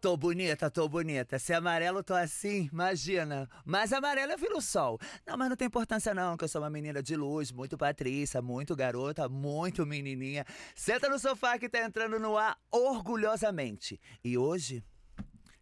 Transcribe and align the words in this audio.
Tô 0.00 0.16
bonita, 0.16 0.70
tô 0.70 0.88
bonita. 0.88 1.38
Se 1.38 1.52
amarelo, 1.52 2.02
tô 2.02 2.14
assim, 2.14 2.70
imagina. 2.72 3.46
Mas 3.66 3.92
amarelo 3.92 4.32
eu 4.32 4.38
vi 4.38 4.48
no 4.48 4.62
sol. 4.62 4.98
Não, 5.26 5.36
mas 5.36 5.50
não 5.50 5.56
tem 5.56 5.66
importância 5.66 6.14
não, 6.14 6.38
que 6.38 6.44
eu 6.44 6.48
sou 6.48 6.62
uma 6.62 6.70
menina 6.70 7.02
de 7.02 7.14
luz, 7.14 7.52
muito 7.52 7.76
patrícia, 7.76 8.40
muito 8.40 8.74
garota, 8.74 9.28
muito 9.28 9.84
menininha. 9.84 10.46
Senta 10.74 11.06
no 11.06 11.18
sofá 11.18 11.58
que 11.58 11.68
tá 11.68 11.84
entrando 11.84 12.18
no 12.18 12.38
ar 12.38 12.58
orgulhosamente. 12.70 14.00
E 14.24 14.38
hoje 14.38 14.82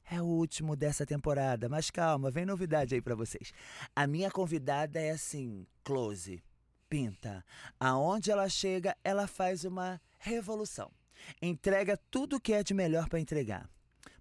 é 0.09 0.23
o 0.23 0.27
último 0.27 0.77
dessa 0.77 1.05
temporada, 1.05 1.69
mas 1.69 1.91
calma, 1.91 2.31
vem 2.31 2.47
novidade 2.47 2.95
aí 2.95 3.03
pra 3.03 3.17
vocês. 3.17 3.53
A 3.95 4.07
minha 4.07 4.31
convidada 4.31 5.01
é 5.01 5.11
assim, 5.11 5.67
close, 5.83 6.41
pinta. 6.89 7.45
Aonde 7.81 8.31
ela 8.31 8.49
chega, 8.49 8.97
ela 9.03 9.27
faz 9.27 9.65
uma 9.65 10.01
revolução. 10.17 10.93
Entrega 11.43 11.97
tudo 12.09 12.37
o 12.37 12.41
que 12.41 12.53
é 12.53 12.63
de 12.63 12.73
melhor 12.73 13.09
pra 13.09 13.19
entregar. 13.19 13.69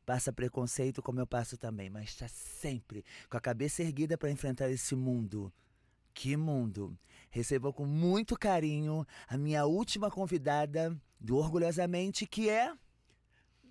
Passa 0.07 0.31
preconceito 0.31 1.03
como 1.03 1.19
eu 1.19 1.27
passo 1.27 1.57
também, 1.57 1.89
mas 1.89 2.05
está 2.05 2.29
sempre 2.29 3.03
com 3.29 3.35
a 3.35 3.41
cabeça 3.41 3.83
erguida 3.83 4.17
para 4.17 4.31
enfrentar 4.31 4.69
esse 4.69 4.95
mundo. 4.95 5.51
Que 6.13 6.37
mundo! 6.37 6.97
Recebo 7.29 7.73
com 7.73 7.85
muito 7.85 8.39
carinho 8.39 9.05
a 9.27 9.37
minha 9.37 9.65
última 9.65 10.09
convidada 10.09 10.97
do 11.19 11.35
Orgulhosamente, 11.35 12.25
que 12.25 12.49
é. 12.49 12.73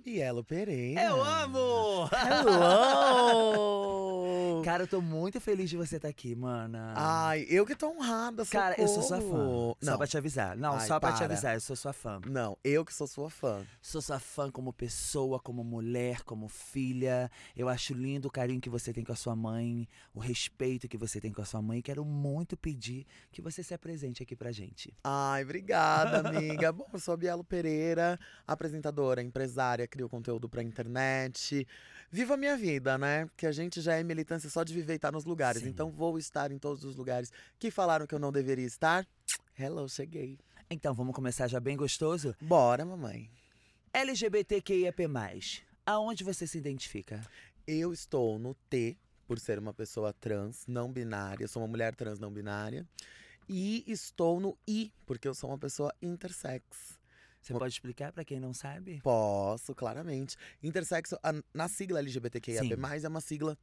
Bielo 0.07 0.45
Pereira. 0.45 1.03
Eu 1.03 1.21
amo! 1.21 2.09
Hello! 2.13 3.97
Cara, 4.65 4.85
eu 4.85 4.87
tô 4.89 5.01
muito 5.01 5.41
feliz 5.41 5.69
de 5.71 5.77
você 5.77 5.97
estar 5.97 6.09
aqui, 6.09 6.35
mana. 6.35 6.93
Ai, 6.97 7.45
eu 7.49 7.65
que 7.67 7.75
tô 7.77 7.89
honrada, 7.91 8.45
Cara, 8.47 8.75
eu 8.81 8.87
sou 8.89 9.03
sua 9.03 9.21
fã. 9.21 9.27
socorro. 9.27 9.77
Só 9.81 9.91
Não, 9.91 9.99
pra 9.99 10.07
te 10.07 10.17
avisar. 10.19 10.57
Não, 10.57 10.75
Ai, 10.75 10.87
só 10.87 10.99
pra 11.01 11.13
te 11.13 11.17
para. 11.19 11.27
avisar, 11.27 11.55
eu 11.55 11.61
sou 11.61 11.75
sua 11.77 11.93
fã. 11.93 12.21
não, 12.27 12.57
eu 12.65 12.85
que 12.85 12.93
sou 12.95 13.07
sua 13.07 13.29
fã. 13.31 13.65
Sou 13.81 14.01
sua 14.03 14.19
fã 14.19 14.51
como 14.51 14.73
pessoa, 14.73 15.39
como 15.41 15.63
mulher, 15.65 16.23
como 16.23 16.49
filha. 16.49 17.29
Eu 17.57 17.69
acho 17.69 17.93
lindo 17.95 18.27
o 18.29 18.31
carinho 18.31 18.61
que 18.61 18.71
você 18.71 18.93
tem 18.93 19.05
com 19.05 19.13
a 19.13 19.17
sua 19.17 19.35
mãe, 19.37 19.89
o 20.15 20.19
respeito 20.21 20.89
que 20.89 20.97
você 20.97 21.21
tem 21.21 21.33
com 21.33 21.43
a 21.43 21.45
sua 21.45 21.61
mãe. 21.63 21.81
Quero 21.83 22.05
muito 22.05 22.57
pedir 22.57 23.07
que 23.33 23.41
você 23.43 23.63
se 23.63 23.73
apresente 23.75 24.23
aqui 24.23 24.35
pra 24.37 24.51
gente. 24.53 24.93
Ai, 25.05 25.43
obrigada, 25.45 26.29
amiga. 26.29 26.71
Bom, 26.73 26.87
eu 26.93 26.99
sou 27.01 27.15
a 27.15 27.17
Bielo 27.17 27.45
Pereira, 27.45 28.19
apresentadora, 28.47 29.23
empresária, 29.23 29.87
crio 29.97 30.09
conteúdo 30.09 30.49
pra 30.49 30.63
internet. 30.63 31.67
Viva 32.11 32.35
a 32.35 32.37
minha 32.37 32.57
vida, 32.57 32.99
né? 32.99 33.27
Porque 33.27 33.47
a 33.47 33.53
gente 33.53 33.81
já 33.81 33.95
é 33.95 34.03
militância 34.03 34.49
só 34.51 34.63
de 34.63 34.75
viver 34.75 34.93
e 34.93 34.97
estar 34.97 35.11
nos 35.11 35.25
lugares. 35.25 35.63
Sim. 35.63 35.69
Então 35.69 35.91
vou 35.91 36.19
estar 36.19 36.53
em 36.53 36.59
todos 36.59 36.85
os 36.85 36.95
lugares 36.95 37.33
que 37.59 37.71
falaram 37.71 38.07
que 38.07 38.15
eu 38.15 38.19
não 38.19 38.31
deveria 38.31 38.67
estar. 38.67 39.07
Hello, 39.59 39.89
cheguei. 39.89 40.39
Então, 40.69 40.93
vamos 40.93 41.15
começar 41.15 41.47
já 41.47 41.61
bem 41.61 41.77
gostoso? 41.77 42.35
Bora, 42.41 42.85
mamãe. 42.85 43.31
LGBTQIAP+. 43.93 45.05
Aonde 45.87 46.25
você 46.25 46.47
se 46.47 46.59
identifica? 46.59 47.25
Eu 47.67 47.93
estou 47.93 48.39
no 48.39 48.55
T, 48.69 48.97
por 49.27 49.39
ser 49.39 49.59
uma 49.59 49.73
pessoa 49.73 50.13
trans, 50.13 50.65
não 50.67 50.93
binária. 50.93 51.47
Sou 51.47 51.63
uma 51.63 51.69
mulher 51.69 51.95
trans 51.95 52.19
não 52.19 52.33
binária. 52.33 52.87
E 53.49 53.85
estou 53.87 54.41
no 54.41 54.59
I, 54.67 54.93
porque 55.07 55.29
eu 55.29 55.35
sou 55.35 55.51
uma 55.51 55.59
pessoa 55.59 55.95
intersex. 56.03 56.96
Você 57.47 57.53
pode 57.53 57.75
explicar 57.75 58.13
pra 58.13 58.25
quem 58.25 58.41
não 58.41 58.53
sabe? 58.53 59.01
Posso, 59.03 59.73
claramente. 59.73 60.37
Intersexo, 60.61 61.17
na 61.55 61.69
sigla 61.69 62.01
LGBTQIAP+, 62.01 62.77
é 63.05 63.09
uma 63.09 63.21
sigla 63.21 63.57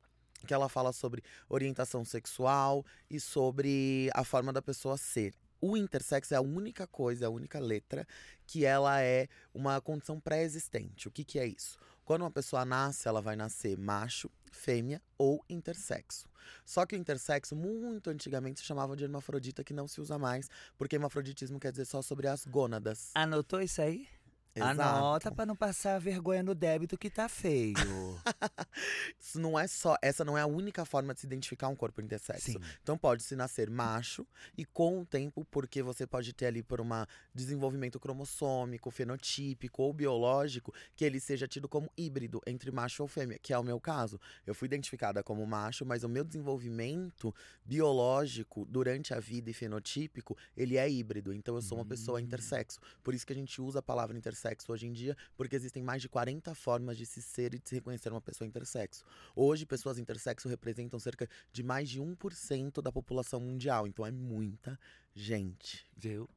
que 0.48 0.54
ela 0.54 0.70
fala 0.70 0.94
sobre 0.94 1.22
orientação 1.50 2.06
sexual 2.06 2.86
e 3.10 3.20
sobre 3.20 4.10
a 4.14 4.24
forma 4.24 4.54
da 4.54 4.62
pessoa 4.62 4.98
ser. 4.98 5.34
O 5.60 5.76
intersexo 5.78 6.34
é 6.34 6.38
a 6.38 6.42
única 6.42 6.88
coisa, 6.88 7.28
a 7.28 7.30
única 7.30 7.60
letra 7.60 8.06
que 8.46 8.66
ela 8.66 9.02
é 9.02 9.28
uma 9.54 9.80
condição 9.82 10.20
pré-existente. 10.20 11.08
O 11.08 11.12
que, 11.12 11.24
que 11.24 11.40
é 11.40 11.46
isso? 11.46 11.78
Quando 12.06 12.24
uma 12.24 12.32
pessoa 12.32 12.66
nasce, 12.66 13.08
ela 13.08 13.22
vai 13.22 13.36
nascer 13.36 13.78
macho, 13.78 14.30
fêmea 14.52 15.02
ou 15.18 15.44
intersexo. 15.50 16.28
Só 16.66 16.86
que 16.86 16.96
o 16.96 17.00
intersexo, 17.00 17.56
muito 17.56 18.10
antigamente, 18.10 18.60
se 18.60 18.66
chamava 18.66 18.96
de 18.96 19.04
hermafrodita, 19.04 19.64
que 19.64 19.74
não 19.74 19.88
se 19.88 20.02
usa 20.02 20.18
mais, 20.18 20.50
porque 20.78 20.96
hermafroditismo 20.96 21.60
quer 21.60 21.72
dizer 21.72 21.86
só 21.86 22.02
sobre 22.02 22.28
as 22.28 22.46
gônadas. 22.46 23.12
Anotou 23.16 23.62
isso 23.62 23.82
aí? 23.82 24.08
Exato. 24.56 24.82
Anota 24.82 25.32
pra 25.32 25.48
não 25.48 25.56
passar 25.56 26.00
vergonha 26.00 26.44
no 26.44 26.54
débito 26.54 26.96
que 26.96 27.10
tá 27.10 27.28
feio. 27.28 27.74
Isso 29.20 29.40
não 29.40 29.58
é 29.58 29.66
só, 29.66 29.98
essa 30.00 30.24
não 30.24 30.38
é 30.38 30.42
a 30.42 30.46
única 30.46 30.86
forma 30.86 31.14
de 31.14 31.22
se 31.22 31.26
identificar 31.26 31.70
um 31.70 31.76
corpo 31.76 32.02
intersexo. 32.02 32.52
Sim. 32.52 32.60
Então 32.82 32.96
pode 32.96 33.24
se 33.24 33.36
nascer 33.36 33.68
macho 33.70 34.28
e 34.56 34.64
com 34.64 35.02
o 35.02 35.06
tempo, 35.06 35.44
porque 35.50 35.82
você 35.82 36.06
pode 36.06 36.34
ter 36.34 36.46
ali 36.46 36.62
por 36.62 36.80
um 36.80 36.86
desenvolvimento 37.34 38.00
cromossômico, 38.00 38.92
fenotípico 38.92 39.82
ou 39.82 39.92
biológico, 39.92 40.72
que 40.96 41.04
ele 41.04 41.20
seja 41.20 41.48
tido 41.48 41.68
como 41.68 41.92
híbrido 41.98 42.40
entre 42.46 42.70
macho 42.70 43.02
ou 43.02 43.08
fêmea, 43.08 43.40
que 43.40 43.54
é 43.54 43.58
o 43.58 43.64
meu 43.64 43.80
caso. 43.80 44.20
Eu 44.46 44.54
fui 44.54 44.68
identificada 44.68 45.24
como 45.24 45.46
macho, 45.48 45.84
mas 45.84 46.04
o 46.04 46.10
meu 46.10 46.24
desenvolvimento 46.24 47.34
biológico 47.66 48.66
durante 48.66 49.16
a 49.16 49.20
vida 49.20 49.50
e 49.50 49.54
fenotípico, 49.54 50.38
ele 50.56 50.78
é 50.78 50.88
híbrido. 50.88 51.34
Então 51.34 51.56
eu 51.56 51.62
sou 51.62 51.80
uma 51.80 51.86
pessoa 51.86 52.22
intersexo. 52.22 52.80
Por 53.04 53.16
isso 53.16 53.26
que 53.26 53.34
a 53.34 53.36
gente 53.36 53.60
usa 53.60 53.80
a 53.80 53.82
palavra 53.82 54.16
intersexo 54.16 54.43
hoje 54.72 54.88
em 54.88 54.94
dia, 54.94 55.16
porque 55.36 55.56
existem 55.56 55.82
mais 55.82 56.02
de 56.02 56.10
40 56.10 56.54
formas 56.56 56.98
de 56.98 57.06
se 57.06 57.22
ser 57.22 57.54
e 57.54 57.60
de 57.60 57.70
se 57.70 57.76
reconhecer 57.76 58.10
uma 58.10 58.22
pessoa 58.22 58.48
intersexo. 58.48 59.04
Hoje, 59.36 59.66
pessoas 59.66 59.98
intersexo 59.98 60.50
representam 60.50 61.00
cerca 61.00 61.28
de 61.52 61.64
mais 61.64 61.90
de 61.90 62.02
1% 62.02 62.82
da 62.82 62.92
população 62.92 63.40
mundial. 63.40 63.88
Então 63.88 64.06
é 64.06 64.12
muita 64.12 64.80
gente. 65.14 65.86
Viu? 65.96 66.30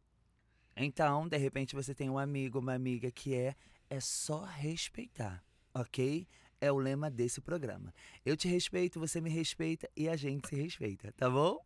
Então, 0.76 1.26
de 1.26 1.36
repente, 1.36 1.74
você 1.74 1.94
tem 1.94 2.10
um 2.10 2.18
amigo, 2.18 2.58
uma 2.58 2.74
amiga 2.74 3.10
que 3.10 3.34
é 3.34 3.56
é 3.88 4.00
só 4.00 4.44
respeitar, 4.44 5.42
ok? 5.72 6.26
É 6.60 6.72
o 6.72 6.78
lema 6.78 7.10
desse 7.10 7.40
programa. 7.40 7.94
Eu 8.24 8.36
te 8.36 8.48
respeito, 8.48 8.98
você 8.98 9.20
me 9.20 9.30
respeita 9.30 9.88
e 9.96 10.08
a 10.08 10.16
gente 10.16 10.48
se 10.48 10.56
respeita, 10.56 11.12
tá 11.12 11.30
bom? 11.30 11.65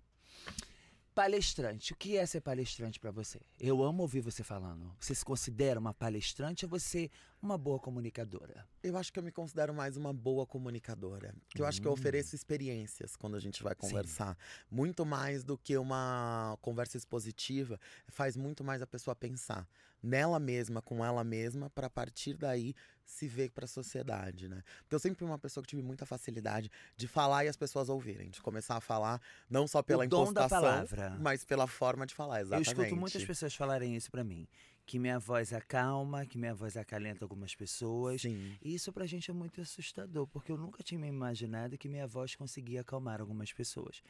Palestrante, 1.15 1.93
o 1.93 1.97
que 1.97 2.17
é 2.17 2.25
ser 2.25 2.41
palestrante 2.41 3.01
pra 3.01 3.11
você? 3.11 3.41
Eu 3.59 3.83
amo 3.83 4.03
ouvir 4.03 4.21
você 4.21 4.45
falando. 4.45 4.95
Você 4.99 5.15
se 5.15 5.25
considera 5.25 5.81
uma 5.81 5.93
palestrante 5.93 6.65
ou 6.65 6.71
você 6.71 7.11
uma 7.43 7.57
boa 7.57 7.79
comunicadora? 7.79 8.67
Eu 8.83 8.97
acho 8.97 9.13
que 9.13 9.19
eu 9.19 9.23
me 9.23 9.33
considero 9.33 9.73
mais 9.75 9.97
uma 9.97 10.13
boa 10.13 10.47
comunicadora. 10.47 11.35
Porque 11.49 11.63
eu 11.63 11.67
acho 11.67 11.81
que 11.81 11.89
eu 11.89 11.93
ofereço 11.93 12.35
experiências 12.35 13.17
quando 13.17 13.37
a 13.37 13.41
gente 13.41 13.63
vai 13.63 13.75
conversar. 13.75 14.37
Muito 14.71 15.05
mais 15.05 15.43
do 15.43 15.57
que 15.57 15.77
uma 15.77 16.57
conversa 16.61 16.97
expositiva. 16.97 17.79
Faz 18.09 18.37
muito 18.37 18.63
mais 18.63 18.83
a 18.83 18.87
pessoa 18.87 19.15
pensar 19.15 19.67
nela 20.03 20.39
mesma, 20.39 20.81
com 20.81 21.05
ela 21.05 21.23
mesma, 21.23 21.69
para 21.71 21.91
partir 21.91 22.35
daí 22.35 22.75
se 23.05 23.27
ver 23.27 23.51
para 23.51 23.65
a 23.65 23.69
sociedade, 23.69 24.49
né? 24.49 24.63
Porque 24.83 24.95
eu 24.95 24.99
sempre 24.99 25.19
fui 25.19 25.27
uma 25.27 25.39
pessoa 25.39 25.63
que 25.63 25.69
tive 25.69 25.83
muita 25.83 26.07
facilidade 26.07 26.71
de 26.97 27.07
falar 27.07 27.45
e 27.45 27.49
as 27.49 27.57
pessoas 27.57 27.89
ouvirem. 27.89 28.31
De 28.31 28.41
começar 28.41 28.77
a 28.77 28.81
falar, 28.81 29.21
não 29.49 29.67
só 29.67 29.83
pela 29.83 30.03
O 30.03 30.05
impostação, 30.05 30.87
mas 31.21 31.45
pela 31.45 31.67
forma 31.67 32.07
de 32.07 32.15
falar, 32.15 32.41
exatamente. 32.41 32.69
Eu 32.69 32.85
escuto 32.85 32.97
muitas 32.99 33.25
pessoas 33.25 33.55
falarem 33.55 33.95
isso 33.95 34.11
pra 34.11 34.25
mim. 34.25 34.49
Que 34.91 34.99
minha 34.99 35.21
voz 35.21 35.53
acalma, 35.53 36.27
que 36.27 36.37
minha 36.37 36.53
voz 36.53 36.77
acalenta 36.77 37.25
algumas 37.25 37.55
pessoas. 37.55 38.23
Sim. 38.23 38.57
E 38.61 38.75
isso 38.75 38.93
pra 38.93 39.07
gente 39.07 39.31
é 39.31 39.33
muito 39.33 39.61
assustador, 39.61 40.27
porque 40.27 40.51
eu 40.51 40.57
nunca 40.57 40.83
tinha 40.83 40.99
me 40.99 41.07
imaginado 41.07 41.79
que 41.79 41.89
minha 41.89 42.09
voz 42.09 42.35
conseguia 42.35 42.81
acalmar 42.81 43.21
algumas 43.21 43.53
pessoas. 43.53 44.03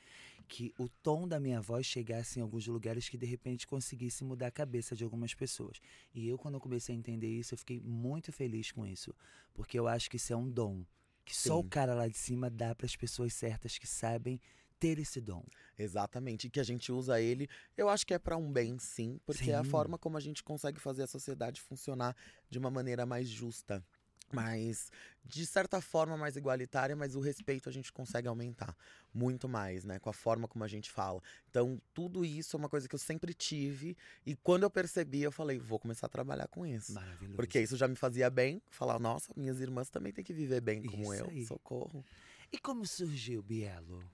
Que 0.49 0.73
o 0.79 0.89
tom 0.89 1.29
da 1.29 1.39
minha 1.39 1.61
voz 1.61 1.85
chegasse 1.85 2.39
em 2.39 2.43
alguns 2.43 2.67
lugares 2.67 3.11
que 3.11 3.19
de 3.19 3.27
repente 3.27 3.67
conseguisse 3.67 4.25
mudar 4.25 4.47
a 4.47 4.51
cabeça 4.51 4.97
de 4.97 5.05
algumas 5.05 5.35
pessoas. 5.35 5.83
E 6.15 6.27
eu, 6.27 6.39
quando 6.39 6.55
eu 6.55 6.61
comecei 6.61 6.95
a 6.95 6.99
entender 6.99 7.29
isso, 7.29 7.53
eu 7.53 7.59
fiquei 7.59 7.79
muito 7.79 8.33
feliz 8.33 8.73
com 8.73 8.87
isso. 8.87 9.15
Porque 9.53 9.79
eu 9.79 9.87
acho 9.87 10.09
que 10.09 10.17
isso 10.17 10.33
é 10.33 10.37
um 10.37 10.49
dom. 10.49 10.83
Que 11.27 11.37
só 11.37 11.61
o 11.61 11.63
Sim. 11.63 11.69
cara 11.69 11.93
lá 11.93 12.09
de 12.09 12.17
cima 12.17 12.49
dá 12.49 12.75
para 12.75 12.87
as 12.87 12.97
pessoas 12.97 13.35
certas 13.35 13.77
que 13.77 13.87
sabem 13.87 14.41
ter 14.81 14.99
esse 14.99 15.21
dom. 15.21 15.45
Exatamente. 15.79 16.47
E 16.47 16.51
que 16.51 16.59
a 16.59 16.65
gente 16.65 16.91
usa 16.91 17.21
ele, 17.21 17.49
eu 17.77 17.89
acho 17.89 18.07
que 18.07 18.15
é 18.15 18.19
para 18.19 18.37
um 18.37 18.51
bem, 18.51 18.79
sim, 18.79 19.21
porque 19.27 19.51
é 19.51 19.55
a 19.55 19.63
Sim. 19.63 19.71
forma 19.71 19.99
como 19.99 20.17
a 20.17 20.21
gente 20.21 20.43
consegue 20.43 20.81
fazer 20.81 21.03
a 21.05 21.07
sociedade 21.07 21.61
funcionar 21.61 22.17
de 22.49 22.59
uma 22.59 22.71
maneira 22.71 23.05
mais 23.07 23.29
justa. 23.29 23.85
Mas, 24.33 24.93
de 25.25 25.45
certa 25.45 25.81
forma, 25.81 26.17
mais 26.17 26.37
igualitária, 26.37 26.95
mas 26.95 27.17
o 27.17 27.21
respeito 27.21 27.69
a 27.69 27.73
gente 27.73 27.93
consegue 27.93 28.29
aumentar 28.29 28.77
muito 29.13 29.49
mais, 29.49 29.85
né? 29.85 29.99
Com 29.99 30.09
a 30.09 30.13
forma 30.13 30.47
como 30.47 30.63
a 30.63 30.69
gente 30.69 30.89
fala. 30.89 31.21
Então, 31.51 31.83
tudo 31.93 32.25
isso 32.25 32.57
é 32.57 32.59
uma 32.59 32.69
coisa 32.69 32.89
que 32.89 32.95
eu 32.95 32.99
sempre 32.99 33.35
tive. 33.35 33.97
E 34.25 34.37
quando 34.37 34.63
eu 34.63 34.71
percebi, 34.71 35.23
eu 35.23 35.33
falei, 35.33 35.59
vou 35.59 35.81
começar 35.81 36.07
a 36.07 36.09
trabalhar 36.09 36.47
com 36.47 36.65
isso. 36.65 36.93
Maravilhoso. 36.93 37.35
Porque 37.35 37.61
isso 37.61 37.77
já 37.77 37.89
me 37.89 37.97
fazia 37.97 38.31
bem. 38.31 38.63
Falar, 38.71 39.01
nossa, 39.01 39.33
minhas 39.37 39.61
irmãs 39.61 39.91
também 39.91 40.13
têm 40.13 40.25
que 40.25 40.33
viver 40.33 40.61
bem 40.61 40.81
como 40.81 41.13
Isso 41.13 41.25
eu. 41.25 41.29
aí. 41.29 41.45
Socorro. 41.45 42.05
E 42.53 42.59
como 42.59 42.87
surgiu 42.87 43.43
Bielo? 43.43 44.09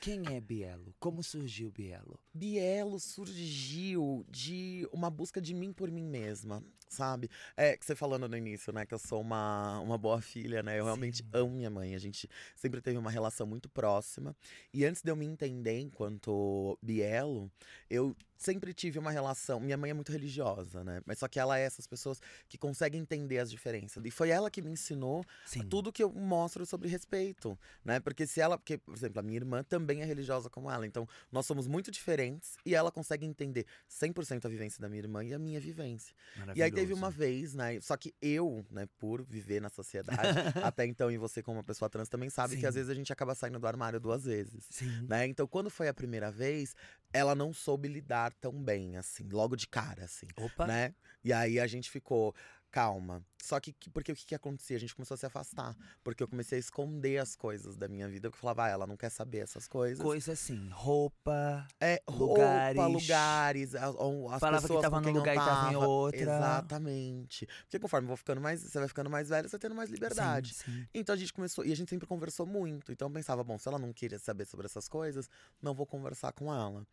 Quem 0.00 0.22
é 0.28 0.40
Bielo? 0.40 0.94
Como 1.00 1.24
surgiu 1.24 1.72
Bielo? 1.72 2.20
Bielo 2.32 3.00
surgiu 3.00 4.24
de 4.28 4.88
uma 4.92 5.10
busca 5.10 5.40
de 5.40 5.52
mim 5.52 5.72
por 5.72 5.90
mim 5.90 6.06
mesma, 6.06 6.62
sabe? 6.88 7.30
É, 7.56 7.76
que 7.76 7.84
você 7.84 7.94
falando 7.94 8.28
no 8.28 8.36
início, 8.36 8.72
né, 8.72 8.84
que 8.86 8.94
eu 8.94 8.98
sou 8.98 9.20
uma, 9.20 9.80
uma 9.80 9.98
boa 9.98 10.20
filha, 10.20 10.62
né? 10.62 10.78
Eu 10.78 10.84
realmente 10.84 11.24
amo 11.32 11.50
minha 11.54 11.70
mãe. 11.70 11.94
A 11.94 11.98
gente 11.98 12.28
sempre 12.56 12.80
teve 12.80 12.98
uma 12.98 13.10
relação 13.10 13.46
muito 13.46 13.68
próxima. 13.68 14.36
E 14.72 14.84
antes 14.84 15.02
de 15.02 15.10
eu 15.10 15.16
me 15.16 15.26
entender 15.26 15.78
enquanto 15.80 16.78
Bielo, 16.82 17.50
eu 17.88 18.16
sempre 18.38 18.72
tive 18.72 18.98
uma 18.98 19.10
relação. 19.10 19.58
Minha 19.58 19.76
mãe 19.76 19.90
é 19.90 19.94
muito 19.94 20.12
religiosa, 20.12 20.84
né? 20.84 21.02
Mas 21.04 21.18
só 21.18 21.26
que 21.26 21.40
ela 21.40 21.58
é 21.58 21.62
essas 21.62 21.86
pessoas 21.86 22.20
que 22.48 22.56
conseguem 22.56 23.00
entender 23.00 23.38
as 23.38 23.50
diferenças. 23.50 24.02
E 24.04 24.10
foi 24.10 24.30
ela 24.30 24.50
que 24.50 24.62
me 24.62 24.70
ensinou 24.70 25.24
Sim. 25.44 25.68
tudo 25.68 25.92
que 25.92 26.02
eu 26.02 26.10
mostro 26.12 26.64
sobre 26.64 26.88
respeito, 26.88 27.58
né? 27.84 27.98
Porque 27.98 28.26
se 28.26 28.40
ela, 28.40 28.56
porque, 28.56 28.78
por 28.78 28.94
exemplo, 28.94 29.18
a 29.18 29.22
minha 29.22 29.36
irmã 29.36 29.62
também 29.64 30.00
é 30.00 30.04
religiosa 30.04 30.48
como 30.48 30.70
ela, 30.70 30.86
então 30.86 31.06
nós 31.32 31.44
somos 31.44 31.66
muito 31.66 31.90
diferentes 31.90 32.56
e 32.64 32.74
ela 32.74 32.92
consegue 32.92 33.26
entender 33.26 33.66
100% 33.90 34.44
a 34.44 34.48
vivência 34.48 34.80
da 34.80 34.88
minha 34.88 35.02
irmã 35.02 35.24
e 35.24 35.34
a 35.34 35.38
minha 35.38 35.60
vivência. 35.60 36.14
E 36.54 36.62
aí 36.62 36.70
teve 36.80 36.94
uma 36.94 37.10
vez, 37.10 37.54
né? 37.54 37.80
Só 37.80 37.96
que 37.96 38.14
eu, 38.20 38.64
né, 38.70 38.88
por 38.98 39.22
viver 39.22 39.60
na 39.60 39.68
sociedade, 39.68 40.18
até 40.62 40.86
então, 40.86 41.10
e 41.10 41.18
você 41.18 41.42
como 41.42 41.58
uma 41.58 41.64
pessoa 41.64 41.88
trans 41.88 42.08
também 42.08 42.30
sabe 42.30 42.54
que 42.54 42.60
Sim. 42.60 42.66
às 42.66 42.74
vezes 42.74 42.90
a 42.90 42.94
gente 42.94 43.12
acaba 43.12 43.34
saindo 43.34 43.58
do 43.58 43.66
armário 43.66 44.00
duas 44.00 44.24
vezes. 44.24 44.64
Sim. 44.70 45.06
Né? 45.08 45.26
Então, 45.26 45.46
quando 45.46 45.70
foi 45.70 45.88
a 45.88 45.94
primeira 45.94 46.30
vez, 46.30 46.74
ela 47.12 47.34
não 47.34 47.52
soube 47.52 47.88
lidar 47.88 48.32
tão 48.34 48.52
bem, 48.52 48.96
assim, 48.96 49.28
logo 49.30 49.56
de 49.56 49.66
cara, 49.66 50.04
assim, 50.04 50.26
Opa. 50.36 50.66
né? 50.66 50.94
E 51.24 51.32
aí 51.32 51.58
a 51.58 51.66
gente 51.66 51.90
ficou, 51.90 52.34
calma. 52.78 53.22
Só 53.42 53.58
que, 53.60 53.72
que- 53.72 53.88
porque 53.88 54.12
o 54.12 54.14
que, 54.16 54.26
que 54.26 54.34
acontecia? 54.34 54.76
A 54.76 54.80
gente 54.80 54.94
começou 54.94 55.14
a 55.14 55.18
se 55.18 55.24
afastar. 55.26 55.74
Porque 56.04 56.22
eu 56.22 56.28
comecei 56.28 56.58
a 56.58 56.60
esconder 56.60 57.18
as 57.18 57.34
coisas 57.34 57.76
da 57.76 57.88
minha 57.88 58.06
vida. 58.08 58.28
Eu 58.28 58.32
falava, 58.32 58.64
ah, 58.64 58.68
ela 58.68 58.86
não 58.86 58.96
quer 58.96 59.10
saber 59.10 59.38
essas 59.38 59.66
coisas. 59.66 60.02
Coisa 60.04 60.32
assim, 60.32 60.68
roupa. 60.70 61.66
É, 61.80 62.02
lugares. 62.08 62.76
roupa, 62.78 62.92
lugares, 63.00 63.74
a- 63.74 63.90
ou 63.90 64.28
as 64.30 64.40
Falava 64.40 64.58
que 64.62 64.68
pessoas 64.68 64.82
tava 64.82 65.00
com 65.00 65.08
num 65.08 65.14
lugar 65.18 65.34
e 65.34 65.38
tava 65.38 65.70
em 65.70 65.72
tava. 65.74 65.86
outra. 65.88 66.20
Exatamente. 66.20 67.46
Porque 67.62 67.78
conforme 67.78 68.04
eu 68.04 68.08
vou 68.08 68.16
ficando 68.16 68.40
mais, 68.40 68.60
você 68.60 68.78
vai 68.78 68.88
ficando 68.88 69.10
mais 69.10 69.28
velho, 69.28 69.48
você 69.48 69.56
vai 69.56 69.60
tendo 69.60 69.74
mais 69.74 69.90
liberdade. 69.90 70.54
Sim, 70.54 70.64
sim. 70.72 70.86
Então 70.94 71.14
a 71.14 71.18
gente 71.18 71.32
começou, 71.32 71.64
e 71.64 71.72
a 71.72 71.76
gente 71.76 71.88
sempre 71.88 72.06
conversou 72.06 72.46
muito. 72.46 72.92
Então 72.92 73.08
eu 73.08 73.12
pensava, 73.12 73.42
bom, 73.42 73.58
se 73.58 73.68
ela 73.68 73.78
não 73.78 73.92
queria 73.92 74.18
saber 74.18 74.44
sobre 74.46 74.66
essas 74.66 74.88
coisas, 74.88 75.28
não 75.62 75.74
vou 75.74 75.86
conversar 75.86 76.32
com 76.32 76.52
ela. 76.52 76.86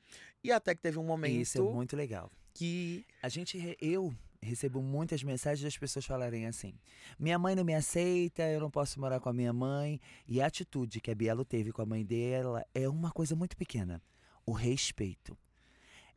E 0.44 0.52
até 0.52 0.74
que 0.74 0.82
teve 0.82 0.98
um 1.00 1.04
momento 1.04 1.34
Isso 1.42 1.58
é 1.58 1.62
muito 1.62 1.96
legal. 1.96 2.32
que. 2.54 3.06
A 3.22 3.30
gente, 3.30 3.76
eu 3.82 4.14
recebo 4.46 4.82
muitas 4.82 5.24
mensagens 5.24 5.64
das 5.64 5.78
pessoas 5.78 6.06
falarem 6.06 6.46
assim: 6.46 6.74
minha 7.20 7.38
mãe 7.38 7.56
não 7.56 7.64
me 7.64 7.74
aceita, 7.74 8.44
eu 8.44 8.60
não 8.60 8.70
posso 8.70 9.00
morar 9.00 9.20
com 9.20 9.30
a 9.30 9.34
minha 9.34 9.52
mãe. 9.52 10.00
E 10.28 10.42
a 10.42 10.46
atitude 10.46 11.02
que 11.02 11.12
a 11.12 11.16
Bielo 11.16 11.44
teve 11.44 11.72
com 11.72 11.82
a 11.82 11.86
mãe 11.86 12.06
dela 12.06 12.66
é 12.74 12.88
uma 12.88 13.12
coisa 13.12 13.36
muito 13.36 13.58
pequena: 13.58 14.02
o 14.46 14.52
respeito. 14.52 15.38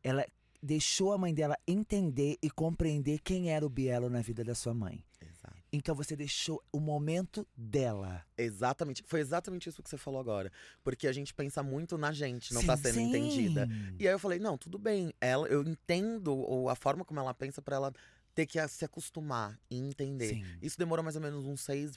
Ela 0.01 0.25
deixou 0.61 1.13
a 1.13 1.17
mãe 1.17 1.33
dela 1.33 1.57
entender 1.67 2.37
e 2.41 2.49
compreender 2.49 3.19
quem 3.19 3.51
era 3.51 3.65
o 3.65 3.69
Bielo 3.69 4.09
na 4.09 4.21
vida 4.21 4.43
da 4.43 4.53
sua 4.53 4.73
mãe. 4.73 5.03
Exato. 5.21 5.55
Então 5.71 5.95
você 5.95 6.15
deixou 6.15 6.63
o 6.71 6.79
momento 6.79 7.47
dela. 7.55 8.23
Exatamente. 8.37 9.03
Foi 9.05 9.19
exatamente 9.19 9.69
isso 9.69 9.83
que 9.83 9.89
você 9.89 9.97
falou 9.97 10.19
agora. 10.19 10.51
Porque 10.83 11.07
a 11.07 11.11
gente 11.11 11.33
pensa 11.33 11.61
muito 11.61 11.97
na 11.97 12.11
gente, 12.11 12.53
não 12.53 12.63
tá 12.63 12.75
Sim, 12.77 12.83
sendo 12.83 12.95
sim. 12.95 13.09
entendida. 13.09 13.67
E 13.99 14.07
aí 14.07 14.13
eu 14.13 14.19
falei, 14.19 14.39
não, 14.39 14.57
tudo 14.57 14.79
bem. 14.79 15.13
Ela, 15.21 15.47
eu 15.47 15.61
entendo 15.61 16.35
ou 16.35 16.69
a 16.69 16.75
forma 16.75 17.05
como 17.05 17.19
ela 17.19 17.33
pensa 17.33 17.61
pra 17.61 17.75
ela 17.75 17.93
ter 18.39 18.45
que 18.45 18.67
se 18.69 18.85
acostumar 18.85 19.59
e 19.69 19.77
entender. 19.77 20.29
Sim. 20.29 20.45
Isso 20.61 20.77
demorou 20.77 21.03
mais 21.03 21.15
ou 21.17 21.21
menos 21.21 21.45
uns 21.45 21.61
seis, 21.61 21.93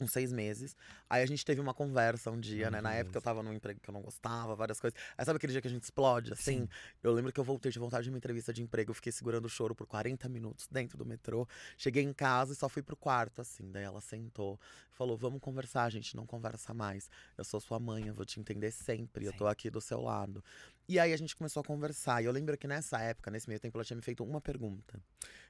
uns 0.00 0.12
seis 0.12 0.32
meses. 0.32 0.76
Aí 1.08 1.22
a 1.22 1.26
gente 1.26 1.44
teve 1.44 1.60
uma 1.60 1.72
conversa 1.72 2.30
um 2.30 2.40
dia, 2.40 2.70
né? 2.70 2.80
Na 2.80 2.92
época 2.94 3.18
eu 3.18 3.22
tava 3.22 3.42
num 3.42 3.52
emprego 3.52 3.80
que 3.80 3.88
eu 3.88 3.92
não 3.92 4.02
gostava, 4.02 4.54
várias 4.56 4.80
coisas. 4.80 4.98
Aí 5.16 5.24
sabe 5.24 5.36
aquele 5.36 5.52
dia 5.52 5.60
que 5.60 5.68
a 5.68 5.70
gente 5.70 5.82
explode, 5.84 6.32
assim? 6.32 6.62
Sim. 6.62 6.68
Eu 7.02 7.12
lembro 7.12 7.32
que 7.32 7.38
eu 7.38 7.44
voltei 7.44 7.70
de 7.70 7.78
vontade 7.78 8.04
de 8.04 8.10
uma 8.10 8.18
entrevista 8.18 8.52
de 8.52 8.62
emprego. 8.62 8.90
Eu 8.90 8.94
fiquei 8.94 9.12
segurando 9.12 9.44
o 9.44 9.48
choro 9.48 9.74
por 9.74 9.86
40 9.86 10.28
minutos 10.28 10.66
dentro 10.70 10.98
do 10.98 11.06
metrô. 11.06 11.46
Cheguei 11.76 12.02
em 12.02 12.12
casa 12.12 12.52
e 12.52 12.56
só 12.56 12.68
fui 12.68 12.82
pro 12.82 12.96
quarto, 12.96 13.40
assim. 13.40 13.70
Daí 13.70 13.84
ela 13.84 14.00
sentou, 14.00 14.58
falou: 14.90 15.16
Vamos 15.16 15.40
conversar, 15.40 15.84
a 15.84 15.90
gente 15.90 16.16
não 16.16 16.26
conversa 16.26 16.74
mais. 16.74 17.08
Eu 17.36 17.44
sou 17.44 17.60
sua 17.60 17.78
mãe, 17.78 18.08
eu 18.08 18.14
vou 18.14 18.24
te 18.24 18.40
entender 18.40 18.70
sempre. 18.70 19.26
Eu 19.26 19.32
Sim. 19.32 19.38
tô 19.38 19.46
aqui 19.46 19.70
do 19.70 19.80
seu 19.80 20.00
lado. 20.00 20.42
E 20.88 20.98
aí 20.98 21.12
a 21.12 21.16
gente 21.16 21.34
começou 21.34 21.60
a 21.60 21.64
conversar. 21.64 22.22
E 22.22 22.26
eu 22.26 22.32
lembro 22.32 22.56
que 22.58 22.66
nessa 22.66 23.00
época, 23.00 23.30
nesse 23.30 23.48
meio 23.48 23.60
tempo, 23.60 23.76
ela 23.76 23.84
tinha 23.84 23.96
me 23.96 24.02
feito 24.02 24.22
uma 24.22 24.40
pergunta. 24.40 25.00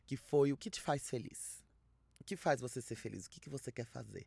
Que 0.06 0.17
foi, 0.17 0.52
o 0.52 0.56
que 0.56 0.70
te 0.70 0.81
faz 0.81 1.08
feliz? 1.08 1.63
O 2.25 2.26
que 2.26 2.37
faz 2.37 2.59
você 2.59 2.81
ser 2.81 2.94
feliz? 2.94 3.26
O 3.26 3.31
que, 3.31 3.38
que 3.38 3.50
você 3.50 3.71
quer 3.71 3.85
fazer? 3.85 4.26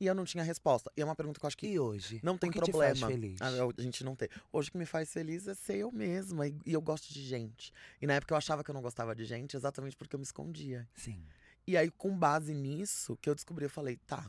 E 0.00 0.06
eu 0.06 0.14
não 0.16 0.24
tinha 0.24 0.42
resposta. 0.42 0.90
E 0.96 1.00
é 1.00 1.04
uma 1.04 1.14
pergunta 1.14 1.38
que 1.38 1.46
eu 1.46 1.48
acho 1.48 1.56
que 1.56 1.68
E 1.68 1.78
hoje? 1.78 2.20
não 2.20 2.36
tem 2.36 2.50
o 2.50 2.52
que 2.52 2.58
problema. 2.58 2.92
Te 2.92 3.00
faz 3.00 3.12
feliz? 3.12 3.40
a, 3.40 3.48
a 3.48 3.82
gente 3.82 4.02
não 4.02 4.16
ter. 4.16 4.30
Hoje 4.52 4.68
o 4.68 4.72
que 4.72 4.78
me 4.78 4.84
faz 4.84 5.12
feliz 5.12 5.46
é 5.46 5.54
ser 5.54 5.76
eu 5.76 5.92
mesma. 5.92 6.48
E, 6.48 6.58
e 6.66 6.72
eu 6.72 6.82
gosto 6.82 7.14
de 7.14 7.22
gente. 7.22 7.72
E 8.02 8.06
na 8.06 8.14
época 8.14 8.34
eu 8.34 8.36
achava 8.36 8.64
que 8.64 8.70
eu 8.70 8.74
não 8.74 8.82
gostava 8.82 9.14
de 9.14 9.24
gente 9.24 9.56
exatamente 9.56 9.96
porque 9.96 10.16
eu 10.16 10.18
me 10.18 10.24
escondia. 10.24 10.88
Sim. 10.92 11.24
E 11.68 11.76
aí, 11.76 11.88
com 11.88 12.18
base 12.18 12.52
nisso, 12.52 13.16
que 13.22 13.30
eu 13.30 13.34
descobri, 13.34 13.64
eu 13.64 13.70
falei, 13.70 13.96
tá. 13.96 14.28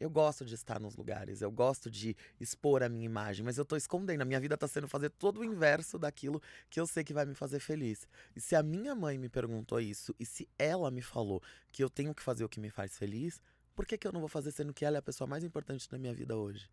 Eu 0.00 0.08
gosto 0.08 0.46
de 0.46 0.54
estar 0.54 0.80
nos 0.80 0.96
lugares, 0.96 1.42
eu 1.42 1.50
gosto 1.50 1.90
de 1.90 2.16
expor 2.40 2.82
a 2.82 2.88
minha 2.88 3.04
imagem, 3.04 3.44
mas 3.44 3.58
eu 3.58 3.66
tô 3.66 3.76
escondendo. 3.76 4.22
A 4.22 4.24
minha 4.24 4.40
vida 4.40 4.56
tá 4.56 4.66
sendo 4.66 4.88
fazer 4.88 5.10
todo 5.10 5.40
o 5.40 5.44
inverso 5.44 5.98
daquilo 5.98 6.40
que 6.70 6.80
eu 6.80 6.86
sei 6.86 7.04
que 7.04 7.12
vai 7.12 7.26
me 7.26 7.34
fazer 7.34 7.60
feliz. 7.60 8.08
E 8.34 8.40
se 8.40 8.56
a 8.56 8.62
minha 8.62 8.94
mãe 8.94 9.18
me 9.18 9.28
perguntou 9.28 9.78
isso, 9.78 10.14
e 10.18 10.24
se 10.24 10.48
ela 10.58 10.90
me 10.90 11.02
falou 11.02 11.42
que 11.70 11.84
eu 11.84 11.90
tenho 11.90 12.14
que 12.14 12.22
fazer 12.22 12.42
o 12.42 12.48
que 12.48 12.58
me 12.58 12.70
faz 12.70 12.96
feliz, 12.96 13.42
por 13.76 13.84
que, 13.84 13.98
que 13.98 14.06
eu 14.06 14.12
não 14.12 14.20
vou 14.20 14.28
fazer 14.28 14.50
sendo 14.52 14.72
que 14.72 14.86
ela 14.86 14.96
é 14.96 15.00
a 15.00 15.02
pessoa 15.02 15.28
mais 15.28 15.44
importante 15.44 15.86
da 15.90 15.98
minha 15.98 16.14
vida 16.14 16.34
hoje? 16.34 16.70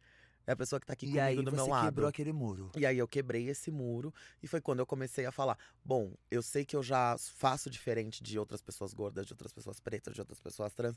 É 0.48 0.54
a 0.54 0.56
pessoa 0.56 0.80
que 0.80 0.86
tá 0.88 0.94
aqui 0.94 1.06
E 1.06 1.10
comigo 1.10 1.26
aí 1.26 1.36
do 1.36 1.44
você 1.52 1.56
meu 1.58 1.68
lado. 1.68 1.86
quebrou 1.86 2.08
aquele 2.08 2.32
muro. 2.32 2.72
E 2.78 2.86
aí 2.86 2.98
eu 2.98 3.08
quebrei 3.08 3.50
esse 3.50 3.70
muro 3.70 4.14
e 4.42 4.48
foi 4.48 4.62
quando 4.62 4.80
eu 4.80 4.86
comecei 4.86 5.26
a 5.26 5.32
falar: 5.32 5.58
bom, 5.84 6.14
eu 6.32 6.42
sei 6.42 6.64
que 6.64 6.74
eu 6.76 6.82
já 6.82 7.18
faço 7.18 7.70
diferente 7.70 8.24
de 8.24 8.40
outras 8.40 8.62
pessoas 8.62 8.94
gordas, 8.94 9.26
de 9.26 9.34
outras 9.34 9.52
pessoas 9.52 9.80
pretas, 9.82 10.14
de 10.16 10.22
outras 10.22 10.40
pessoas 10.40 10.74
trans. 10.74 10.96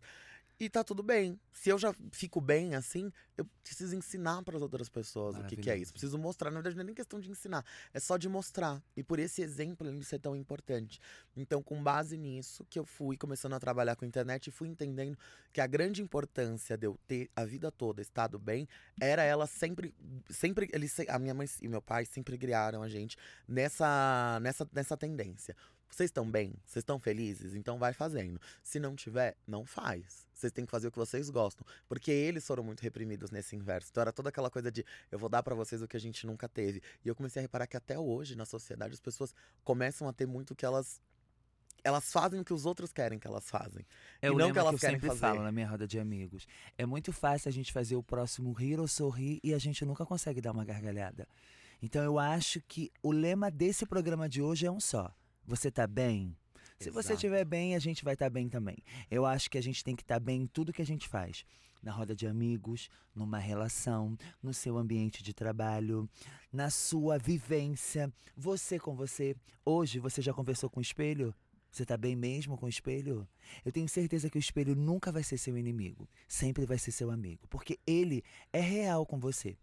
E 0.58 0.68
tá 0.70 0.84
tudo 0.84 1.02
bem. 1.02 1.40
Se 1.52 1.68
eu 1.70 1.78
já 1.78 1.92
fico 2.12 2.40
bem 2.40 2.74
assim, 2.76 3.10
eu 3.36 3.44
preciso 3.62 3.96
ensinar 3.96 4.42
para 4.44 4.56
as 4.56 4.62
outras 4.62 4.88
pessoas 4.88 5.36
o 5.36 5.44
que, 5.44 5.56
que 5.56 5.70
é 5.70 5.76
isso. 5.76 5.90
Preciso 5.92 6.16
mostrar. 6.18 6.50
Na 6.50 6.56
verdade, 6.56 6.76
não 6.76 6.82
é 6.82 6.86
nem 6.86 6.94
questão 6.94 7.18
de 7.18 7.28
ensinar, 7.30 7.64
é 7.92 7.98
só 7.98 8.16
de 8.16 8.28
mostrar. 8.28 8.80
E 8.96 9.02
por 9.02 9.18
esse 9.18 9.42
exemplo 9.42 9.88
ele 9.88 10.04
ser 10.04 10.20
tão 10.20 10.36
importante. 10.36 11.00
Então, 11.36 11.62
com 11.62 11.82
base 11.82 12.16
nisso, 12.16 12.64
que 12.68 12.78
eu 12.78 12.84
fui 12.84 13.16
começando 13.16 13.54
a 13.54 13.58
trabalhar 13.60 13.96
com 13.96 14.04
a 14.04 14.08
internet 14.08 14.46
e 14.46 14.50
fui 14.50 14.68
entendendo 14.68 15.18
que 15.52 15.60
a 15.60 15.66
grande 15.66 16.02
importância 16.02 16.76
de 16.76 16.86
eu 16.86 16.96
ter 17.08 17.30
a 17.34 17.44
vida 17.44 17.72
toda 17.72 18.00
estado 18.02 18.38
bem 18.38 18.68
era 19.00 19.22
ela 19.22 19.39
sempre. 19.46 19.94
sempre 20.28 20.68
eles, 20.72 20.92
se- 20.92 21.06
a 21.08 21.18
minha 21.18 21.34
mãe 21.34 21.46
e 21.60 21.68
meu 21.68 21.82
pai 21.82 22.04
sempre 22.04 22.36
criaram 22.38 22.82
a 22.82 22.88
gente 22.88 23.16
nessa, 23.46 24.38
nessa, 24.40 24.68
nessa 24.72 24.96
tendência. 24.96 25.56
Vocês 25.88 26.08
estão 26.08 26.30
bem? 26.30 26.54
Vocês 26.64 26.82
estão 26.82 27.00
felizes? 27.00 27.54
Então 27.54 27.76
vai 27.76 27.92
fazendo. 27.92 28.40
Se 28.62 28.78
não 28.78 28.94
tiver, 28.94 29.36
não 29.44 29.64
faz. 29.66 30.24
Vocês 30.32 30.52
têm 30.52 30.64
que 30.64 30.70
fazer 30.70 30.86
o 30.86 30.92
que 30.92 30.98
vocês 30.98 31.28
gostam. 31.28 31.66
Porque 31.88 32.12
eles 32.12 32.46
foram 32.46 32.62
muito 32.62 32.80
reprimidos 32.80 33.32
nesse 33.32 33.56
inverso. 33.56 33.88
Então 33.90 34.00
era 34.00 34.12
toda 34.12 34.28
aquela 34.28 34.48
coisa 34.48 34.70
de 34.70 34.84
eu 35.10 35.18
vou 35.18 35.28
dar 35.28 35.42
pra 35.42 35.54
vocês 35.54 35.82
o 35.82 35.88
que 35.88 35.96
a 35.96 36.00
gente 36.00 36.24
nunca 36.26 36.48
teve. 36.48 36.80
E 37.04 37.08
eu 37.08 37.14
comecei 37.16 37.40
a 37.40 37.42
reparar 37.42 37.66
que 37.66 37.76
até 37.76 37.98
hoje, 37.98 38.36
na 38.36 38.44
sociedade, 38.46 38.94
as 38.94 39.00
pessoas 39.00 39.34
começam 39.64 40.08
a 40.08 40.12
ter 40.12 40.26
muito 40.26 40.52
o 40.52 40.54
que 40.54 40.64
elas. 40.64 41.00
Elas 41.82 42.12
fazem 42.12 42.40
o 42.40 42.44
que 42.44 42.52
os 42.52 42.66
outros 42.66 42.92
querem 42.92 43.18
que 43.18 43.26
elas 43.26 43.48
fazem. 43.48 43.84
É 44.20 44.30
o 44.30 44.32
não 44.32 44.38
lema 44.38 44.52
que 44.52 44.58
elas 44.58 44.72
eu 44.74 44.78
querem 44.78 44.96
sempre 44.96 45.08
fazer. 45.08 45.20
falo 45.20 45.42
na 45.42 45.52
minha 45.52 45.68
roda 45.68 45.86
de 45.86 45.98
amigos. 45.98 46.46
É 46.76 46.84
muito 46.84 47.12
fácil 47.12 47.48
a 47.48 47.52
gente 47.52 47.72
fazer 47.72 47.96
o 47.96 48.02
próximo 48.02 48.52
rir 48.52 48.78
ou 48.78 48.88
sorrir 48.88 49.40
e 49.42 49.54
a 49.54 49.58
gente 49.58 49.84
nunca 49.84 50.04
consegue 50.04 50.40
dar 50.40 50.52
uma 50.52 50.64
gargalhada. 50.64 51.26
Então 51.82 52.02
eu 52.02 52.18
acho 52.18 52.60
que 52.68 52.90
o 53.02 53.10
lema 53.10 53.50
desse 53.50 53.86
programa 53.86 54.28
de 54.28 54.42
hoje 54.42 54.66
é 54.66 54.70
um 54.70 54.80
só. 54.80 55.10
Você 55.46 55.70
tá 55.70 55.86
bem? 55.86 56.36
Se 56.78 56.90
você 56.90 57.08
Exato. 57.08 57.14
estiver 57.14 57.44
bem, 57.44 57.74
a 57.74 57.78
gente 57.78 58.04
vai 58.04 58.14
estar 58.14 58.30
bem 58.30 58.48
também. 58.48 58.78
Eu 59.10 59.26
acho 59.26 59.50
que 59.50 59.58
a 59.58 59.62
gente 59.62 59.84
tem 59.84 59.94
que 59.94 60.02
estar 60.02 60.18
bem 60.18 60.42
em 60.42 60.46
tudo 60.46 60.72
que 60.72 60.80
a 60.80 60.86
gente 60.86 61.08
faz. 61.08 61.44
Na 61.82 61.92
roda 61.92 62.14
de 62.14 62.26
amigos, 62.26 62.88
numa 63.14 63.38
relação, 63.38 64.16
no 64.42 64.52
seu 64.52 64.76
ambiente 64.78 65.22
de 65.22 65.32
trabalho, 65.34 66.08
na 66.52 66.70
sua 66.70 67.18
vivência, 67.18 68.12
você 68.36 68.78
com 68.78 68.94
você. 68.94 69.34
Hoje 69.64 69.98
você 69.98 70.22
já 70.22 70.32
conversou 70.32 70.70
com 70.70 70.80
o 70.80 70.82
espelho? 70.82 71.34
Você 71.70 71.84
tá 71.84 71.96
bem 71.96 72.16
mesmo 72.16 72.56
com 72.58 72.66
o 72.66 72.68
espelho? 72.68 73.28
Eu 73.64 73.70
tenho 73.70 73.88
certeza 73.88 74.28
que 74.28 74.36
o 74.36 74.40
espelho 74.40 74.74
nunca 74.74 75.12
vai 75.12 75.22
ser 75.22 75.38
seu 75.38 75.56
inimigo. 75.56 76.08
Sempre 76.26 76.66
vai 76.66 76.78
ser 76.78 76.90
seu 76.90 77.10
amigo. 77.10 77.46
Porque 77.48 77.78
ele 77.86 78.24
é 78.52 78.60
real 78.60 79.06
com 79.06 79.18
você. 79.18 79.56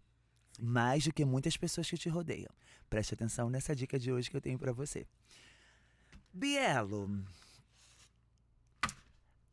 Mais 0.58 1.04
do 1.04 1.12
que 1.12 1.24
muitas 1.24 1.56
pessoas 1.56 1.88
que 1.88 1.98
te 1.98 2.08
rodeiam. 2.08 2.50
Preste 2.88 3.14
atenção 3.14 3.50
nessa 3.50 3.76
dica 3.76 3.98
de 3.98 4.10
hoje 4.10 4.30
que 4.30 4.36
eu 4.36 4.40
tenho 4.40 4.58
pra 4.58 4.72
você. 4.72 5.06
Bielo. 6.32 7.24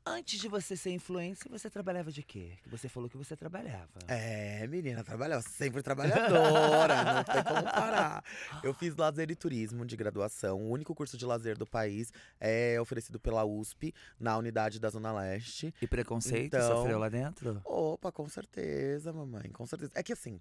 Antes 0.07 0.39
de 0.39 0.47
você 0.47 0.77
ser 0.77 0.91
influencer, 0.91 1.51
você 1.51 1.67
trabalhava 1.67 2.11
de 2.11 2.21
quê? 2.21 2.51
Que 2.61 2.69
Você 2.69 2.87
falou 2.87 3.09
que 3.09 3.17
você 3.17 3.35
trabalhava. 3.35 3.89
É, 4.07 4.67
menina, 4.67 5.03
trabalhava 5.03 5.41
sempre 5.41 5.81
trabalhadora, 5.81 7.03
não 7.15 7.23
tem 7.23 7.43
como 7.43 7.63
parar. 7.63 8.23
Eu 8.63 8.71
fiz 8.75 8.95
lazer 8.95 9.31
e 9.31 9.35
turismo 9.35 9.83
de 9.83 9.95
graduação. 9.97 10.61
O 10.61 10.69
único 10.69 10.93
curso 10.93 11.17
de 11.17 11.25
lazer 11.25 11.57
do 11.57 11.65
país 11.65 12.13
é 12.39 12.79
oferecido 12.79 13.19
pela 13.19 13.43
USP, 13.45 13.95
na 14.19 14.37
unidade 14.37 14.79
da 14.79 14.91
Zona 14.91 15.11
Leste. 15.11 15.73
E 15.81 15.87
preconceito 15.87 16.55
Então- 16.55 16.77
sofreu 16.77 16.99
lá 16.99 17.09
dentro? 17.09 17.59
Opa, 17.65 18.11
com 18.11 18.29
certeza, 18.29 19.11
mamãe, 19.11 19.49
com 19.49 19.65
certeza. 19.65 19.91
É 19.95 20.03
que 20.03 20.13
assim, 20.13 20.39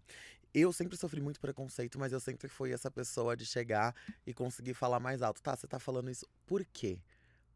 eu 0.52 0.74
sempre 0.74 0.94
sofri 0.98 1.22
muito 1.22 1.40
preconceito, 1.40 1.98
mas 1.98 2.12
eu 2.12 2.20
sempre 2.20 2.48
fui 2.48 2.70
essa 2.70 2.90
pessoa 2.90 3.34
de 3.34 3.46
chegar 3.46 3.94
e 4.26 4.34
conseguir 4.34 4.74
falar 4.74 5.00
mais 5.00 5.22
alto. 5.22 5.40
Tá, 5.40 5.56
você 5.56 5.66
tá 5.66 5.78
falando 5.78 6.10
isso 6.10 6.26
por 6.46 6.62
quê? 6.66 6.98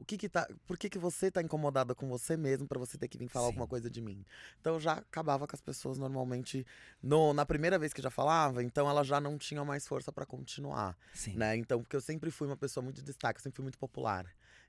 O 0.00 0.04
que 0.04 0.16
que 0.16 0.28
tá, 0.28 0.48
por 0.66 0.78
que 0.78 0.88
que 0.88 0.98
você 0.98 1.30
tá 1.30 1.42
incomodada 1.42 1.94
com 1.94 2.08
você 2.08 2.36
mesmo 2.36 2.68
pra 2.68 2.78
você 2.78 2.96
ter 2.96 3.08
que 3.08 3.18
vir 3.18 3.28
falar 3.28 3.46
Sim. 3.46 3.52
alguma 3.52 3.66
coisa 3.66 3.90
de 3.90 4.00
mim? 4.00 4.24
Então 4.60 4.74
eu 4.74 4.80
já 4.80 4.92
acabava 4.92 5.46
com 5.46 5.56
as 5.56 5.60
pessoas 5.60 5.98
normalmente 5.98 6.66
no, 7.02 7.32
na 7.34 7.44
primeira 7.44 7.78
vez 7.78 7.92
que 7.92 8.00
já 8.00 8.10
falava, 8.10 8.62
então 8.62 8.88
elas 8.88 9.06
já 9.06 9.20
não 9.20 9.36
tinham 9.36 9.64
mais 9.64 9.86
força 9.86 10.12
pra 10.12 10.24
continuar, 10.24 10.96
Sim. 11.12 11.34
né? 11.34 11.56
Então, 11.56 11.82
porque 11.82 11.96
eu 11.96 12.00
sempre 12.00 12.30
fui 12.30 12.46
uma 12.46 12.56
pessoa 12.56 12.82
muito 12.82 12.96
de 12.96 13.02
destaque, 13.02 13.42
sempre 13.42 13.56
fui 13.56 13.64
muito 13.64 13.78
popular 13.78 14.24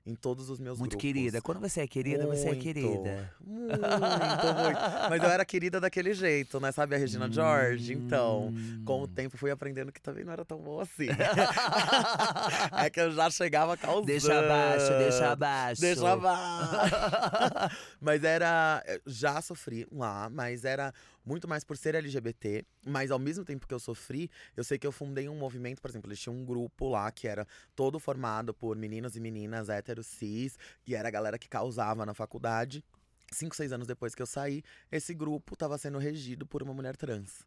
em 0.06 0.14
todos 0.14 0.48
os 0.48 0.58
meus 0.58 0.78
Muito 0.78 0.92
grupos. 0.92 1.02
querida. 1.06 1.40
Quando 1.42 1.60
você 1.60 1.82
é 1.82 1.86
querida, 1.86 2.26
você 2.26 2.42
é 2.42 2.46
Muito. 2.46 2.62
querida. 2.62 3.32
Muito, 3.40 3.68
muito. 3.70 4.80
Mas 5.10 5.22
eu 5.22 5.28
era 5.28 5.44
querida 5.44 5.78
daquele 5.80 6.14
jeito, 6.14 6.58
né? 6.58 6.72
Sabe 6.72 6.94
a 6.94 6.98
Regina 6.98 7.30
George? 7.30 7.92
Então, 7.92 8.52
com 8.84 9.00
o 9.00 9.04
Hum. 9.04 9.08
tempo 9.08 9.36
fui 9.36 9.50
aprendendo 9.50 9.92
que 9.92 10.00
também 10.00 10.24
não 10.24 10.32
era 10.32 10.44
tão 10.44 10.58
bom 10.58 10.80
assim. 10.80 11.06
é 12.82 12.90
que 12.90 13.00
eu 13.00 13.10
já 13.12 13.30
chegava 13.30 13.76
causando. 13.76 14.06
Deixa 14.06 14.38
abaixo, 14.38 14.88
deixa 14.98 15.30
abaixo. 15.32 15.80
Deixa 15.80 16.12
abaixo. 16.12 17.76
mas 18.00 18.24
era. 18.24 18.82
Já 19.06 19.40
sofri 19.42 19.86
lá, 19.92 20.28
mas 20.30 20.64
era 20.64 20.92
muito 21.30 21.46
mais 21.46 21.62
por 21.62 21.76
ser 21.76 21.94
LGBT. 21.94 22.64
Mas 22.84 23.12
ao 23.12 23.18
mesmo 23.18 23.44
tempo 23.44 23.66
que 23.66 23.72
eu 23.72 23.78
sofri, 23.78 24.28
eu 24.56 24.64
sei 24.64 24.78
que 24.78 24.86
eu 24.86 24.90
fundei 24.90 25.28
um 25.28 25.36
movimento, 25.36 25.80
por 25.80 25.88
exemplo, 25.88 26.08
eles 26.08 26.18
tinham 26.18 26.34
um 26.34 26.44
grupo 26.44 26.88
lá 26.88 27.10
que 27.12 27.28
era 27.28 27.46
todo 27.76 28.00
formado 28.00 28.52
por 28.52 28.76
meninos 28.76 29.14
e 29.14 29.20
meninas 29.20 29.68
héteros 29.68 30.08
cis, 30.08 30.58
e 30.84 30.94
era 30.94 31.06
a 31.06 31.10
galera 31.10 31.38
que 31.38 31.48
causava 31.48 32.04
na 32.04 32.14
faculdade. 32.14 32.82
Cinco, 33.32 33.54
seis 33.54 33.72
anos 33.72 33.86
depois 33.86 34.12
que 34.12 34.20
eu 34.20 34.26
saí, 34.26 34.64
esse 34.90 35.14
grupo 35.14 35.54
estava 35.54 35.78
sendo 35.78 35.98
regido 35.98 36.44
por 36.44 36.64
uma 36.64 36.74
mulher 36.74 36.96
trans. 36.96 37.46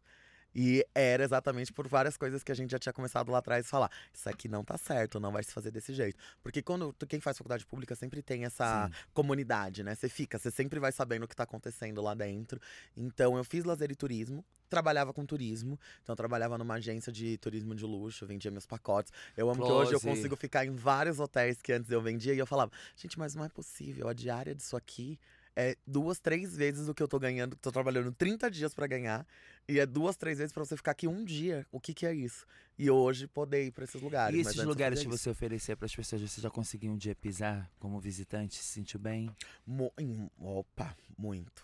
E 0.54 0.86
era 0.94 1.24
exatamente 1.24 1.72
por 1.72 1.88
várias 1.88 2.16
coisas 2.16 2.42
que 2.42 2.52
a 2.52 2.54
gente 2.54 2.70
já 2.70 2.78
tinha 2.78 2.92
começado 2.92 3.30
lá 3.32 3.38
atrás 3.38 3.66
a 3.66 3.68
falar. 3.68 3.90
Isso 4.12 4.28
aqui 4.28 4.48
não 4.48 4.64
tá 4.64 4.78
certo, 4.78 5.18
não 5.18 5.32
vai 5.32 5.42
se 5.42 5.52
fazer 5.52 5.70
desse 5.70 5.92
jeito. 5.92 6.16
Porque 6.42 6.62
quando 6.62 6.92
tu- 6.92 7.06
quem 7.06 7.20
faz 7.20 7.36
faculdade 7.36 7.66
pública 7.66 7.94
sempre 7.94 8.22
tem 8.22 8.44
essa 8.44 8.86
Sim. 8.88 8.94
comunidade, 9.12 9.82
né? 9.82 9.94
Você 9.94 10.08
fica, 10.08 10.38
você 10.38 10.50
sempre 10.50 10.78
vai 10.78 10.92
sabendo 10.92 11.24
o 11.24 11.28
que 11.28 11.34
tá 11.34 11.42
acontecendo 11.44 12.00
lá 12.00 12.14
dentro. 12.14 12.60
Então 12.96 13.36
eu 13.36 13.44
fiz 13.44 13.64
lazer 13.64 13.90
e 13.90 13.94
turismo, 13.96 14.44
trabalhava 14.68 15.12
com 15.12 15.24
turismo. 15.26 15.78
Então 16.02 16.12
eu 16.12 16.16
trabalhava 16.16 16.56
numa 16.58 16.74
agência 16.74 17.12
de 17.12 17.36
turismo 17.38 17.74
de 17.74 17.84
luxo, 17.84 18.26
vendia 18.26 18.50
meus 18.50 18.66
pacotes. 18.66 19.12
Eu 19.36 19.50
amo 19.50 19.64
que 19.64 19.70
hoje 19.72 19.92
eu 19.94 20.00
Close. 20.00 20.16
consigo 20.16 20.36
ficar 20.36 20.64
em 20.64 20.74
vários 20.74 21.18
hotéis 21.18 21.60
que 21.60 21.72
antes 21.72 21.90
eu 21.90 22.00
vendia 22.00 22.32
e 22.34 22.38
eu 22.38 22.46
falava, 22.46 22.70
gente, 22.96 23.18
mas 23.18 23.34
não 23.34 23.44
é 23.44 23.48
possível, 23.48 24.08
a 24.08 24.12
diária 24.12 24.54
disso 24.54 24.76
aqui 24.76 25.18
é 25.56 25.76
duas, 25.86 26.18
três 26.18 26.56
vezes 26.56 26.88
o 26.88 26.94
que 26.94 27.02
eu 27.02 27.08
tô 27.08 27.18
ganhando, 27.18 27.56
tô 27.56 27.70
trabalhando 27.70 28.10
30 28.12 28.50
dias 28.50 28.74
pra 28.74 28.86
ganhar, 28.86 29.26
e 29.68 29.78
é 29.78 29.86
duas, 29.86 30.16
três 30.16 30.38
vezes 30.38 30.52
pra 30.52 30.64
você 30.64 30.76
ficar 30.76 30.90
aqui 30.92 31.06
um 31.08 31.24
dia. 31.24 31.66
O 31.72 31.80
que 31.80 31.94
que 31.94 32.04
é 32.06 32.12
isso? 32.14 32.46
E 32.78 32.90
hoje 32.90 33.26
poder 33.26 33.64
ir 33.66 33.70
pra 33.70 33.84
esses 33.84 34.00
lugares. 34.00 34.36
E 34.36 34.40
esses 34.40 34.56
lugares 34.68 34.98
que 34.98 35.08
você 35.18 35.30
oferecia 35.30 35.76
para 35.76 35.86
as 35.86 35.94
pessoas, 35.94 36.22
você 36.22 36.40
já 36.40 36.50
conseguiu 36.50 36.90
um 36.92 36.96
dia 36.96 37.14
pisar 37.14 37.70
como 37.78 38.00
visitante? 38.00 38.56
Se 38.56 38.64
sentiu 38.64 38.98
bem? 38.98 39.30
Mo- 39.66 39.92
Opa, 40.38 40.96
muito. 41.16 41.62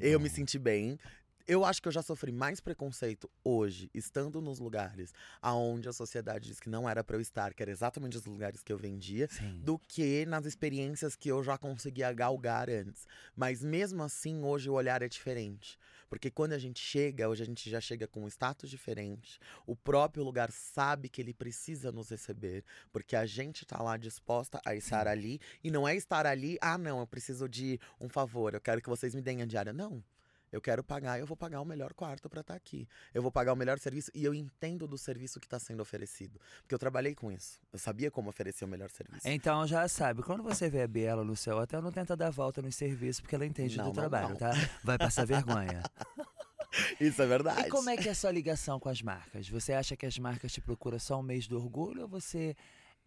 Eu 0.00 0.20
me 0.20 0.30
senti 0.30 0.58
bem. 0.58 0.98
Eu 1.46 1.64
acho 1.64 1.82
que 1.82 1.88
eu 1.88 1.92
já 1.92 2.02
sofri 2.02 2.30
mais 2.30 2.60
preconceito 2.60 3.30
hoje, 3.42 3.90
estando 3.92 4.40
nos 4.40 4.58
lugares 4.58 5.12
aonde 5.40 5.88
a 5.88 5.92
sociedade 5.92 6.48
diz 6.48 6.60
que 6.60 6.68
não 6.68 6.88
era 6.88 7.02
pra 7.02 7.16
eu 7.16 7.20
estar, 7.20 7.52
que 7.52 7.62
era 7.62 7.70
exatamente 7.70 8.16
os 8.16 8.24
lugares 8.24 8.62
que 8.62 8.72
eu 8.72 8.78
vendia, 8.78 9.28
Sim. 9.28 9.60
do 9.60 9.78
que 9.78 10.24
nas 10.26 10.46
experiências 10.46 11.16
que 11.16 11.28
eu 11.28 11.42
já 11.42 11.58
conseguia 11.58 12.12
galgar 12.12 12.70
antes. 12.70 13.06
Mas 13.36 13.62
mesmo 13.62 14.02
assim, 14.02 14.42
hoje 14.42 14.70
o 14.70 14.74
olhar 14.74 15.02
é 15.02 15.08
diferente. 15.08 15.78
Porque 16.08 16.30
quando 16.30 16.52
a 16.52 16.58
gente 16.58 16.78
chega, 16.78 17.26
hoje 17.26 17.42
a 17.42 17.46
gente 17.46 17.70
já 17.70 17.80
chega 17.80 18.06
com 18.06 18.24
um 18.24 18.28
status 18.28 18.68
diferente. 18.68 19.40
O 19.66 19.74
próprio 19.74 20.22
lugar 20.22 20.52
sabe 20.52 21.08
que 21.08 21.22
ele 21.22 21.32
precisa 21.32 21.90
nos 21.90 22.10
receber, 22.10 22.62
porque 22.92 23.16
a 23.16 23.24
gente 23.24 23.64
tá 23.64 23.82
lá 23.82 23.96
disposta 23.96 24.60
a 24.62 24.74
estar 24.74 25.08
ali. 25.08 25.40
E 25.64 25.70
não 25.70 25.88
é 25.88 25.96
estar 25.96 26.26
ali, 26.26 26.58
ah, 26.60 26.76
não, 26.76 27.00
eu 27.00 27.06
preciso 27.06 27.48
de 27.48 27.80
um 27.98 28.10
favor, 28.10 28.52
eu 28.52 28.60
quero 28.60 28.82
que 28.82 28.90
vocês 28.90 29.14
me 29.14 29.22
deem 29.22 29.40
a 29.40 29.46
diária. 29.46 29.72
Não. 29.72 30.04
Eu 30.52 30.60
quero 30.60 30.84
pagar, 30.84 31.18
eu 31.18 31.26
vou 31.26 31.36
pagar 31.36 31.60
o 31.62 31.64
melhor 31.64 31.94
quarto 31.94 32.28
pra 32.28 32.42
estar 32.42 32.54
aqui. 32.54 32.86
Eu 33.14 33.22
vou 33.22 33.32
pagar 33.32 33.54
o 33.54 33.56
melhor 33.56 33.78
serviço 33.78 34.10
e 34.14 34.22
eu 34.22 34.34
entendo 34.34 34.86
do 34.86 34.98
serviço 34.98 35.40
que 35.40 35.46
está 35.46 35.58
sendo 35.58 35.80
oferecido. 35.80 36.38
Porque 36.60 36.74
eu 36.74 36.78
trabalhei 36.78 37.14
com 37.14 37.32
isso. 37.32 37.58
Eu 37.72 37.78
sabia 37.78 38.10
como 38.10 38.28
oferecer 38.28 38.64
o 38.66 38.68
melhor 38.68 38.90
serviço. 38.90 39.26
Então 39.26 39.66
já 39.66 39.88
sabe, 39.88 40.22
quando 40.22 40.42
você 40.42 40.68
vê 40.68 40.82
a 40.82 40.86
Biela 40.86 41.24
no 41.24 41.34
seu 41.34 41.56
hotel, 41.56 41.80
não 41.80 41.90
tenta 41.90 42.14
dar 42.14 42.30
volta 42.30 42.60
no 42.60 42.70
serviço, 42.70 43.22
porque 43.22 43.34
ela 43.34 43.46
entende 43.46 43.76
Não, 43.78 43.84
do 43.84 43.86
não, 43.88 43.94
trabalho, 43.94 44.28
não. 44.30 44.36
tá? 44.36 44.52
Vai 44.84 44.98
passar 44.98 45.24
vergonha. 45.26 45.82
Isso 47.00 47.20
é 47.22 47.26
verdade. 47.26 47.66
E 47.66 47.70
como 47.70 47.90
é 47.90 47.96
que 47.96 48.08
é 48.08 48.12
a 48.12 48.14
sua 48.14 48.30
ligação 48.30 48.78
com 48.80 48.88
as 48.88 49.02
marcas? 49.02 49.48
Você 49.48 49.72
acha 49.72 49.96
que 49.96 50.06
as 50.06 50.18
marcas 50.18 50.52
te 50.52 50.60
procuram 50.60 50.98
só 50.98 51.18
um 51.18 51.22
mês 51.22 51.46
do 51.46 51.56
orgulho 51.56 52.02
ou 52.02 52.08
você 52.08 52.56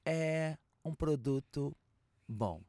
é 0.06 0.58
um 0.84 0.94
produto 0.94 1.76
bom? 2.28 2.62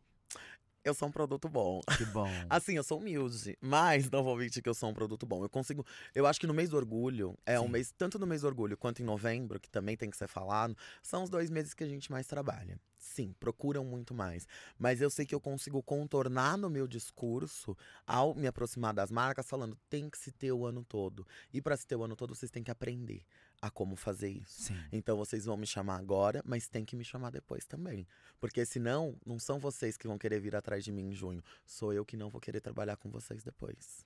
Eu 0.86 0.94
sou 0.94 1.08
um 1.08 1.10
produto 1.10 1.48
bom. 1.48 1.80
Que 1.98 2.04
bom. 2.04 2.30
Assim, 2.48 2.76
eu 2.76 2.84
sou 2.84 3.00
humilde, 3.00 3.58
mas 3.60 4.08
não 4.08 4.22
vou 4.22 4.36
mentir 4.36 4.62
que 4.62 4.68
eu 4.68 4.74
sou 4.74 4.88
um 4.88 4.94
produto 4.94 5.26
bom. 5.26 5.42
Eu 5.42 5.48
consigo. 5.48 5.84
Eu 6.14 6.28
acho 6.28 6.38
que 6.38 6.46
no 6.46 6.54
mês 6.54 6.70
do 6.70 6.76
orgulho, 6.76 7.36
é 7.44 7.58
um 7.58 7.64
Sim. 7.64 7.70
mês, 7.70 7.92
tanto 7.98 8.20
no 8.20 8.26
mês 8.26 8.42
do 8.42 8.46
orgulho 8.46 8.76
quanto 8.76 9.02
em 9.02 9.04
novembro, 9.04 9.58
que 9.58 9.68
também 9.68 9.96
tem 9.96 10.08
que 10.08 10.16
ser 10.16 10.28
falado, 10.28 10.76
são 11.02 11.24
os 11.24 11.28
dois 11.28 11.50
meses 11.50 11.74
que 11.74 11.82
a 11.82 11.88
gente 11.88 12.08
mais 12.08 12.28
trabalha. 12.28 12.78
Sim, 12.96 13.34
procuram 13.40 13.84
muito 13.84 14.14
mais. 14.14 14.46
Mas 14.78 15.00
eu 15.00 15.10
sei 15.10 15.26
que 15.26 15.34
eu 15.34 15.40
consigo 15.40 15.82
contornar 15.82 16.56
no 16.56 16.70
meu 16.70 16.86
discurso 16.86 17.76
ao 18.06 18.32
me 18.32 18.46
aproximar 18.46 18.94
das 18.94 19.10
marcas, 19.10 19.48
falando, 19.48 19.76
tem 19.90 20.08
que 20.08 20.16
se 20.16 20.30
ter 20.30 20.52
o 20.52 20.64
ano 20.64 20.84
todo. 20.84 21.26
E 21.52 21.60
para 21.60 21.76
se 21.76 21.84
ter 21.84 21.96
o 21.96 22.04
ano 22.04 22.14
todo, 22.14 22.32
vocês 22.32 22.50
têm 22.50 22.62
que 22.62 22.70
aprender 22.70 23.24
a 23.60 23.70
como 23.70 23.96
fazer 23.96 24.28
isso. 24.28 24.64
Sim. 24.64 24.78
Então 24.92 25.16
vocês 25.16 25.44
vão 25.44 25.56
me 25.56 25.66
chamar 25.66 25.96
agora, 25.96 26.42
mas 26.44 26.68
tem 26.68 26.84
que 26.84 26.96
me 26.96 27.04
chamar 27.04 27.30
depois 27.30 27.64
também. 27.64 28.06
Porque 28.38 28.64
senão, 28.64 29.16
não 29.24 29.38
são 29.38 29.58
vocês 29.58 29.96
que 29.96 30.06
vão 30.06 30.18
querer 30.18 30.40
vir 30.40 30.54
atrás 30.54 30.84
de 30.84 30.92
mim 30.92 31.08
em 31.08 31.12
junho. 31.12 31.42
Sou 31.64 31.92
eu 31.92 32.04
que 32.04 32.16
não 32.16 32.30
vou 32.30 32.40
querer 32.40 32.60
trabalhar 32.60 32.96
com 32.96 33.10
vocês 33.10 33.42
depois. 33.42 34.04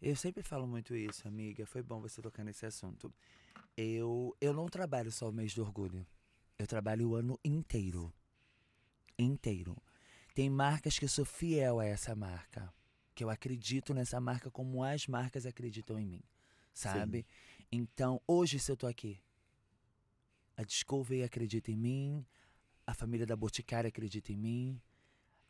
Eu 0.00 0.16
sempre 0.16 0.42
falo 0.42 0.66
muito 0.66 0.94
isso, 0.94 1.26
amiga. 1.26 1.66
Foi 1.66 1.82
bom 1.82 2.00
você 2.00 2.20
tocar 2.20 2.44
nesse 2.44 2.66
assunto. 2.66 3.12
Eu, 3.76 4.36
eu 4.40 4.52
não 4.52 4.66
trabalho 4.66 5.10
só 5.10 5.28
o 5.28 5.32
mês 5.32 5.54
do 5.54 5.62
orgulho. 5.62 6.06
Eu 6.58 6.66
trabalho 6.66 7.10
o 7.10 7.14
ano 7.14 7.38
inteiro. 7.44 8.12
Inteiro. 9.18 9.76
Tem 10.34 10.50
marcas 10.50 10.98
que 10.98 11.04
eu 11.04 11.08
sou 11.08 11.24
fiel 11.24 11.80
a 11.80 11.84
essa 11.84 12.14
marca. 12.14 12.72
Que 13.14 13.24
eu 13.24 13.30
acredito 13.30 13.94
nessa 13.94 14.20
marca 14.20 14.50
como 14.50 14.82
as 14.82 15.06
marcas 15.06 15.46
acreditam 15.46 15.98
em 15.98 16.06
mim. 16.06 16.22
Sabe? 16.74 17.26
Então, 17.70 18.20
hoje, 18.26 18.58
se 18.58 18.70
eu 18.70 18.76
tô 18.76 18.86
aqui, 18.86 19.20
a 20.56 20.62
Discovery 20.62 21.22
acredita 21.22 21.70
em 21.70 21.76
mim, 21.76 22.26
a 22.86 22.94
família 22.94 23.26
da 23.26 23.36
Boticária 23.36 23.88
acredita 23.88 24.32
em 24.32 24.36
mim, 24.36 24.80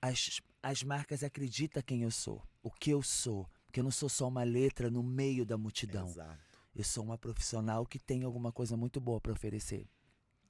as, 0.00 0.40
as 0.62 0.82
marcas 0.82 1.22
acreditam 1.22 1.82
quem 1.82 2.02
eu 2.02 2.10
sou, 2.10 2.42
o 2.62 2.70
que 2.70 2.90
eu 2.90 3.02
sou. 3.02 3.48
Porque 3.66 3.80
eu 3.80 3.84
não 3.84 3.90
sou 3.90 4.08
só 4.08 4.28
uma 4.28 4.42
letra 4.42 4.90
no 4.90 5.02
meio 5.02 5.44
da 5.44 5.58
multidão. 5.58 6.08
Exato. 6.08 6.40
Eu 6.74 6.84
sou 6.84 7.04
uma 7.04 7.18
profissional 7.18 7.86
que 7.86 7.98
tem 7.98 8.22
alguma 8.22 8.52
coisa 8.52 8.76
muito 8.76 9.00
boa 9.00 9.20
para 9.20 9.32
oferecer. 9.32 9.88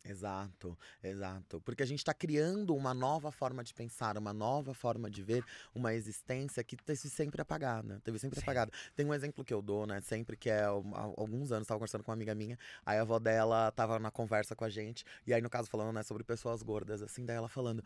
Exato, 0.08 0.78
exato. 1.02 1.60
Porque 1.62 1.82
a 1.82 1.86
gente 1.86 1.98
está 1.98 2.14
criando 2.14 2.74
uma 2.74 2.94
nova 2.94 3.32
forma 3.32 3.64
de 3.64 3.74
pensar, 3.74 4.16
uma 4.16 4.32
nova 4.32 4.72
forma 4.72 5.10
de 5.10 5.22
ver 5.22 5.44
uma 5.74 5.94
existência 5.94 6.62
que 6.62 6.76
teve 6.76 6.98
sempre 6.98 7.40
apagada. 7.42 8.00
Teve 8.04 8.18
sempre 8.18 8.38
Sim. 8.38 8.44
apagada. 8.44 8.70
Tem 8.94 9.04
um 9.04 9.12
exemplo 9.12 9.44
que 9.44 9.52
eu 9.52 9.60
dou, 9.60 9.86
né? 9.86 10.00
Sempre 10.00 10.36
que 10.36 10.48
é 10.48 10.62
há 10.62 10.68
alguns 10.68 11.50
anos, 11.52 11.64
estava 11.64 11.78
conversando 11.78 12.04
com 12.04 12.10
uma 12.10 12.16
amiga 12.16 12.34
minha, 12.34 12.58
aí 12.84 12.98
a 12.98 13.02
avó 13.02 13.18
dela 13.18 13.70
tava 13.72 13.98
na 13.98 14.10
conversa 14.10 14.54
com 14.54 14.64
a 14.64 14.70
gente, 14.70 15.04
e 15.26 15.34
aí, 15.34 15.40
no 15.42 15.50
caso, 15.50 15.68
falando, 15.68 15.92
né, 15.92 16.02
sobre 16.02 16.24
pessoas 16.24 16.62
gordas, 16.62 17.02
assim, 17.02 17.24
daí 17.24 17.36
ela 17.36 17.48
falando. 17.48 17.82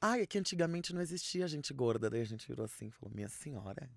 Ai, 0.00 0.22
é 0.22 0.26
que 0.26 0.38
antigamente 0.38 0.94
não 0.94 1.00
existia 1.00 1.48
gente 1.48 1.74
gorda. 1.74 2.08
Daí 2.08 2.20
a 2.20 2.24
gente 2.24 2.46
virou 2.46 2.64
assim 2.64 2.86
e 2.86 2.90
falou: 2.90 3.12
Minha 3.14 3.28
senhora, 3.28 3.90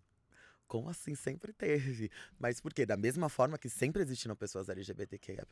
como 0.72 0.90
assim? 0.90 1.16
Sempre 1.16 1.52
teve. 1.52 2.10
Mas 2.40 2.62
por 2.62 2.74
quê? 2.74 2.86
Da 2.86 2.96
mesma 2.96 3.28
forma 3.28 3.58
que 3.58 3.68
sempre 3.68 4.02
existiram 4.02 4.38
pessoas 4.38 4.70
LGBTQIA+. 4.70 5.46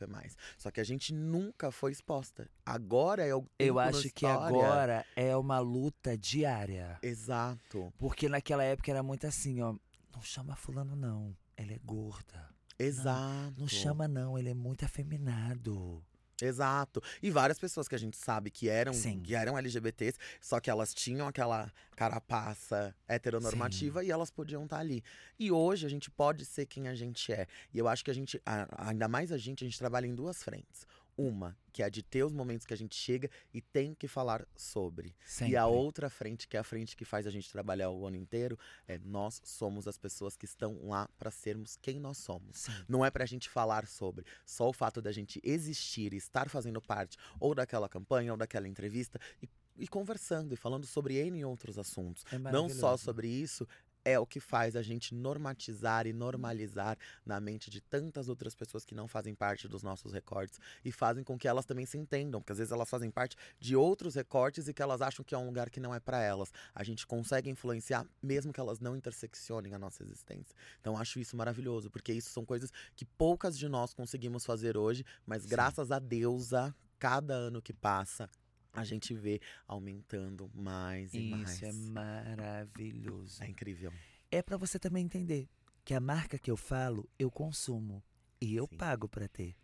Só 0.56 0.70
que 0.70 0.80
a 0.80 0.84
gente 0.84 1.12
nunca 1.12 1.70
foi 1.70 1.92
exposta. 1.92 2.48
Agora 2.64 3.22
é 3.22 3.34
o 3.34 3.42
tempo 3.42 3.52
Eu 3.58 3.78
acho 3.78 4.10
que 4.14 4.24
agora 4.24 5.04
é 5.14 5.36
uma 5.36 5.58
luta 5.58 6.16
diária. 6.16 6.98
Exato. 7.02 7.92
Porque 7.98 8.30
naquela 8.30 8.64
época 8.64 8.90
era 8.90 9.02
muito 9.02 9.26
assim, 9.26 9.60
ó. 9.60 9.74
Não 10.10 10.22
chama 10.22 10.56
fulano, 10.56 10.96
não. 10.96 11.36
Ela 11.54 11.74
é 11.74 11.78
gorda. 11.84 12.48
Exato. 12.78 13.60
Não 13.60 13.68
chama, 13.68 14.08
não. 14.08 14.38
Ele 14.38 14.48
é 14.48 14.54
muito 14.54 14.86
afeminado. 14.86 16.02
Exato. 16.42 17.02
E 17.22 17.30
várias 17.30 17.58
pessoas 17.58 17.88
que 17.88 17.94
a 17.94 17.98
gente 17.98 18.16
sabe 18.16 18.50
que 18.50 18.68
eram, 18.68 18.92
Sim. 18.92 19.20
que 19.20 19.34
eram 19.34 19.56
LGBTs, 19.56 20.18
só 20.40 20.60
que 20.60 20.70
elas 20.70 20.94
tinham 20.94 21.26
aquela 21.26 21.72
carapaça 21.96 22.94
heteronormativa 23.06 24.02
e 24.02 24.10
elas 24.10 24.30
podiam 24.30 24.64
estar 24.64 24.78
ali. 24.78 25.02
E 25.38 25.50
hoje 25.52 25.86
a 25.86 25.90
gente 25.90 26.10
pode 26.10 26.44
ser 26.44 26.66
quem 26.66 26.88
a 26.88 26.94
gente 26.94 27.32
é. 27.32 27.46
E 27.74 27.78
eu 27.78 27.88
acho 27.88 28.04
que 28.04 28.10
a 28.10 28.14
gente, 28.14 28.40
ainda 28.78 29.06
mais 29.08 29.32
a 29.32 29.38
gente, 29.38 29.64
a 29.64 29.66
gente 29.66 29.78
trabalha 29.78 30.06
em 30.06 30.14
duas 30.14 30.42
frentes. 30.42 30.86
Uma, 31.20 31.54
que 31.70 31.82
é 31.82 31.86
a 31.86 31.88
de 31.90 32.02
ter 32.02 32.24
os 32.24 32.32
momentos 32.32 32.66
que 32.66 32.72
a 32.72 32.76
gente 32.76 32.94
chega 32.94 33.30
e 33.52 33.60
tem 33.60 33.94
que 33.94 34.08
falar 34.08 34.46
sobre. 34.56 35.14
Sempre. 35.22 35.52
E 35.52 35.56
a 35.56 35.66
outra 35.66 36.08
frente, 36.08 36.48
que 36.48 36.56
é 36.56 36.60
a 36.60 36.64
frente 36.64 36.96
que 36.96 37.04
faz 37.04 37.26
a 37.26 37.30
gente 37.30 37.52
trabalhar 37.52 37.90
o 37.90 38.06
ano 38.06 38.16
inteiro, 38.16 38.58
é 38.88 38.98
nós 38.98 39.42
somos 39.44 39.86
as 39.86 39.98
pessoas 39.98 40.34
que 40.34 40.46
estão 40.46 40.78
lá 40.88 41.10
para 41.18 41.30
sermos 41.30 41.76
quem 41.76 42.00
nós 42.00 42.16
somos. 42.16 42.56
Sim. 42.56 42.72
Não 42.88 43.04
é 43.04 43.10
pra 43.10 43.26
gente 43.26 43.50
falar 43.50 43.86
sobre. 43.86 44.24
Só 44.46 44.70
o 44.70 44.72
fato 44.72 45.02
da 45.02 45.12
gente 45.12 45.38
existir 45.44 46.14
e 46.14 46.16
estar 46.16 46.48
fazendo 46.48 46.80
parte 46.80 47.18
ou 47.38 47.54
daquela 47.54 47.88
campanha 47.88 48.32
ou 48.32 48.38
daquela 48.38 48.66
entrevista. 48.66 49.20
E 49.42 49.48
e 49.80 49.88
conversando 49.88 50.52
e 50.52 50.56
falando 50.56 50.86
sobre 50.86 51.16
N 51.16 51.42
outros 51.44 51.78
assuntos. 51.78 52.22
É 52.30 52.38
Não 52.38 52.68
só 52.68 52.98
sobre 52.98 53.28
isso, 53.28 53.66
é 54.04 54.18
o 54.18 54.26
que 54.26 54.40
faz 54.40 54.76
a 54.76 54.82
gente 54.82 55.14
normatizar 55.14 56.06
e 56.06 56.12
normalizar 56.12 56.96
na 57.24 57.40
mente 57.40 57.70
de 57.70 57.80
tantas 57.80 58.28
outras 58.28 58.54
pessoas 58.54 58.84
que 58.84 58.94
não 58.94 59.06
fazem 59.06 59.34
parte 59.34 59.68
dos 59.68 59.82
nossos 59.82 60.12
recortes 60.12 60.58
e 60.84 60.90
fazem 60.90 61.22
com 61.22 61.38
que 61.38 61.46
elas 61.46 61.66
também 61.66 61.86
se 61.86 61.98
entendam, 61.98 62.40
porque 62.40 62.52
às 62.52 62.58
vezes 62.58 62.72
elas 62.72 62.88
fazem 62.88 63.10
parte 63.10 63.36
de 63.58 63.76
outros 63.76 64.14
recortes 64.14 64.68
e 64.68 64.74
que 64.74 64.82
elas 64.82 65.00
acham 65.00 65.24
que 65.24 65.34
é 65.34 65.38
um 65.38 65.46
lugar 65.46 65.70
que 65.70 65.80
não 65.80 65.94
é 65.94 66.00
para 66.00 66.20
elas. 66.22 66.52
A 66.74 66.82
gente 66.82 67.06
consegue 67.06 67.50
influenciar 67.50 68.06
mesmo 68.22 68.52
que 68.52 68.60
elas 68.60 68.80
não 68.80 68.96
interseccionem 68.96 69.74
a 69.74 69.78
nossa 69.78 70.02
existência. 70.02 70.56
Então 70.80 70.96
acho 70.96 71.18
isso 71.18 71.36
maravilhoso, 71.36 71.90
porque 71.90 72.12
isso 72.12 72.30
são 72.30 72.44
coisas 72.44 72.72
que 72.96 73.04
poucas 73.04 73.58
de 73.58 73.68
nós 73.68 73.92
conseguimos 73.92 74.44
fazer 74.44 74.76
hoje, 74.76 75.04
mas 75.26 75.42
Sim. 75.42 75.48
graças 75.48 75.90
a 75.90 75.98
Deus, 75.98 76.52
a 76.52 76.74
cada 76.98 77.34
ano 77.34 77.62
que 77.62 77.72
passa, 77.72 78.28
a 78.72 78.84
gente 78.84 79.14
vê 79.14 79.40
aumentando 79.66 80.50
mais 80.54 81.12
e 81.14 81.20
mais. 81.30 81.54
Isso 81.54 81.64
é 81.64 81.72
maravilhoso. 81.72 83.42
É 83.42 83.48
incrível. 83.48 83.92
É 84.30 84.42
pra 84.42 84.56
você 84.56 84.78
também 84.78 85.04
entender 85.04 85.48
que 85.84 85.94
a 85.94 86.00
marca 86.00 86.38
que 86.38 86.50
eu 86.50 86.56
falo, 86.56 87.08
eu 87.18 87.30
consumo 87.30 88.02
e 88.40 88.54
eu 88.54 88.66
Sim. 88.66 88.76
pago 88.76 89.08
pra 89.08 89.28
ter. 89.28 89.56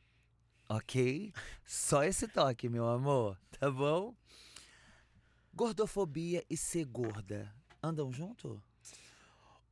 Ok? 0.68 1.32
Só 1.64 2.02
esse 2.02 2.26
toque, 2.26 2.68
meu 2.68 2.88
amor, 2.88 3.38
tá 3.58 3.70
bom? 3.70 4.14
Gordofobia 5.54 6.44
e 6.50 6.56
ser 6.56 6.84
gorda 6.84 7.54
andam 7.82 8.12
junto? 8.12 8.60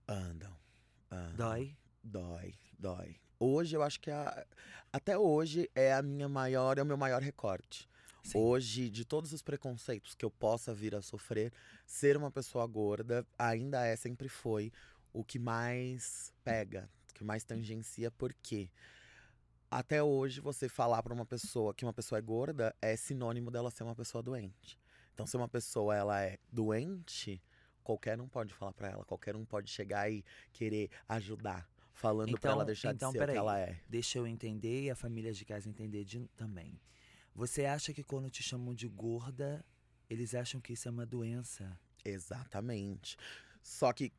Andam. 0.06 0.56
andam. 1.10 1.36
Dói? 1.36 1.76
Dói, 2.02 2.54
dói. 2.78 3.16
Hoje 3.40 3.76
eu 3.76 3.82
acho 3.82 4.00
que 4.00 4.10
a, 4.10 4.46
até 4.92 5.18
hoje 5.18 5.68
é 5.74 5.92
a 5.92 6.02
minha 6.02 6.28
maior, 6.28 6.78
é 6.78 6.82
o 6.82 6.86
meu 6.86 6.96
maior 6.96 7.20
recorte. 7.20 7.88
Sim. 8.24 8.38
Hoje, 8.38 8.88
de 8.90 9.04
todos 9.04 9.32
os 9.34 9.42
preconceitos 9.42 10.14
que 10.14 10.24
eu 10.24 10.30
possa 10.30 10.72
vir 10.72 10.94
a 10.94 11.02
sofrer, 11.02 11.52
ser 11.86 12.16
uma 12.16 12.30
pessoa 12.30 12.66
gorda 12.66 13.24
ainda 13.38 13.84
é, 13.86 13.94
sempre 13.96 14.28
foi, 14.28 14.72
o 15.12 15.22
que 15.22 15.38
mais 15.38 16.32
pega, 16.42 16.88
o 17.10 17.14
que 17.14 17.22
mais 17.22 17.44
tangencia, 17.44 18.10
por 18.10 18.32
quê? 18.42 18.70
Até 19.70 20.02
hoje, 20.02 20.40
você 20.40 20.68
falar 20.68 21.02
pra 21.02 21.12
uma 21.12 21.26
pessoa 21.26 21.74
que 21.74 21.84
uma 21.84 21.92
pessoa 21.92 22.18
é 22.18 22.22
gorda 22.22 22.74
é 22.80 22.96
sinônimo 22.96 23.50
dela 23.50 23.70
ser 23.70 23.82
uma 23.84 23.94
pessoa 23.94 24.22
doente. 24.22 24.78
Então, 25.12 25.26
se 25.26 25.36
uma 25.36 25.48
pessoa 25.48 25.94
ela 25.94 26.20
é 26.22 26.38
doente, 26.50 27.42
qualquer 27.82 28.18
um 28.20 28.26
pode 28.28 28.54
falar 28.54 28.72
pra 28.72 28.88
ela, 28.88 29.04
qualquer 29.04 29.36
um 29.36 29.44
pode 29.44 29.70
chegar 29.70 30.10
e 30.10 30.24
querer 30.52 30.90
ajudar, 31.08 31.68
falando 31.92 32.30
pra 32.30 32.38
Então- 32.38 32.52
ela 32.52 32.64
deixar 32.64 32.94
então, 32.94 33.10
de 33.10 33.12
ser 33.12 33.18
o 33.18 33.20
que 33.20 33.26
peraí. 33.26 33.36
ela 33.36 33.58
é. 33.60 33.78
Deixa 33.88 34.18
eu 34.18 34.26
entender 34.26 34.84
e 34.84 34.90
a 34.90 34.96
família 34.96 35.32
de 35.32 35.44
casa 35.44 35.68
entender 35.68 36.04
de- 36.04 36.26
também. 36.36 36.80
Você 37.34 37.64
acha 37.64 37.92
que 37.92 38.04
quando 38.04 38.30
te 38.30 38.42
chamam 38.42 38.74
de 38.74 38.86
gorda, 38.86 39.64
eles 40.08 40.34
acham 40.34 40.60
que 40.60 40.72
isso 40.72 40.86
é 40.88 40.90
uma 40.90 41.04
doença? 41.04 41.78
Exatamente. 42.04 43.16
Só 43.62 43.92
que, 43.92 44.12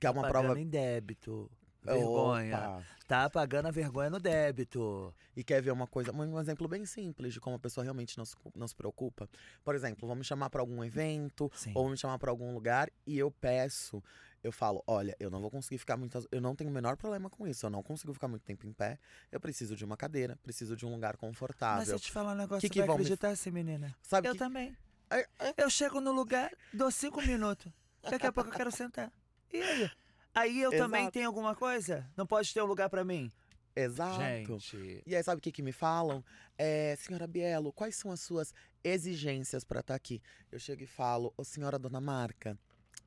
que 0.00 0.06
é 0.06 0.10
uma 0.10 0.22
Pagando 0.22 0.44
prova. 0.44 0.60
em 0.60 0.68
débito. 0.68 1.50
Vergonha. 1.82 2.56
Opa! 2.56 2.86
Tá 3.08 3.28
pagando 3.28 3.66
a 3.66 3.70
vergonha 3.70 4.08
no 4.08 4.20
débito. 4.20 5.12
E 5.36 5.42
quer 5.42 5.60
ver 5.60 5.72
uma 5.72 5.86
coisa, 5.86 6.12
um 6.12 6.40
exemplo 6.40 6.68
bem 6.68 6.86
simples 6.86 7.34
de 7.34 7.40
como 7.40 7.56
a 7.56 7.58
pessoa 7.58 7.82
realmente 7.82 8.16
não 8.16 8.24
se, 8.24 8.36
não 8.54 8.68
se 8.68 8.74
preocupa? 8.74 9.28
Por 9.64 9.74
exemplo, 9.74 10.06
vão 10.06 10.16
me 10.16 10.24
chamar 10.24 10.48
pra 10.48 10.62
algum 10.62 10.82
evento 10.84 11.50
Sim. 11.54 11.72
ou 11.74 11.88
me 11.90 11.96
chamar 11.96 12.18
pra 12.18 12.30
algum 12.30 12.54
lugar 12.54 12.88
e 13.04 13.18
eu 13.18 13.30
peço, 13.30 14.02
eu 14.42 14.50
falo, 14.52 14.82
olha, 14.86 15.16
eu 15.20 15.30
não 15.30 15.40
vou 15.40 15.50
conseguir 15.50 15.78
ficar 15.78 15.96
muitas, 15.96 16.26
eu 16.32 16.40
não 16.40 16.54
tenho 16.56 16.70
o 16.70 16.72
menor 16.72 16.96
problema 16.96 17.30
com 17.30 17.46
isso, 17.46 17.64
eu 17.66 17.70
não 17.70 17.82
consigo 17.82 18.12
ficar 18.12 18.28
muito 18.28 18.42
tempo 18.42 18.66
em 18.66 18.72
pé, 18.72 18.98
eu 19.30 19.38
preciso 19.40 19.76
de 19.76 19.84
uma 19.84 19.96
cadeira, 19.96 20.36
preciso 20.42 20.76
de 20.76 20.84
um 20.86 20.92
lugar 20.92 21.12
Mas 21.14 21.20
confortável. 21.20 21.84
se 21.86 21.92
eu 21.92 22.00
te 22.00 22.10
falar 22.10 22.32
um 22.32 22.36
negócio, 22.36 22.60
Que 22.60 22.66
você 22.68 22.72
que 22.72 22.78
vai 22.80 22.86
vão 22.88 22.96
me- 22.96 23.02
acreditar 23.02 23.28
assim, 23.30 23.50
menina? 23.50 23.94
Sabe 24.02 24.28
Eu 24.28 24.32
que 24.32 24.38
também. 24.38 24.76
É, 25.10 25.20
é. 25.38 25.54
Eu 25.58 25.68
chego 25.70 26.00
no 26.00 26.10
lugar, 26.12 26.50
dou 26.72 26.90
cinco 26.90 27.20
minutos. 27.22 27.70
Daqui 28.02 28.26
a 28.26 28.32
pouco 28.32 28.50
eu 28.50 28.54
quero 28.54 28.70
sentar. 28.72 29.12
E 29.52 29.62
aí? 29.62 29.90
Aí 30.34 30.60
eu 30.62 30.70
também 30.70 31.02
Exato. 31.02 31.12
tenho 31.12 31.26
alguma 31.26 31.54
coisa? 31.54 32.10
Não 32.16 32.26
pode 32.26 32.52
ter 32.54 32.62
um 32.62 32.66
lugar 32.66 32.88
pra 32.88 33.04
mim? 33.04 33.30
Exato. 33.76 34.20
Gente. 34.20 35.02
E 35.06 35.14
aí, 35.14 35.22
sabe 35.22 35.38
o 35.38 35.42
que, 35.42 35.52
que 35.52 35.62
me 35.62 35.72
falam? 35.72 36.24
É, 36.58 36.96
senhora 36.96 37.26
Bielo, 37.26 37.72
quais 37.72 37.96
são 37.96 38.10
as 38.10 38.20
suas 38.20 38.52
exigências 38.82 39.64
pra 39.64 39.80
estar 39.80 39.94
aqui? 39.94 40.20
Eu 40.50 40.58
chego 40.58 40.82
e 40.82 40.86
falo, 40.86 41.32
ô 41.36 41.44
senhora 41.44 41.78
dona 41.78 42.00
Marca, 42.00 42.58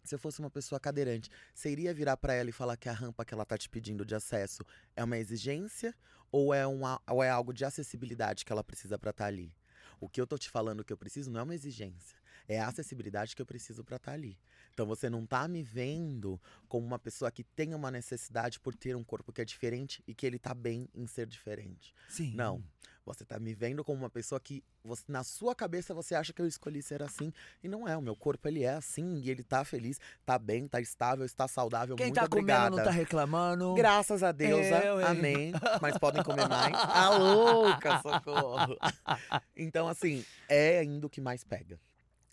se 0.06 0.16
eu 0.16 0.20
fosse 0.20 0.40
uma 0.40 0.50
pessoa 0.50 0.80
cadeirante, 0.80 1.30
você 1.54 1.72
iria 1.72 1.94
virar 1.94 2.18
pra 2.18 2.34
ela 2.34 2.50
e 2.50 2.54
falar 2.54 2.78
que 2.78 2.88
a 2.90 2.94
rampa 2.94 3.26
que 3.26 3.34
ela 3.34 3.46
tá 3.46 3.58
te 3.58 3.70
pedindo 3.70 4.06
de 4.06 4.16
acesso 4.16 4.64
é 4.96 5.04
uma 5.04 5.18
exigência 5.18 5.96
ou 6.32 6.54
é, 6.54 6.66
uma, 6.68 7.02
ou 7.10 7.24
é 7.24 7.30
algo 7.30 7.54
de 7.54 7.66
acessibilidade 7.66 8.46
que 8.46 8.52
ela 8.52 8.64
precisa 8.64 8.98
pra 8.98 9.12
estar 9.12 9.26
ali? 9.26 9.54
O 10.00 10.10
que 10.10 10.20
eu 10.20 10.28
tô 10.28 10.38
te 10.38 10.50
falando 10.50 10.84
que 10.84 10.92
eu 10.92 10.98
preciso 10.98 11.32
não 11.32 11.40
é 11.40 11.44
uma 11.44 11.56
exigência, 11.56 12.18
é 12.48 12.60
a 12.60 12.68
acessibilidade 12.68 13.36
que 13.36 13.42
eu 13.42 13.46
preciso 13.46 13.84
pra 13.84 13.96
estar 13.96 14.12
ali. 14.12 14.38
Então 14.74 14.86
você 14.86 15.10
não 15.10 15.26
tá 15.26 15.48
me 15.48 15.64
vendo 15.64 16.40
como 16.68 16.86
uma 16.86 17.00
pessoa 17.00 17.32
que 17.32 17.44
tem 17.44 17.74
uma 17.74 17.90
necessidade 17.90 18.60
por 18.60 18.76
ter 18.76 18.96
um 18.96 19.04
corpo 19.04 19.32
que 19.32 19.42
é 19.42 19.46
diferente 19.46 20.04
e 20.06 20.14
que 20.14 20.26
ele 20.26 20.38
tá 20.38 20.54
bem 20.54 20.90
em 20.94 21.08
ser 21.08 21.26
diferente. 21.26 21.96
Sim. 22.10 22.34
Não. 22.36 22.62
Você 23.06 23.24
tá 23.24 23.38
me 23.40 23.54
vendo 23.54 23.84
como 23.84 24.00
uma 24.00 24.10
pessoa 24.10 24.40
que 24.40 24.64
você, 24.84 25.04
na 25.08 25.24
sua 25.24 25.54
cabeça 25.54 25.94
você 25.94 26.16
acha 26.16 26.34
que 26.34 26.42
eu 26.42 26.48
escolhi 26.48 26.82
ser 26.82 27.04
assim 27.04 27.32
e 27.64 27.68
não 27.68 27.88
é. 27.88 27.96
O 27.96 28.02
meu 28.02 28.16
corpo 28.16 28.48
ele 28.48 28.64
é 28.64 28.72
assim 28.74 29.18
e 29.24 29.30
ele 29.30 29.44
tá 29.44 29.64
feliz, 29.64 30.00
tá 30.26 30.40
bem, 30.40 30.68
tá 30.68 30.82
estável, 30.82 31.24
está 31.24 31.48
saudável. 31.48 31.96
Quem 31.96 32.08
Muito 32.08 32.16
tá 32.16 32.26
obrigada. 32.26 32.64
comendo 32.72 32.78
não 32.78 32.84
tá 32.84 32.92
reclamando. 32.92 33.74
Graças 33.76 34.24
a 34.24 34.32
Deus, 34.32 34.66
Eu, 34.66 35.06
amém. 35.06 35.52
Mas 35.82 35.98
podem 36.00 36.24
comer 36.24 36.50
mais. 36.50 36.74
A 36.76 37.10
louca, 37.18 38.02
socorro. 38.02 38.76
Então, 39.56 39.88
assim, 39.88 40.26
é 40.50 40.80
ainda 40.80 41.08
o 41.08 41.10
que 41.10 41.22
mais 41.22 41.44
pega. 41.44 41.80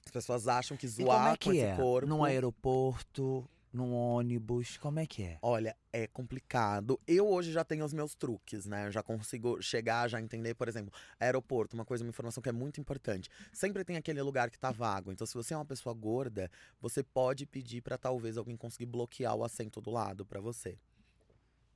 As 0.05 0.11
pessoas 0.11 0.49
acham 0.49 0.77
que 0.77 0.87
E 0.87 0.89
zoar 0.89 1.19
como 1.19 1.29
é 1.29 1.37
que 1.37 1.51
esse 1.51 1.61
é? 1.61 1.77
corpo. 1.77 2.09
Num 2.09 2.25
aeroporto, 2.25 3.49
num 3.73 3.95
ônibus, 3.95 4.77
como 4.77 5.01
é 5.01 5.07
que 5.07 5.23
é? 5.23 5.39
Olha, 5.41 5.75
é 5.93 6.07
complicado. 6.07 7.01
Eu 7.07 7.27
hoje 7.29 7.51
já 7.53 7.65
tenho 7.65 7.85
os 7.85 7.93
meus 7.93 8.15
truques, 8.15 8.67
né? 8.67 8.87
Eu 8.87 8.91
já 8.93 9.03
consigo 9.03 9.61
chegar, 9.63 10.09
já 10.09 10.21
entender, 10.21 10.55
por 10.55 10.69
exemplo, 10.69 10.93
aeroporto, 11.19 11.75
uma 11.75 11.85
coisa, 11.85 12.05
uma 12.05 12.11
informação 12.11 12.43
que 12.43 12.49
é 12.49 12.53
muito 12.53 12.81
importante. 12.81 13.31
Sempre 13.53 13.85
tem 13.85 13.97
aquele 13.97 14.21
lugar 14.21 14.51
que 14.51 14.59
tá 14.59 14.71
vago. 14.71 15.11
Então, 15.11 15.27
se 15.27 15.35
você 15.35 15.55
é 15.55 15.57
uma 15.57 15.65
pessoa 15.65 15.95
gorda, 15.95 16.51
você 16.81 17.03
pode 17.03 17.47
pedir 17.47 17.81
pra 17.81 17.97
talvez 17.97 18.37
alguém 18.37 18.57
conseguir 18.57 18.87
bloquear 18.87 19.35
o 19.35 19.45
assento 19.45 19.81
do 19.81 19.91
lado 19.91 20.27
pra 20.27 20.41
você. 20.41 20.79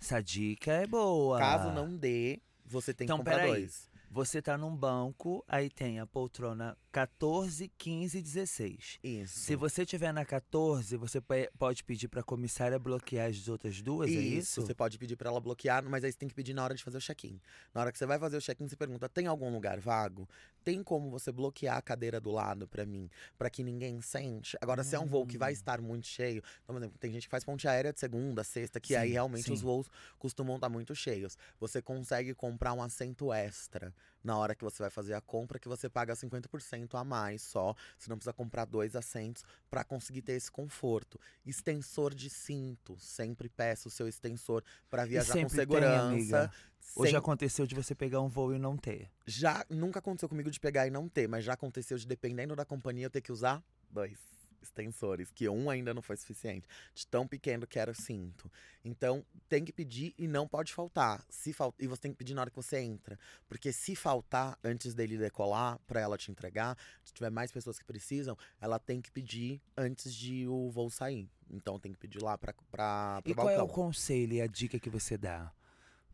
Essa 0.00 0.20
dica 0.20 0.72
é 0.72 0.86
boa. 0.86 1.38
Caso 1.38 1.72
não 1.72 1.96
dê, 1.96 2.40
você 2.64 2.92
tem 2.92 3.06
Então, 3.06 3.16
que 3.18 3.24
comprar 3.24 3.36
peraí. 3.36 3.50
dois. 3.62 3.88
Você 4.10 4.40
tá 4.40 4.56
num 4.56 4.74
banco, 4.74 5.44
aí 5.48 5.68
tem 5.68 5.98
a 5.98 6.06
poltrona 6.06 6.76
14, 6.96 7.70
15 7.76 8.16
e 8.16 8.22
16. 8.22 8.98
Isso. 9.04 9.40
Se 9.40 9.54
você 9.54 9.84
tiver 9.84 10.12
na 10.14 10.24
14, 10.24 10.96
você 10.96 11.20
pode 11.58 11.84
pedir 11.84 12.08
pra 12.08 12.22
comissária 12.22 12.78
bloquear 12.78 13.28
as 13.28 13.48
outras 13.48 13.82
duas, 13.82 14.08
é 14.08 14.14
isso? 14.14 14.62
Você 14.62 14.74
pode 14.74 14.96
pedir 14.96 15.14
pra 15.14 15.28
ela 15.28 15.38
bloquear, 15.38 15.84
mas 15.84 16.02
aí 16.04 16.10
você 16.10 16.16
tem 16.16 16.26
que 16.26 16.34
pedir 16.34 16.54
na 16.54 16.64
hora 16.64 16.74
de 16.74 16.82
fazer 16.82 16.96
o 16.96 17.00
check-in. 17.02 17.38
Na 17.74 17.82
hora 17.82 17.92
que 17.92 17.98
você 17.98 18.06
vai 18.06 18.18
fazer 18.18 18.38
o 18.38 18.40
check-in, 18.40 18.66
você 18.66 18.76
pergunta: 18.76 19.10
tem 19.10 19.26
algum 19.26 19.52
lugar 19.52 19.78
vago? 19.78 20.26
Tem 20.64 20.82
como 20.82 21.10
você 21.10 21.30
bloquear 21.30 21.76
a 21.76 21.82
cadeira 21.82 22.18
do 22.18 22.30
lado 22.30 22.66
pra 22.66 22.86
mim, 22.86 23.10
Pra 23.36 23.50
que 23.50 23.62
ninguém 23.62 24.00
sente? 24.00 24.56
Agora, 24.58 24.82
se 24.82 24.96
é 24.96 24.98
um 24.98 25.06
voo 25.06 25.26
que 25.26 25.36
vai 25.36 25.50
Hum. 25.50 25.52
estar 25.52 25.82
muito 25.82 26.06
cheio, 26.06 26.42
então, 26.64 26.74
por 26.74 26.80
exemplo, 26.80 26.98
tem 26.98 27.12
gente 27.12 27.24
que 27.24 27.30
faz 27.30 27.44
ponte 27.44 27.68
aérea 27.68 27.92
de 27.92 28.00
segunda, 28.00 28.42
sexta, 28.42 28.80
que 28.80 28.96
aí 28.96 29.08
Sim, 29.08 29.12
realmente 29.12 29.44
sim. 29.44 29.52
os 29.52 29.60
voos 29.60 29.86
costumam 30.18 30.54
estar 30.56 30.70
muito 30.70 30.94
cheios. 30.94 31.36
Você 31.60 31.82
consegue 31.82 32.34
comprar 32.34 32.72
um 32.72 32.82
assento 32.82 33.30
extra 33.34 33.94
na 34.26 34.36
hora 34.36 34.54
que 34.56 34.64
você 34.64 34.82
vai 34.82 34.90
fazer 34.90 35.14
a 35.14 35.20
compra, 35.20 35.58
que 35.58 35.68
você 35.68 35.88
paga 35.88 36.12
50% 36.14 36.94
a 36.98 37.04
mais 37.04 37.40
só. 37.42 37.74
Você 37.96 38.10
não 38.10 38.16
precisa 38.16 38.32
comprar 38.32 38.64
dois 38.64 38.96
assentos 38.96 39.44
pra 39.70 39.84
conseguir 39.84 40.20
ter 40.22 40.32
esse 40.32 40.50
conforto. 40.50 41.18
Extensor 41.46 42.12
de 42.12 42.28
cinto, 42.28 42.98
sempre 42.98 43.48
peça 43.48 43.86
o 43.86 43.90
seu 43.90 44.08
extensor 44.08 44.64
pra 44.90 45.04
viajar 45.04 45.32
com 45.34 45.38
tem, 45.40 45.48
segurança. 45.48 46.06
amiga. 46.08 46.50
Hoje 46.96 47.10
Sem- 47.10 47.18
aconteceu 47.18 47.66
de 47.66 47.74
você 47.74 47.94
pegar 47.94 48.20
um 48.20 48.28
voo 48.28 48.52
e 48.54 48.58
não 48.58 48.76
ter. 48.76 49.08
Já 49.24 49.64
nunca 49.70 50.00
aconteceu 50.00 50.28
comigo 50.28 50.50
de 50.50 50.58
pegar 50.58 50.86
e 50.86 50.90
não 50.90 51.08
ter, 51.08 51.28
mas 51.28 51.44
já 51.44 51.52
aconteceu 51.52 51.96
de 51.96 52.06
dependendo 52.06 52.54
da 52.56 52.64
companhia 52.64 53.06
eu 53.06 53.10
ter 53.10 53.20
que 53.20 53.30
usar 53.32 53.62
dois 53.90 54.18
extensores, 54.66 55.30
que 55.30 55.48
um 55.48 55.70
ainda 55.70 55.92
não 55.94 56.02
foi 56.02 56.16
suficiente, 56.16 56.66
de 56.94 57.06
tão 57.06 57.26
pequeno 57.26 57.66
que 57.66 57.78
era 57.78 57.90
o 57.90 57.94
cinto. 57.94 58.50
Então, 58.84 59.24
tem 59.48 59.64
que 59.64 59.72
pedir 59.72 60.14
e 60.18 60.28
não 60.28 60.46
pode 60.46 60.72
faltar. 60.72 61.24
Se 61.28 61.52
fal... 61.52 61.74
E 61.78 61.86
você 61.86 62.02
tem 62.02 62.12
que 62.12 62.18
pedir 62.18 62.34
na 62.34 62.42
hora 62.42 62.50
que 62.50 62.56
você 62.56 62.78
entra, 62.78 63.18
porque 63.48 63.72
se 63.72 63.96
faltar 63.96 64.58
antes 64.62 64.94
dele 64.94 65.18
decolar 65.18 65.78
pra 65.86 66.00
ela 66.00 66.16
te 66.16 66.30
entregar, 66.30 66.76
se 67.02 67.12
tiver 67.12 67.30
mais 67.30 67.50
pessoas 67.50 67.78
que 67.78 67.84
precisam, 67.84 68.36
ela 68.60 68.78
tem 68.78 69.00
que 69.00 69.10
pedir 69.10 69.60
antes 69.76 70.14
de 70.14 70.46
o 70.46 70.70
voo 70.70 70.90
sair. 70.90 71.28
Então 71.50 71.78
tem 71.78 71.92
que 71.92 71.98
pedir 71.98 72.22
lá 72.22 72.36
para 72.36 72.52
para 72.70 73.22
E 73.24 73.34
qual 73.34 73.48
é 73.48 73.62
o 73.62 73.68
conselho 73.68 74.34
e 74.34 74.40
a 74.40 74.46
dica 74.46 74.78
que 74.78 74.90
você 74.90 75.16
dá? 75.16 75.52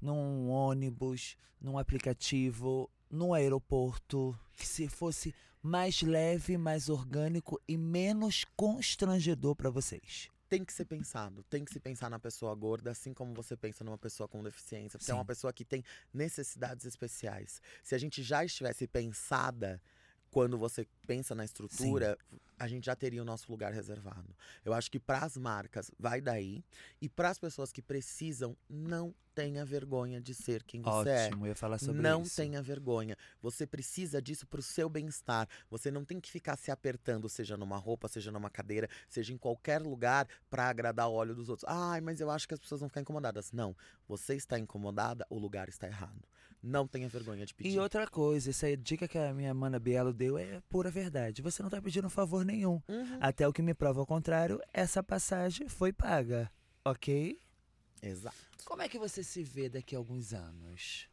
Num 0.00 0.50
ônibus, 0.50 1.36
num 1.60 1.78
aplicativo, 1.78 2.90
num 3.10 3.32
aeroporto, 3.32 4.38
que 4.52 4.66
se 4.66 4.88
fosse 4.88 5.34
mais 5.62 6.02
leve, 6.02 6.58
mais 6.58 6.88
orgânico 6.88 7.60
e 7.68 7.76
menos 7.76 8.44
constrangedor 8.56 9.54
pra 9.54 9.70
vocês. 9.70 10.28
tem 10.48 10.62
que 10.66 10.72
ser 10.74 10.84
pensado, 10.84 11.42
tem 11.44 11.64
que 11.64 11.72
se 11.72 11.80
pensar 11.80 12.10
na 12.10 12.18
pessoa 12.18 12.54
gorda, 12.54 12.90
assim 12.90 13.14
como 13.14 13.32
você 13.32 13.56
pensa 13.56 13.82
numa 13.82 13.96
pessoa 13.96 14.28
com 14.28 14.42
deficiência. 14.42 15.00
Você 15.00 15.10
é 15.10 15.14
uma 15.14 15.22
Sim. 15.22 15.28
pessoa 15.28 15.50
que 15.50 15.64
tem 15.64 15.82
necessidades 16.12 16.84
especiais. 16.84 17.58
Se 17.82 17.94
a 17.94 17.98
gente 17.98 18.22
já 18.22 18.44
estivesse 18.44 18.86
pensada 18.86 19.80
quando 20.32 20.56
você 20.56 20.88
pensa 21.06 21.34
na 21.34 21.44
estrutura, 21.44 22.16
a 22.58 22.66
gente 22.66 22.86
já 22.86 22.96
teria 22.96 23.20
o 23.20 23.24
nosso 23.24 23.52
lugar 23.52 23.70
reservado. 23.70 24.34
Eu 24.64 24.72
acho 24.72 24.90
que 24.90 24.98
para 24.98 25.18
as 25.18 25.36
marcas 25.36 25.90
vai 25.98 26.22
daí 26.22 26.64
e 27.02 27.08
para 27.08 27.28
as 27.28 27.38
pessoas 27.38 27.70
que 27.70 27.82
precisam, 27.82 28.56
não 28.66 29.14
tenha 29.34 29.62
vergonha 29.62 30.22
de 30.22 30.34
ser 30.34 30.62
quem 30.62 30.80
você 30.80 31.10
é. 31.10 31.26
Ótimo, 31.26 31.44
eu 31.44 31.50
ia 31.50 31.54
falar 31.54 31.78
sobre 31.78 32.00
não 32.00 32.22
isso. 32.22 32.36
tenha 32.36 32.62
vergonha. 32.62 33.14
Você 33.42 33.66
precisa 33.66 34.22
disso 34.22 34.46
pro 34.46 34.62
seu 34.62 34.88
bem-estar. 34.88 35.46
Você 35.70 35.90
não 35.90 36.02
tem 36.02 36.18
que 36.18 36.30
ficar 36.30 36.56
se 36.56 36.70
apertando, 36.70 37.28
seja 37.28 37.54
numa 37.54 37.76
roupa, 37.76 38.08
seja 38.08 38.32
numa 38.32 38.48
cadeira, 38.48 38.88
seja 39.10 39.34
em 39.34 39.38
qualquer 39.38 39.82
lugar, 39.82 40.26
pra 40.48 40.66
agradar 40.66 41.10
o 41.10 41.12
olho 41.12 41.34
dos 41.34 41.50
outros. 41.50 41.68
Ai, 41.68 42.00
mas 42.00 42.20
eu 42.20 42.30
acho 42.30 42.48
que 42.48 42.54
as 42.54 42.60
pessoas 42.60 42.80
vão 42.80 42.88
ficar 42.88 43.02
incomodadas. 43.02 43.52
Não. 43.52 43.76
Você 44.08 44.34
está 44.34 44.58
incomodada, 44.58 45.26
o 45.28 45.38
lugar 45.38 45.68
está 45.68 45.86
errado. 45.86 46.26
Não 46.62 46.86
tenha 46.86 47.08
vergonha 47.08 47.44
de 47.44 47.52
pedir. 47.52 47.72
E 47.74 47.78
outra 47.78 48.06
coisa, 48.06 48.50
essa 48.50 48.70
é 48.70 48.76
dica 48.76 49.08
que 49.08 49.18
a 49.18 49.32
minha 49.34 49.52
mana 49.52 49.80
Bielo 49.80 50.12
deu 50.12 50.38
é 50.38 50.60
pura 50.68 50.90
verdade. 50.90 51.42
Você 51.42 51.60
não 51.62 51.68
tá 51.68 51.82
pedindo 51.82 52.08
favor 52.08 52.44
nenhum. 52.44 52.80
Uhum. 52.88 53.18
Até 53.20 53.48
o 53.48 53.52
que 53.52 53.60
me 53.62 53.74
prova 53.74 53.98
ao 54.00 54.06
contrário, 54.06 54.60
essa 54.72 55.02
passagem 55.02 55.68
foi 55.68 55.92
paga. 55.92 56.48
Ok? 56.84 57.36
Exato. 58.00 58.36
Como 58.64 58.80
é 58.82 58.88
que 58.88 58.98
você 58.98 59.24
se 59.24 59.42
vê 59.42 59.68
daqui 59.68 59.96
a 59.96 59.98
alguns 59.98 60.32
anos? 60.32 61.08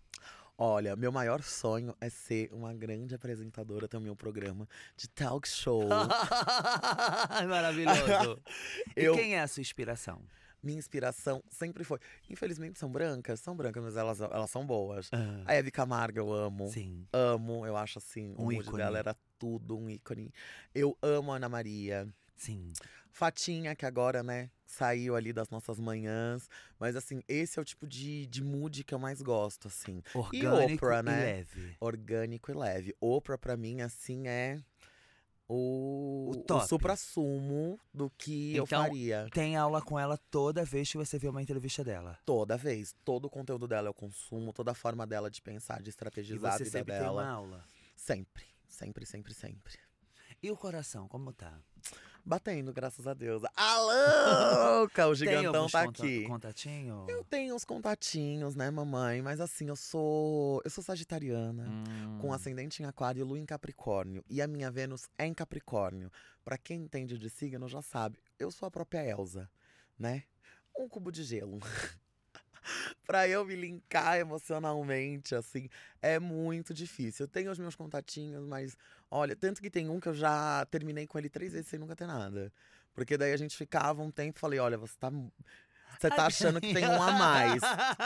Olha, 0.56 0.96
meu 0.96 1.12
maior 1.12 1.42
sonho 1.42 1.96
é 2.02 2.10
ser 2.10 2.50
uma 2.52 2.74
grande 2.74 3.16
apresentadora 3.16 3.88
também 3.88 4.12
um 4.12 4.16
programa 4.16 4.68
de 4.98 5.08
talk 5.08 5.48
show. 5.48 5.84
Maravilhoso. 7.48 8.42
Eu- 8.96 9.14
E 9.16 9.18
quem 9.18 9.36
é 9.36 9.42
a 9.42 9.48
sua 9.48 9.62
inspiração? 9.62 10.22
Minha 10.62 10.78
inspiração 10.80 11.42
sempre 11.50 11.84
foi. 11.84 12.00
Infelizmente 12.30 12.78
são 12.80 12.92
brancas, 12.92 13.40
são 13.40 13.56
brancas, 13.56 13.84
mas 13.84 13.96
elas, 13.96 14.20
elas 14.20 14.50
são 14.50 14.66
boas. 14.66 15.10
A 15.46 15.54
Hebe 15.54 15.72
Camargo 15.72 16.20
eu 16.20 16.34
amo. 16.34 16.68
sim. 16.70 17.06
Amo, 17.14 17.66
eu 17.66 17.78
acho 17.78 17.98
assim, 18.00 18.34
Um 18.38 18.44
o 18.44 18.52
mood 18.52 18.62
ícone. 18.62 18.78
dela 18.78 18.98
era 19.00 19.16
tudo, 19.38 19.78
um 19.78 19.90
ícone. 19.90 20.34
Eu 20.76 20.98
amo 21.02 21.32
a 21.32 21.38
Ana 21.38 21.48
Maria. 21.50 22.08
Sim. 22.36 22.72
Fatinha, 23.12 23.76
que 23.76 23.86
agora, 23.86 24.22
né, 24.22 24.50
saiu 24.66 25.16
ali 25.16 25.34
das 25.34 25.50
nossas 25.50 25.80
manhãs. 25.80 26.48
Mas 26.80 26.96
assim, 26.96 27.22
esse 27.28 27.58
é 27.58 27.62
o 27.62 27.66
tipo 27.66 27.88
de, 27.88 28.28
de 28.28 28.44
mood 28.44 28.84
que 28.84 28.94
eu 28.94 29.00
mais 29.00 29.22
gosto, 29.22 29.68
assim. 29.68 30.02
Orgânico 30.14 30.86
Oprah, 30.86 31.00
e 31.00 31.04
né? 31.04 31.20
leve. 31.26 31.76
Orgânico 31.80 32.52
e 32.52 32.54
leve. 32.54 32.96
Oprah, 33.02 33.38
pra 33.38 33.58
mim, 33.58 33.82
assim, 33.82 34.28
é 34.28 34.60
o, 35.50 36.30
O 36.32 36.36
top. 36.44 36.68
supra-sumo 36.68 37.80
do 37.94 38.10
que 38.12 38.56
eu 38.56 38.64
Então, 38.66 38.84
faria. 38.84 39.28
Tem 39.34 39.56
aula 39.58 39.82
com 39.82 39.98
ela 40.00 40.16
toda 40.30 40.64
vez 40.64 40.90
que 40.92 40.98
você 40.98 41.18
vê 41.18 41.28
uma 41.28 41.42
entrevista 41.42 41.84
dela. 41.84 42.20
Toda 42.26 42.56
vez. 42.56 42.96
Todo 43.04 43.26
o 43.26 43.30
conteúdo 43.30 43.68
dela 43.68 43.90
eu 43.90 43.94
consumo, 43.94 44.54
toda 44.54 44.72
a 44.72 44.76
forma 44.76 45.08
dela 45.08 45.30
de 45.30 45.42
pensar, 45.42 45.82
de 45.82 45.90
E 45.90 45.92
estrategizar 45.92 46.54
a 46.54 46.58
você 46.58 46.64
vida 46.66 46.78
sempre 46.78 46.94
tem 46.94 47.02
dela. 47.02 47.24
uma 47.24 47.30
aula. 47.32 47.66
Sempre. 47.96 48.46
Sempre, 48.68 49.06
sempre, 49.06 49.34
sempre. 49.34 49.74
E 50.42 50.52
o 50.52 50.56
coração, 50.56 51.08
como 51.08 51.34
tá? 51.34 51.60
Batendo, 52.30 52.72
graças 52.72 53.08
a 53.08 53.16
Deus. 53.16 53.42
A 53.56 53.78
louca! 53.80 55.08
O 55.08 55.16
gigantão 55.18 55.68
tá 55.68 55.84
conta- 55.88 56.04
aqui. 56.04 56.24
contatinho? 56.28 57.06
Eu 57.10 57.24
tenho 57.24 57.56
uns 57.56 57.66
contatinhos, 57.66 58.54
né, 58.54 58.70
mamãe? 58.70 59.20
Mas 59.20 59.40
assim, 59.40 59.68
eu 59.68 59.76
sou. 59.76 60.62
Eu 60.64 60.70
sou 60.70 60.84
sagitariana. 60.84 61.68
Hum. 61.68 62.20
Com 62.22 62.32
ascendente 62.32 62.84
em 62.84 62.86
aquário 62.86 63.20
e 63.22 63.24
lua 63.24 63.40
em 63.40 63.48
capricórnio. 63.48 64.24
E 64.30 64.44
a 64.44 64.48
minha 64.48 64.70
Vênus 64.70 65.10
é 65.18 65.26
em 65.26 65.34
capricórnio. 65.34 66.12
Pra 66.46 66.56
quem 66.56 66.84
entende 66.84 67.18
de 67.18 67.32
signo 67.32 67.68
já 67.68 67.82
sabe. 67.82 68.20
Eu 68.38 68.52
sou 68.52 68.68
a 68.68 68.72
própria 68.72 69.04
Elsa, 69.04 69.50
né? 69.98 70.22
Um 70.78 70.88
cubo 70.88 71.12
de 71.12 71.24
gelo. 71.24 71.58
pra 73.08 73.28
eu 73.28 73.44
me 73.44 73.56
linkar 73.56 74.20
emocionalmente, 74.20 75.34
assim, 75.34 75.68
é 76.00 76.20
muito 76.20 76.76
difícil. 76.76 77.24
Eu 77.24 77.28
tenho 77.28 77.52
os 77.52 77.58
meus 77.58 77.76
contatinhos, 77.76 78.46
mas 78.46 78.78
olha, 79.12 79.36
tanto 79.36 79.62
que 79.62 79.70
tem 79.70 79.90
um 79.90 80.00
que 80.00 80.08
eu 80.10 80.14
já 80.14 80.66
terminei 80.72 81.06
com 81.08 81.18
ele 81.18 81.30
três 81.30 81.54
vezes 81.54 81.68
sem 81.68 81.80
nunca 81.80 81.96
ter 81.96 82.08
nada. 82.08 82.52
Porque 82.94 83.18
daí 83.18 83.32
a 83.34 83.38
gente 83.38 83.56
ficava 83.56 84.02
um 84.02 84.12
tempo 84.12 84.38
e 84.38 84.40
falei, 84.40 84.60
olha, 84.60 84.78
você 84.78 84.96
tá. 85.00 85.10
Você 86.00 86.10
tá 86.10 86.28
achando 86.28 86.62
que 86.62 86.74
tem 86.74 86.86
um 86.88 87.02
a 87.02 87.12
mais. 87.12 87.62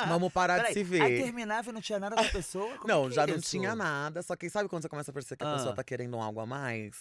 Vamos 0.08 0.32
parar 0.34 0.56
Peraí, 0.56 0.74
de 0.74 0.80
se 0.80 0.84
ver. 0.84 1.02
Aí 1.04 1.22
terminava 1.22 1.70
e 1.70 1.74
não 1.74 1.82
tinha 1.82 2.00
nada 2.00 2.16
da 2.16 2.24
pessoa? 2.24 2.76
Como 2.78 2.88
Não, 2.88 3.12
já 3.12 3.22
é 3.24 3.28
não 3.28 3.40
tinha 3.40 3.76
nada. 3.76 4.24
Só 4.24 4.36
que 4.36 4.50
sabe 4.50 4.68
quando 4.68 4.82
você 4.82 4.90
começa 4.90 5.12
a 5.12 5.14
perceber 5.14 5.38
que 5.38 5.44
a 5.44 5.52
Ah. 5.52 5.58
pessoa 5.58 5.76
tá 5.76 5.84
querendo 5.84 6.18
um 6.18 6.22
algo 6.22 6.40
a 6.40 6.46
mais? 6.46 6.96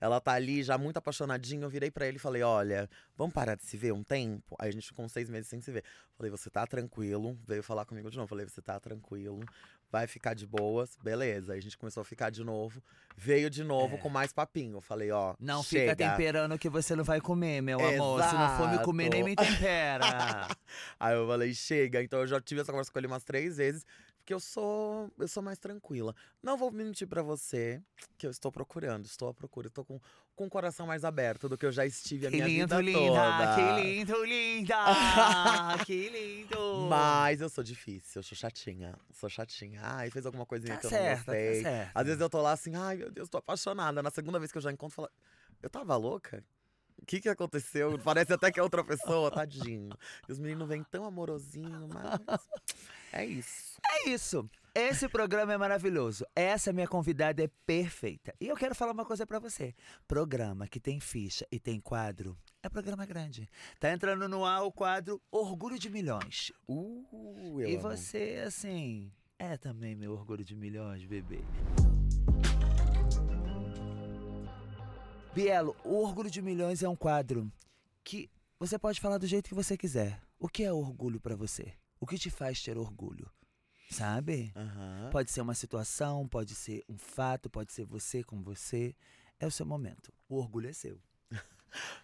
Ela 0.00 0.18
tá 0.22 0.32
ali 0.32 0.62
já 0.62 0.78
muito 0.78 0.96
apaixonadinha. 0.96 1.62
Eu 1.64 1.68
virei 1.68 1.90
pra 1.90 2.06
ele 2.06 2.16
e 2.16 2.20
falei: 2.20 2.42
Olha, 2.42 2.88
vamos 3.14 3.34
parar 3.34 3.56
de 3.56 3.64
se 3.64 3.76
ver 3.76 3.92
um 3.92 4.02
tempo? 4.02 4.56
Aí 4.58 4.70
a 4.70 4.72
gente 4.72 4.86
ficou 4.86 5.04
uns 5.04 5.12
seis 5.12 5.28
meses 5.28 5.48
sem 5.48 5.60
se 5.60 5.70
ver. 5.70 5.84
Falei: 6.16 6.30
Você 6.30 6.48
tá 6.48 6.66
tranquilo? 6.66 7.38
Veio 7.46 7.62
falar 7.62 7.84
comigo 7.84 8.10
de 8.10 8.16
novo. 8.16 8.26
Falei: 8.28 8.46
Você 8.48 8.62
tá 8.62 8.80
tranquilo? 8.80 9.40
Vai 9.90 10.06
ficar 10.06 10.34
de 10.34 10.46
boas? 10.46 10.96
Beleza. 11.02 11.52
Aí 11.54 11.58
a 11.58 11.62
gente 11.62 11.78
começou 11.78 12.00
a 12.02 12.04
ficar 12.04 12.30
de 12.30 12.44
novo. 12.44 12.82
Veio 13.16 13.48
de 13.48 13.64
novo 13.64 13.96
É. 13.96 13.98
com 13.98 14.08
mais 14.08 14.32
papinho. 14.32 14.80
Falei: 14.80 15.10
Ó, 15.10 15.34
Não 15.40 15.62
chega. 15.62 15.92
fica 15.92 16.10
temperando 16.10 16.58
que 16.58 16.68
você 16.68 16.94
não 16.94 17.04
vai 17.04 17.20
comer, 17.20 17.60
meu 17.62 17.78
amor. 17.84 18.22
Se 18.22 18.34
não 18.34 18.56
for 18.58 18.68
me 18.68 18.78
comer, 18.84 19.08
nem 19.08 19.24
me 19.24 19.34
tempera. 19.34 20.04
Aí 21.00 21.14
eu 21.16 21.26
falei, 21.26 21.54
chega. 21.54 22.02
Então 22.02 22.20
eu 22.20 22.26
já 22.26 22.40
tive 22.40 22.60
essa 22.60 22.70
conversa 22.70 22.92
com 22.92 22.98
ele 22.98 23.06
umas 23.06 23.24
três 23.24 23.56
vezes. 23.56 23.84
Porque 24.28 24.34
eu 24.34 24.40
sou, 24.40 25.10
eu 25.18 25.26
sou 25.26 25.42
mais 25.42 25.56
tranquila. 25.56 26.14
Não 26.42 26.54
vou 26.54 26.70
mentir 26.70 27.08
pra 27.08 27.22
você 27.22 27.82
que 28.18 28.26
eu 28.26 28.30
estou 28.30 28.52
procurando, 28.52 29.06
estou 29.06 29.26
à 29.26 29.32
procura. 29.32 29.68
Estou 29.68 29.86
com, 29.86 29.98
com 30.36 30.44
o 30.44 30.50
coração 30.50 30.86
mais 30.86 31.02
aberto 31.02 31.48
do 31.48 31.56
que 31.56 31.64
eu 31.64 31.72
já 31.72 31.86
estive 31.86 32.26
a 32.26 32.30
que 32.30 32.36
minha 32.36 32.46
lindo, 32.46 32.76
vida 32.76 32.80
linda. 32.82 32.98
toda. 32.98 33.54
Que 33.54 33.80
lindo, 33.82 34.24
linda. 34.26 34.76
que 35.86 36.08
lindo. 36.10 36.88
Mas 36.90 37.40
eu 37.40 37.48
sou 37.48 37.64
difícil, 37.64 38.18
eu 38.18 38.22
sou 38.22 38.36
chatinha. 38.36 38.98
Sou 39.14 39.30
chatinha. 39.30 39.80
Ai, 39.82 40.10
fez 40.10 40.26
alguma 40.26 40.44
coisinha 40.44 40.74
Tá 40.74 40.80
que 40.82 40.86
eu 40.88 40.90
não 40.90 40.98
tá 40.98 41.14
gostei. 41.14 41.62
certo. 41.62 41.90
Às 41.94 42.04
vezes 42.04 42.20
eu 42.20 42.28
tô 42.28 42.42
lá 42.42 42.52
assim, 42.52 42.76
ai 42.76 42.96
meu 42.98 43.10
Deus, 43.10 43.30
tô 43.30 43.38
apaixonada. 43.38 44.02
Na 44.02 44.10
segunda 44.10 44.38
vez 44.38 44.52
que 44.52 44.58
eu 44.58 44.62
já 44.62 44.70
encontro, 44.70 44.92
eu 44.92 45.06
falo, 45.06 45.10
eu 45.62 45.70
tava 45.70 45.96
louca? 45.96 46.44
O 47.00 47.06
que 47.06 47.18
que 47.18 47.30
aconteceu? 47.30 47.98
Parece 48.00 48.32
até 48.34 48.52
que 48.52 48.60
é 48.60 48.62
outra 48.62 48.84
pessoa, 48.84 49.30
tadinho. 49.30 49.88
E 50.28 50.32
os 50.32 50.38
meninos 50.38 50.68
vêm 50.68 50.84
tão 50.84 51.06
amorosinho, 51.06 51.88
mas 51.88 52.40
é 53.12 53.24
isso. 53.24 53.67
É 53.90 54.10
isso. 54.10 54.48
Esse 54.74 55.08
programa 55.08 55.52
é 55.52 55.58
maravilhoso. 55.58 56.24
Essa 56.36 56.72
minha 56.72 56.86
convidada 56.86 57.42
é 57.42 57.50
perfeita. 57.66 58.34
E 58.40 58.46
eu 58.46 58.56
quero 58.56 58.74
falar 58.74 58.92
uma 58.92 59.04
coisa 59.04 59.26
pra 59.26 59.38
você. 59.38 59.74
Programa 60.06 60.68
que 60.68 60.78
tem 60.78 61.00
ficha 61.00 61.46
e 61.50 61.58
tem 61.58 61.80
quadro 61.80 62.36
é 62.62 62.68
programa 62.68 63.06
grande. 63.06 63.48
Tá 63.78 63.92
entrando 63.92 64.28
no 64.28 64.44
ar 64.44 64.62
o 64.62 64.72
quadro 64.72 65.20
Orgulho 65.30 65.78
de 65.78 65.88
Milhões. 65.88 66.52
Uh, 66.68 67.60
eu 67.60 67.68
e 67.68 67.76
amo. 67.76 67.82
você, 67.82 68.42
assim, 68.46 69.12
é 69.38 69.56
também 69.56 69.94
meu 69.94 70.12
orgulho 70.12 70.44
de 70.44 70.54
milhões, 70.56 71.04
bebê. 71.04 71.40
Bielo, 75.32 75.76
o 75.84 76.02
Orgulho 76.02 76.30
de 76.30 76.42
Milhões 76.42 76.82
é 76.82 76.88
um 76.88 76.96
quadro 76.96 77.50
que 78.02 78.28
você 78.58 78.76
pode 78.76 79.00
falar 79.00 79.18
do 79.18 79.26
jeito 79.26 79.48
que 79.48 79.54
você 79.54 79.76
quiser. 79.76 80.20
O 80.38 80.48
que 80.48 80.64
é 80.64 80.72
orgulho 80.72 81.20
pra 81.20 81.36
você? 81.36 81.72
O 82.00 82.06
que 82.06 82.18
te 82.18 82.28
faz 82.28 82.62
ter 82.62 82.76
orgulho? 82.76 83.30
Sabe? 83.88 84.52
Aham. 84.54 85.08
Pode 85.10 85.30
ser 85.30 85.40
uma 85.40 85.54
situação, 85.54 86.28
pode 86.28 86.54
ser 86.54 86.84
um 86.88 86.98
fato, 86.98 87.48
pode 87.48 87.72
ser 87.72 87.84
você 87.84 88.22
com 88.22 88.42
você. 88.42 88.94
É 89.40 89.46
o 89.46 89.50
seu 89.50 89.64
momento. 89.64 90.12
O 90.28 90.36
orgulho 90.36 90.68
é 90.68 90.72
seu. 90.72 91.00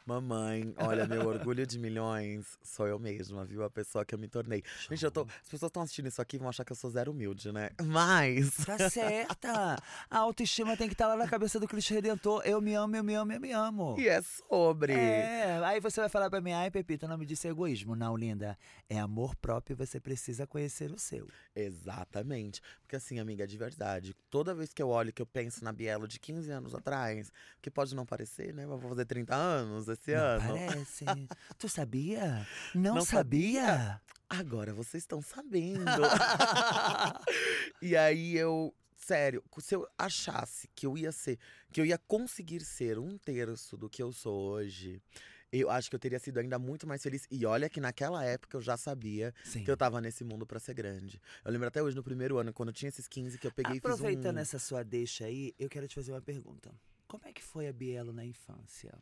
Mamãe, 0.06 0.74
olha, 0.78 1.06
meu 1.06 1.26
orgulho 1.28 1.66
de 1.66 1.78
milhões 1.78 2.58
sou 2.62 2.86
eu 2.86 2.98
mesma, 2.98 3.44
viu? 3.44 3.64
A 3.64 3.70
pessoa 3.70 4.04
que 4.04 4.14
eu 4.14 4.18
me 4.18 4.28
tornei. 4.28 4.62
Gente, 4.88 5.04
eu 5.04 5.10
tô. 5.10 5.22
As 5.22 5.48
pessoas 5.48 5.70
estão 5.70 5.82
assistindo 5.82 6.08
isso 6.08 6.20
aqui 6.20 6.38
vão 6.38 6.48
achar 6.48 6.64
que 6.64 6.72
eu 6.72 6.76
sou 6.76 6.90
zero 6.90 7.12
humilde, 7.12 7.52
né? 7.52 7.70
Mas. 7.82 8.56
Tá 8.64 8.90
certa! 8.90 9.76
A 10.10 10.18
autoestima 10.18 10.76
tem 10.76 10.88
que 10.88 10.94
estar 10.94 11.06
lá 11.06 11.16
na 11.16 11.28
cabeça 11.28 11.58
do 11.58 11.66
Cristo 11.66 11.94
Redentor. 11.94 12.42
Eu 12.44 12.60
me 12.60 12.74
amo, 12.74 12.96
eu 12.96 13.04
me 13.04 13.14
amo, 13.14 13.32
eu 13.32 13.40
me 13.40 13.52
amo. 13.52 13.96
E 13.98 14.08
é 14.08 14.20
sobre. 14.22 14.92
É, 14.92 15.60
aí 15.64 15.80
você 15.80 16.00
vai 16.00 16.08
falar 16.08 16.28
pra 16.28 16.40
mim, 16.40 16.52
ai, 16.52 16.70
Pepita, 16.70 17.08
não 17.08 17.16
me 17.16 17.24
disse 17.24 17.48
egoísmo. 17.48 17.96
Não, 17.96 18.16
linda. 18.16 18.58
É 18.88 18.98
amor 18.98 19.34
próprio 19.36 19.74
e 19.74 19.76
você 19.76 19.98
precisa 19.98 20.46
conhecer 20.46 20.90
o 20.90 20.98
seu. 20.98 21.26
Exatamente. 21.54 22.60
Porque 22.82 22.96
assim, 22.96 23.18
amiga, 23.18 23.46
de 23.46 23.56
verdade, 23.56 24.14
toda 24.30 24.54
vez 24.54 24.72
que 24.72 24.82
eu 24.82 24.88
olho, 24.88 25.12
que 25.12 25.22
eu 25.22 25.26
penso 25.26 25.64
na 25.64 25.72
Bielo 25.72 26.06
de 26.06 26.18
15 26.18 26.50
anos 26.50 26.74
atrás, 26.74 27.32
que 27.62 27.70
pode 27.70 27.94
não 27.94 28.04
parecer, 28.04 28.52
né? 28.52 28.64
Eu 28.64 28.78
vou 28.78 28.90
fazer 28.90 29.04
30 29.04 29.34
anos 29.34 29.53
esse 29.88 30.14
Não 30.14 30.22
ano. 30.22 30.48
parece. 30.48 31.04
tu 31.58 31.68
sabia? 31.68 32.46
Não, 32.74 32.96
Não 32.96 33.04
sabia? 33.04 34.00
Agora 34.28 34.72
vocês 34.72 35.02
estão 35.02 35.22
sabendo. 35.22 35.84
e 37.80 37.96
aí 37.96 38.36
eu. 38.36 38.74
Sério, 38.96 39.44
se 39.58 39.74
eu 39.74 39.86
achasse 39.98 40.66
que 40.74 40.86
eu 40.86 40.96
ia 40.96 41.12
ser, 41.12 41.38
que 41.70 41.78
eu 41.78 41.84
ia 41.84 41.98
conseguir 41.98 42.64
ser 42.64 42.98
um 42.98 43.18
terço 43.18 43.76
do 43.76 43.90
que 43.90 44.02
eu 44.02 44.10
sou 44.12 44.52
hoje, 44.52 45.02
eu 45.52 45.70
acho 45.70 45.90
que 45.90 45.94
eu 45.94 46.00
teria 46.00 46.18
sido 46.18 46.38
ainda 46.38 46.58
muito 46.58 46.86
mais 46.86 47.02
feliz. 47.02 47.26
E 47.30 47.44
olha 47.44 47.68
que 47.68 47.80
naquela 47.80 48.24
época 48.24 48.56
eu 48.56 48.62
já 48.62 48.76
sabia 48.76 49.34
Sim. 49.44 49.62
que 49.62 49.70
eu 49.70 49.76
tava 49.76 50.00
nesse 50.00 50.24
mundo 50.24 50.46
pra 50.46 50.58
ser 50.58 50.74
grande. 50.74 51.20
Eu 51.44 51.52
lembro 51.52 51.68
até 51.68 51.82
hoje, 51.82 51.94
no 51.94 52.02
primeiro 52.02 52.38
ano, 52.38 52.52
quando 52.52 52.70
eu 52.70 52.72
tinha 52.72 52.88
esses 52.88 53.06
15, 53.06 53.38
que 53.38 53.46
eu 53.46 53.52
peguei 53.52 53.78
Aproveitando 53.78 54.38
e 54.38 54.40
fiz 54.40 54.54
um... 54.54 54.56
essa 54.56 54.58
sua 54.58 54.82
deixa 54.82 55.26
aí, 55.26 55.54
eu 55.58 55.68
quero 55.68 55.86
te 55.86 55.94
fazer 55.94 56.12
uma 56.12 56.22
pergunta. 56.22 56.74
Como 57.06 57.26
é 57.26 57.32
que 57.32 57.42
foi 57.42 57.68
a 57.68 57.72
Bielo 57.72 58.12
na 58.12 58.24
infância? 58.24 58.92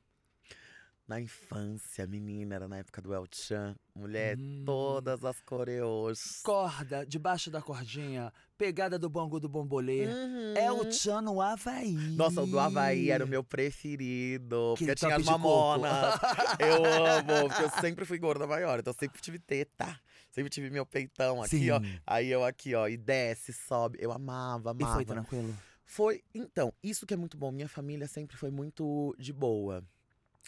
Na 1.12 1.20
infância, 1.20 2.06
menina, 2.06 2.54
era 2.54 2.66
na 2.66 2.78
época 2.78 3.02
do 3.02 3.12
El 3.12 3.26
Chan. 3.30 3.76
Mulher, 3.94 4.38
Hum. 4.38 4.62
todas 4.64 5.22
as 5.22 5.38
coreos. 5.42 6.40
Corda, 6.42 7.04
debaixo 7.04 7.50
da 7.50 7.60
cordinha, 7.60 8.32
pegada 8.56 8.98
do 8.98 9.10
bangu 9.10 9.38
do 9.38 9.46
bombolê. 9.46 10.06
Uhum. 10.06 10.54
É 10.56 10.72
o 10.72 10.86
Tchan 10.86 11.20
no 11.20 11.38
Havaí. 11.42 11.92
Nossa, 12.16 12.40
o 12.40 12.46
do 12.46 12.58
Havaí 12.58 13.10
era 13.10 13.26
o 13.26 13.28
meu 13.28 13.44
preferido. 13.44 14.72
Aquele 14.74 14.90
Porque 14.92 14.94
tinha 14.94 15.10
top 15.10 15.20
as 15.20 15.26
mamonas. 15.28 16.14
Eu 16.58 16.82
amo, 16.82 17.48
porque 17.50 17.62
eu 17.64 17.70
sempre 17.82 18.06
fui 18.06 18.18
gorda 18.18 18.46
maior. 18.46 18.78
Então 18.78 18.92
eu 18.94 18.98
sempre 18.98 19.20
tive 19.20 19.38
teta. 19.38 20.00
Sempre 20.30 20.48
tive 20.48 20.70
meu 20.70 20.86
peitão 20.86 21.42
aqui, 21.42 21.58
Sim. 21.58 21.70
ó. 21.72 21.80
Aí 22.06 22.30
eu 22.30 22.42
aqui, 22.42 22.74
ó. 22.74 22.88
E 22.88 22.96
desce, 22.96 23.52
sobe. 23.52 23.98
Eu 24.00 24.12
amava, 24.12 24.70
E 24.70 24.82
amava. 24.82 24.94
foi 24.94 25.04
tranquilo? 25.04 25.54
Foi, 25.84 26.22
então, 26.34 26.72
isso 26.82 27.04
que 27.04 27.12
é 27.12 27.16
muito 27.18 27.36
bom. 27.36 27.50
Minha 27.52 27.68
família 27.68 28.06
sempre 28.08 28.34
foi 28.34 28.50
muito 28.50 29.14
de 29.18 29.30
boa. 29.30 29.84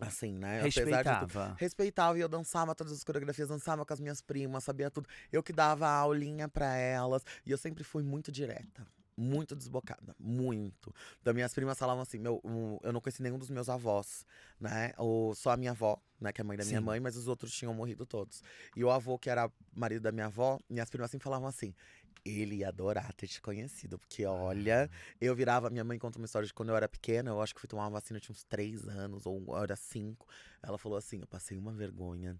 Assim, 0.01 0.33
né? 0.33 0.61
Apesar 0.61 0.85
de. 0.85 0.91
Respeitava. 0.91 1.57
Respeitava 1.59 2.19
e 2.19 2.21
eu 2.21 2.29
dançava 2.29 2.75
todas 2.75 2.93
as 2.93 3.05
coreografias, 3.05 3.49
dançava 3.49 3.85
com 3.85 3.93
as 3.93 4.01
minhas 4.01 4.21
primas, 4.21 4.65
sabia 4.65 4.91
tudo. 4.91 5.09
Eu 5.33 5.43
que 5.43 5.53
dava 5.53 5.87
a 5.87 5.97
aulinha 5.99 6.49
pra 6.49 6.77
elas. 6.77 7.23
E 7.47 7.51
eu 7.51 7.59
sempre 7.59 7.85
fui 7.85 8.03
muito 8.03 8.33
direta. 8.33 8.87
Muito 9.17 9.55
desbocada, 9.55 10.15
muito. 10.19 10.93
Então, 11.21 11.33
minhas 11.33 11.55
primas 11.55 11.79
falavam 11.79 12.03
assim: 12.03 12.19
meu, 12.19 12.43
eu 12.83 12.93
não 12.93 13.01
conheci 13.01 13.23
nenhum 13.23 13.39
dos 13.39 13.49
meus 13.49 13.69
avós, 13.69 14.27
né? 14.59 14.93
Ou 14.99 15.37
só 15.37 15.51
a 15.53 15.57
minha 15.57 15.71
avó, 15.71 16.03
né? 16.21 16.33
Que 16.33 16.41
é 16.41 16.43
a 16.43 16.45
mãe 16.45 16.57
da 16.57 16.65
minha 16.65 16.81
Sim. 16.81 16.85
mãe, 16.85 16.99
mas 16.99 17.17
os 17.17 17.29
outros 17.29 17.53
tinham 17.53 17.73
morrido 17.73 18.05
todos. 18.05 18.43
E 18.75 18.83
o 18.83 18.91
avô, 18.91 19.17
que 19.17 19.31
era 19.31 19.49
marido 19.73 20.03
da 20.03 20.11
minha 20.11 20.27
avó, 20.27 20.59
minhas 20.69 20.91
primas 20.91 21.13
sempre 21.13 21.23
falavam 21.23 21.47
assim: 21.47 21.73
ele 22.25 22.57
ia 22.57 22.69
adorar 22.69 23.13
ter 23.15 23.27
te 23.27 23.41
conhecido. 23.41 23.99
Porque, 23.99 24.25
olha, 24.25 24.91
eu 25.21 25.35
virava. 25.35 25.71
Minha 25.71 25.85
mãe 25.85 25.99
conta 25.99 26.19
uma 26.19 26.27
história 26.27 26.47
de 26.47 26.55
quando 26.55 26.71
eu 26.71 26.77
era 26.77 26.89
pequena, 26.89 27.31
eu 27.31 27.41
acho 27.41 27.55
que 27.55 27.61
fui 27.61 27.69
tomar 27.69 27.85
uma 27.85 27.91
vacina, 27.91 28.21
tinha 28.21 28.33
uns 28.33 28.45
três 28.45 28.89
anos, 28.89 29.27
ou 29.27 29.45
era 29.63 29.77
cinco. 29.77 30.27
Ela 30.63 30.79
falou 30.79 30.99
assim: 30.99 31.21
eu 31.21 31.27
passei 31.27 31.57
uma 31.57 31.73
vergonha. 31.73 32.39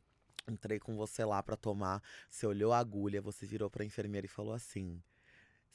Entrei 0.49 0.79
com 0.79 0.95
você 0.97 1.25
lá 1.25 1.43
pra 1.43 1.57
tomar. 1.57 2.03
Você 2.29 2.47
olhou 2.47 2.73
a 2.73 2.79
agulha, 2.79 3.23
você 3.23 3.47
virou 3.47 3.71
pra 3.71 3.85
enfermeira 3.85 4.27
e 4.27 4.29
falou 4.29 4.53
assim. 4.53 5.03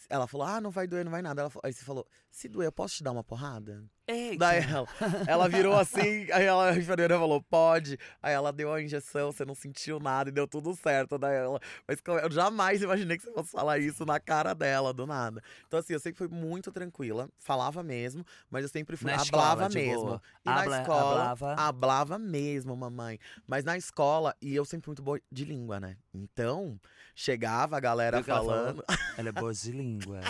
Ela 0.10 0.28
falou: 0.28 0.46
Ah, 0.48 0.62
não 0.62 0.72
vai 0.72 0.88
doer, 0.88 1.04
não 1.04 1.12
vai 1.12 1.22
nada. 1.22 1.42
Ela, 1.42 1.52
aí 1.64 1.74
você 1.74 1.84
falou: 1.84 2.06
Se 2.30 2.48
doer, 2.48 2.68
eu 2.68 2.72
posso 2.72 2.96
te 2.96 3.04
dar 3.04 3.12
uma 3.12 3.24
porrada? 3.24 3.84
Eita. 4.08 4.38
Daí 4.40 4.64
ela, 4.64 4.88
ela 5.28 5.48
virou 5.48 5.78
assim, 5.78 6.26
aí 6.32 6.44
ela, 6.44 6.72
a 6.72 6.76
enfermeira 6.76 7.16
falou, 7.20 7.44
pode. 7.44 7.96
Aí 8.24 8.34
ela 8.34 8.52
deu 8.52 8.74
a 8.74 8.82
injeção, 8.82 9.32
você 9.32 9.46
não 9.46 9.54
sentiu 9.54 10.00
nada 10.00 10.32
e 10.32 10.34
deu 10.34 10.48
tudo 10.48 10.76
certo. 10.76 11.16
Daí 11.20 11.36
ela, 11.36 11.60
mas 11.88 12.00
eu 12.24 12.32
jamais 12.32 12.82
imaginei 12.82 13.18
que 13.18 13.24
você 13.24 13.32
fosse 13.32 13.52
falar 13.52 13.78
isso 13.78 14.04
na 14.08 14.20
cara 14.20 14.56
dela, 14.56 14.92
do 14.92 15.06
nada. 15.06 15.44
Então, 15.68 15.80
assim, 15.80 15.94
eu 15.94 16.00
sempre 16.00 16.18
fui 16.18 16.28
muito 16.28 16.72
tranquila, 16.72 17.30
falava 17.38 17.84
mesmo, 17.84 18.26
mas 18.50 18.64
eu 18.64 18.70
sempre 18.70 18.98
fui, 18.98 19.12
Na 19.12 19.22
hablava 19.22 19.70
mesmo. 19.70 20.06
boa. 20.06 20.22
E 20.44 20.50
Habla- 20.50 20.66
na 20.66 20.82
escola, 20.82 21.22
hablava. 21.32 21.54
hablava 21.56 22.18
mesmo, 22.18 22.76
mamãe. 22.76 23.20
Mas 23.46 23.64
na 23.64 23.78
escola, 23.78 24.36
e 24.42 24.56
eu 24.56 24.66
sempre 24.66 24.86
fui 24.86 24.92
muito 24.94 25.04
boa 25.04 25.22
de 25.32 25.46
língua, 25.46 25.80
né? 25.80 25.96
Então, 26.12 26.80
chegava 27.20 27.76
a 27.76 27.80
galera 27.82 28.24
falando. 28.24 28.84
Ela 29.18 29.30
é 29.30 29.32
boa 29.32 29.54
de 29.54 29.72
língua. 29.72 30.22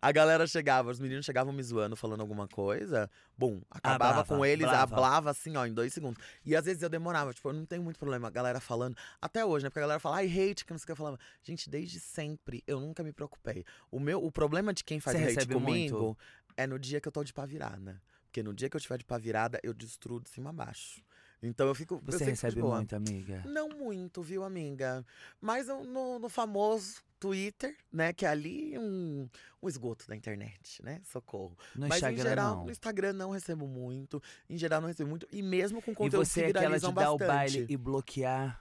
A 0.00 0.12
galera 0.12 0.46
chegava, 0.46 0.90
os 0.90 1.00
meninos 1.00 1.26
chegavam 1.26 1.52
me 1.52 1.62
zoando, 1.62 1.96
falando 1.96 2.20
alguma 2.20 2.46
coisa. 2.46 3.10
Bum, 3.36 3.60
acabava 3.68 4.20
Hablava, 4.20 4.24
com 4.36 4.46
eles, 4.46 4.64
blava. 4.66 4.82
hablava 4.94 5.30
assim, 5.30 5.56
ó, 5.56 5.66
em 5.66 5.74
dois 5.74 5.92
segundos. 5.92 6.22
E 6.44 6.54
às 6.54 6.64
vezes 6.64 6.82
eu 6.82 6.88
demorava, 6.88 7.34
tipo, 7.34 7.48
eu 7.48 7.52
não 7.52 7.66
tenho 7.66 7.82
muito 7.82 7.98
problema, 7.98 8.28
a 8.28 8.30
galera 8.30 8.60
falando. 8.60 8.96
Até 9.20 9.44
hoje, 9.44 9.64
né? 9.64 9.70
Porque 9.70 9.80
a 9.80 9.82
galera 9.82 9.98
fala, 9.98 10.18
ai, 10.18 10.26
hate, 10.26 10.64
que 10.64 10.72
não 10.72 10.78
sei 10.78 10.84
o 10.84 10.86
que 10.86 10.92
eu 10.92 10.96
falava. 10.96 11.18
Gente, 11.42 11.68
desde 11.68 11.98
sempre, 11.98 12.62
eu 12.64 12.78
nunca 12.78 13.02
me 13.02 13.12
preocupei. 13.12 13.64
O 13.90 13.98
meu, 13.98 14.24
o 14.24 14.30
problema 14.30 14.72
de 14.72 14.84
quem 14.84 15.00
faz 15.00 15.18
Você 15.18 15.40
hate 15.40 15.48
comigo 15.48 15.98
muito? 15.98 16.18
é 16.56 16.64
no 16.66 16.78
dia 16.78 17.00
que 17.00 17.08
eu 17.08 17.12
tô 17.12 17.24
de 17.24 17.32
pá 17.32 17.44
virada. 17.44 18.00
Porque 18.26 18.42
no 18.42 18.54
dia 18.54 18.70
que 18.70 18.76
eu 18.76 18.80
tiver 18.80 18.98
de 18.98 19.04
pá 19.04 19.18
virada, 19.18 19.58
eu 19.64 19.74
destruo 19.74 20.20
de 20.20 20.28
cima 20.28 20.50
a 20.50 20.52
baixo. 20.52 21.02
Então 21.42 21.66
eu 21.66 21.74
fico. 21.74 21.94
eu 21.96 22.00
Você 22.04 22.24
de 22.24 22.30
recebe 22.30 22.62
muito, 22.62 22.94
amiga? 22.96 23.42
Não 23.46 23.68
muito, 23.68 24.22
viu, 24.22 24.42
amiga? 24.42 25.04
Mas 25.40 25.68
eu- 25.68 25.84
no, 25.84 26.18
no 26.18 26.28
famoso 26.28 27.02
Twitter, 27.20 27.76
né? 27.92 28.12
Que 28.12 28.24
é 28.24 28.28
ali 28.28 28.78
um, 28.78 29.28
um 29.62 29.68
esgoto 29.68 30.06
da 30.08 30.16
internet, 30.16 30.82
né? 30.82 31.00
Socorro. 31.04 31.56
No 31.74 31.88
Mas 31.88 31.96
Instagram, 31.98 32.18
em 32.20 32.22
geral, 32.22 32.56
não. 32.56 32.64
no 32.64 32.70
Instagram 32.70 33.12
não 33.12 33.30
recebo 33.30 33.66
muito. 33.66 34.22
Em 34.48 34.56
geral, 34.58 34.80
não 34.80 34.88
recebo 34.88 35.10
muito. 35.10 35.26
E 35.30 35.42
mesmo 35.42 35.80
com 35.82 35.92
E 35.92 35.94
conteúdos 35.94 36.28
você 36.28 36.40
que 36.40 36.46
é 36.46 36.50
aquela 36.50 36.78
de 36.78 36.92
dar 36.92 37.12
o 37.12 37.18
baile 37.18 37.66
e 37.68 37.76
bloquear. 37.76 38.60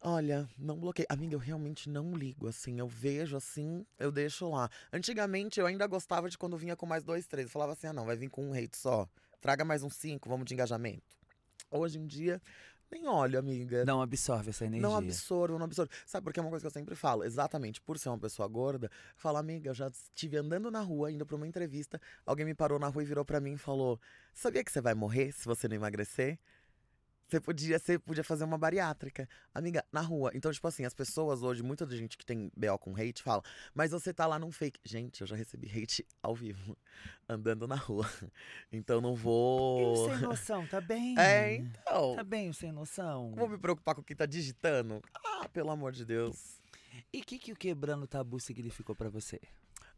Olha, 0.00 0.48
não 0.56 0.78
bloqueei. 0.78 1.06
Amiga, 1.08 1.34
eu 1.34 1.38
realmente 1.40 1.88
não 1.88 2.14
ligo, 2.14 2.46
assim. 2.46 2.78
Eu 2.78 2.86
vejo 2.86 3.36
assim, 3.36 3.84
eu 3.98 4.12
deixo 4.12 4.48
lá. 4.48 4.70
Antigamente, 4.92 5.58
eu 5.58 5.66
ainda 5.66 5.86
gostava 5.88 6.30
de 6.30 6.38
quando 6.38 6.56
vinha 6.56 6.76
com 6.76 6.86
mais 6.86 7.02
dois, 7.02 7.26
três. 7.26 7.46
Eu 7.46 7.50
falava 7.50 7.72
assim, 7.72 7.88
ah, 7.88 7.92
não, 7.92 8.06
vai 8.06 8.16
vir 8.16 8.28
com 8.30 8.44
um 8.48 8.52
hate 8.52 8.76
só. 8.76 9.08
Traga 9.40 9.64
mais 9.64 9.82
uns 9.82 9.94
cinco, 9.96 10.28
vamos 10.28 10.46
de 10.46 10.54
engajamento. 10.54 11.17
Hoje 11.70 11.98
em 11.98 12.06
dia, 12.06 12.40
nem 12.90 13.06
olho, 13.06 13.38
amiga. 13.38 13.84
Não 13.84 14.00
absorve 14.00 14.50
essa 14.50 14.64
energia. 14.64 14.88
Não 14.88 14.96
absorvo, 14.96 15.58
não 15.58 15.66
absorvo. 15.66 15.90
Sabe, 16.06 16.24
porque 16.24 16.40
é 16.40 16.42
uma 16.42 16.50
coisa 16.50 16.62
que 16.62 16.66
eu 16.66 16.70
sempre 16.70 16.94
falo, 16.94 17.24
exatamente 17.24 17.80
por 17.80 17.98
ser 17.98 18.08
uma 18.08 18.18
pessoa 18.18 18.48
gorda, 18.48 18.86
eu 18.86 18.90
falo, 19.16 19.36
amiga, 19.36 19.70
eu 19.70 19.74
já 19.74 19.88
estive 19.88 20.38
andando 20.38 20.70
na 20.70 20.80
rua, 20.80 21.12
indo 21.12 21.26
pra 21.26 21.36
uma 21.36 21.46
entrevista, 21.46 22.00
alguém 22.24 22.46
me 22.46 22.54
parou 22.54 22.78
na 22.78 22.88
rua 22.88 23.02
e 23.02 23.06
virou 23.06 23.24
pra 23.24 23.40
mim 23.40 23.52
e 23.52 23.58
falou: 23.58 24.00
Sabia 24.32 24.64
que 24.64 24.72
você 24.72 24.80
vai 24.80 24.94
morrer 24.94 25.32
se 25.32 25.44
você 25.44 25.68
não 25.68 25.76
emagrecer? 25.76 26.38
Você 27.28 27.38
podia, 27.40 27.78
você 27.78 27.98
podia 27.98 28.24
fazer 28.24 28.44
uma 28.44 28.56
bariátrica. 28.56 29.28
Amiga, 29.54 29.84
na 29.92 30.00
rua. 30.00 30.30
Então, 30.34 30.50
tipo 30.50 30.66
assim, 30.66 30.84
as 30.86 30.94
pessoas 30.94 31.42
hoje, 31.42 31.62
muita 31.62 31.86
gente 31.94 32.16
que 32.16 32.24
tem 32.24 32.50
BO 32.56 32.78
com 32.78 32.94
hate 32.96 33.22
fala, 33.22 33.42
mas 33.74 33.90
você 33.90 34.14
tá 34.14 34.26
lá 34.26 34.38
num 34.38 34.50
fake. 34.50 34.80
Gente, 34.82 35.20
eu 35.20 35.26
já 35.26 35.36
recebi 35.36 35.68
hate 35.70 36.06
ao 36.22 36.34
vivo, 36.34 36.74
andando 37.28 37.66
na 37.68 37.76
rua. 37.76 38.08
Então 38.72 39.00
não 39.02 39.12
E 39.12 39.16
vou. 39.16 40.08
sem 40.08 40.18
noção, 40.20 40.66
tá 40.66 40.80
bem? 40.80 41.14
É, 41.18 41.56
então. 41.56 42.16
Tá 42.16 42.24
bem 42.24 42.48
o 42.48 42.54
sem 42.54 42.72
noção. 42.72 43.34
Vou 43.34 43.48
me 43.48 43.58
preocupar 43.58 43.94
com 43.94 44.02
quem 44.02 44.16
tá 44.16 44.24
digitando? 44.24 45.02
Ah, 45.14 45.46
pelo 45.52 45.70
amor 45.70 45.92
de 45.92 46.06
Deus. 46.06 46.58
E 47.12 47.20
o 47.20 47.24
que, 47.24 47.38
que 47.38 47.52
o 47.52 47.56
quebrando 47.56 48.04
o 48.04 48.08
tabu 48.08 48.40
significou 48.40 48.94
pra 48.96 49.08
você? 49.10 49.38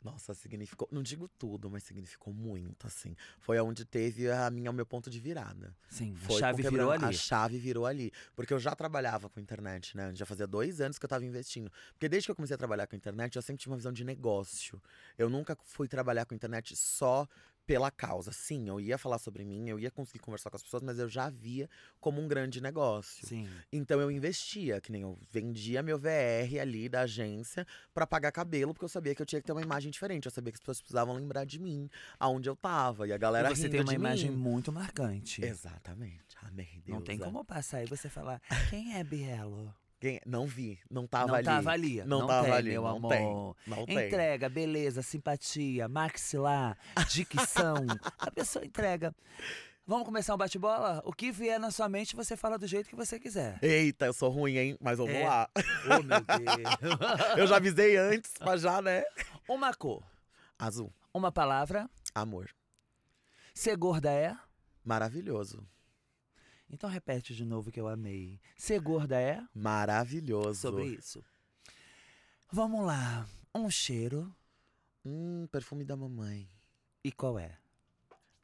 Nossa, 0.03 0.33
significou. 0.33 0.89
Não 0.91 1.03
digo 1.03 1.29
tudo, 1.29 1.69
mas 1.71 1.83
significou 1.83 2.33
muito, 2.33 2.87
assim. 2.87 3.15
Foi 3.39 3.61
onde 3.61 3.85
teve 3.85 4.31
a 4.31 4.51
minha, 4.51 4.71
o 4.71 4.75
meu 4.75 4.87
ponto 4.87 5.11
de 5.11 5.21
virada. 5.21 5.77
Sim, 5.89 6.15
a 6.15 6.27
Foi 6.27 6.41
chave 6.41 6.63
com 6.63 6.71
virou 6.71 6.91
ali. 6.91 7.05
A 7.05 7.13
chave 7.13 7.59
virou 7.59 7.85
ali. 7.85 8.11
Porque 8.35 8.55
eu 8.55 8.59
já 8.59 8.75
trabalhava 8.75 9.29
com 9.29 9.39
internet, 9.39 9.95
né? 9.95 10.15
Já 10.15 10.25
fazia 10.25 10.47
dois 10.47 10.81
anos 10.81 10.99
que 10.99 11.05
eu 11.05 11.09
tava 11.09 11.25
investindo. 11.25 11.71
Porque 11.93 12.09
desde 12.09 12.27
que 12.27 12.31
eu 12.31 12.37
comecei 12.37 12.55
a 12.55 12.59
trabalhar 12.59 12.87
com 12.87 12.97
internet, 12.97 13.37
eu 13.37 13.43
sempre 13.43 13.61
tive 13.61 13.73
uma 13.73 13.77
visão 13.77 13.93
de 13.93 14.03
negócio. 14.03 14.81
Eu 15.19 15.29
nunca 15.29 15.57
fui 15.65 15.87
trabalhar 15.87 16.25
com 16.25 16.35
internet 16.35 16.75
só 16.75 17.29
pela 17.67 17.91
causa. 17.91 18.33
Sim, 18.33 18.69
eu 18.69 18.81
ia 18.81 18.99
falar 18.99 19.19
sobre 19.19 19.45
mim, 19.45 19.69
eu 19.69 19.79
ia 19.79 19.91
conseguir 19.91 20.19
conversar 20.19 20.51
com 20.51 20.57
as 20.57 20.63
pessoas, 20.63 20.83
mas 20.83 20.99
eu 20.99 21.09
já 21.09 21.31
via 21.31 21.69
como 22.01 22.21
um 22.21 22.27
grande 22.27 22.61
negócio. 22.61 23.27
Sim. 23.27 23.49
Então 23.73 24.01
eu 24.01 24.11
investia, 24.11 24.81
que 24.81 24.91
nem 24.91 25.03
eu 25.03 25.19
vendia 25.31 25.83
meu 25.83 25.99
VR 25.99 26.61
ali 26.61 26.89
da 26.89 27.03
agência 27.03 27.67
pra 27.95 28.07
pagar 28.07 28.33
cabelo, 28.33 28.75
porque 28.75 28.85
eu 28.85 28.89
sabia 28.89 29.15
que 29.15 29.23
eu 29.23 29.27
tinha 29.27 29.41
que 29.41 29.47
ter 29.47 29.53
uma 29.53 29.63
imagem 29.63 29.91
diferente. 29.91 30.27
Eu 30.27 30.33
sabia 30.33 30.53
que 30.53 30.57
as 30.57 30.61
pessoas 30.61 30.81
precisavam 30.81 31.15
lembrar 31.15 31.45
de 31.45 31.59
mim, 31.59 31.89
aonde 32.19 32.49
eu 32.49 32.57
tava. 32.57 33.07
E 33.07 33.13
a 33.13 33.19
galera 33.19 33.51
e 33.51 33.57
você 33.57 33.69
tem 33.69 33.81
uma 33.81 33.95
imagem 33.95 34.31
mim. 34.31 34.37
muito 34.37 34.73
marcante. 34.73 35.45
Exatamente. 35.45 36.37
Amém, 36.43 36.83
Deus. 36.85 36.99
Não 36.99 37.05
tem 37.05 37.19
como 37.19 37.45
passar 37.45 37.83
e 37.83 37.87
você 37.87 38.09
falar, 38.09 38.41
quem 38.69 38.97
é 38.97 39.05
Bielo? 39.05 39.75
Quem... 40.01 40.19
Não 40.25 40.47
vi, 40.47 40.79
não 40.91 41.07
tava 41.07 41.27
não 41.29 41.35
ali. 41.35 41.45
tava 41.45 41.71
ali. 41.71 41.99
Não, 42.05 42.21
não 42.21 42.27
tava 42.27 42.45
tem, 42.47 42.53
ali, 42.55 42.71
meu 42.71 42.83
não 42.83 42.97
amor. 42.97 43.11
tem. 43.13 43.27
Não 43.67 43.85
tem. 43.87 44.07
Entrega, 44.07 44.49
beleza, 44.49 45.03
simpatia, 45.03 45.87
maxilar, 45.89 46.79
dicção. 47.09 47.75
a 48.19 48.31
pessoa 48.31 48.65
entrega. 48.65 49.15
Vamos 49.87 50.05
começar 50.07 50.35
um 50.35 50.39
bate-bola? 50.39 51.03
O 51.05 51.13
que 51.13 51.31
vier 51.33 51.59
na 51.59 51.71
sua 51.71 51.89
mente, 51.89 52.15
você 52.17 52.37
fala 52.37 52.57
do 52.57 52.67
jeito 52.67 52.89
que 52.89 52.95
você 52.97 53.19
quiser. 53.19 53.59
Eita, 53.63 54.07
eu 54.07 54.13
sou 54.13 54.31
ruim, 54.31 54.57
hein? 54.57 54.77
Mas 54.81 54.97
vamos 54.99 55.13
É. 55.15 55.27
lá. 55.27 55.51
Oh, 55.85 56.03
meu 56.03 56.21
Deus. 56.21 56.91
Eu 57.37 57.47
já 57.47 57.57
avisei 57.57 57.97
antes, 57.97 58.33
mas 58.41 58.61
já, 58.63 58.81
né? 58.81 59.03
Uma 59.49 59.75
cor, 59.75 60.03
Azul. 60.59 60.93
uma 61.13 61.33
palavra. 61.33 61.91
Amor. 62.15 62.49
Ser 63.53 63.77
gorda 63.77 64.11
é? 64.13 64.37
Maravilhoso. 64.85 65.67
Então 66.71 66.89
repete 66.89 67.35
de 67.35 67.45
novo 67.45 67.71
que 67.71 67.81
eu 67.81 67.89
amei. 67.89 68.41
Ser 68.57 68.81
gorda 68.81 69.21
é? 69.21 69.43
Maravilhoso. 69.55 70.61
Sobre 70.61 70.87
isso. 70.87 71.25
Vamos 72.51 72.87
lá. 72.87 73.27
Um 73.55 73.69
cheiro. 73.69 74.35
Hum, 75.05 75.49
perfume 75.51 75.85
da 75.85 75.97
mamãe. 75.97 76.49
E 77.03 77.11
qual 77.11 77.39
é? 77.39 77.59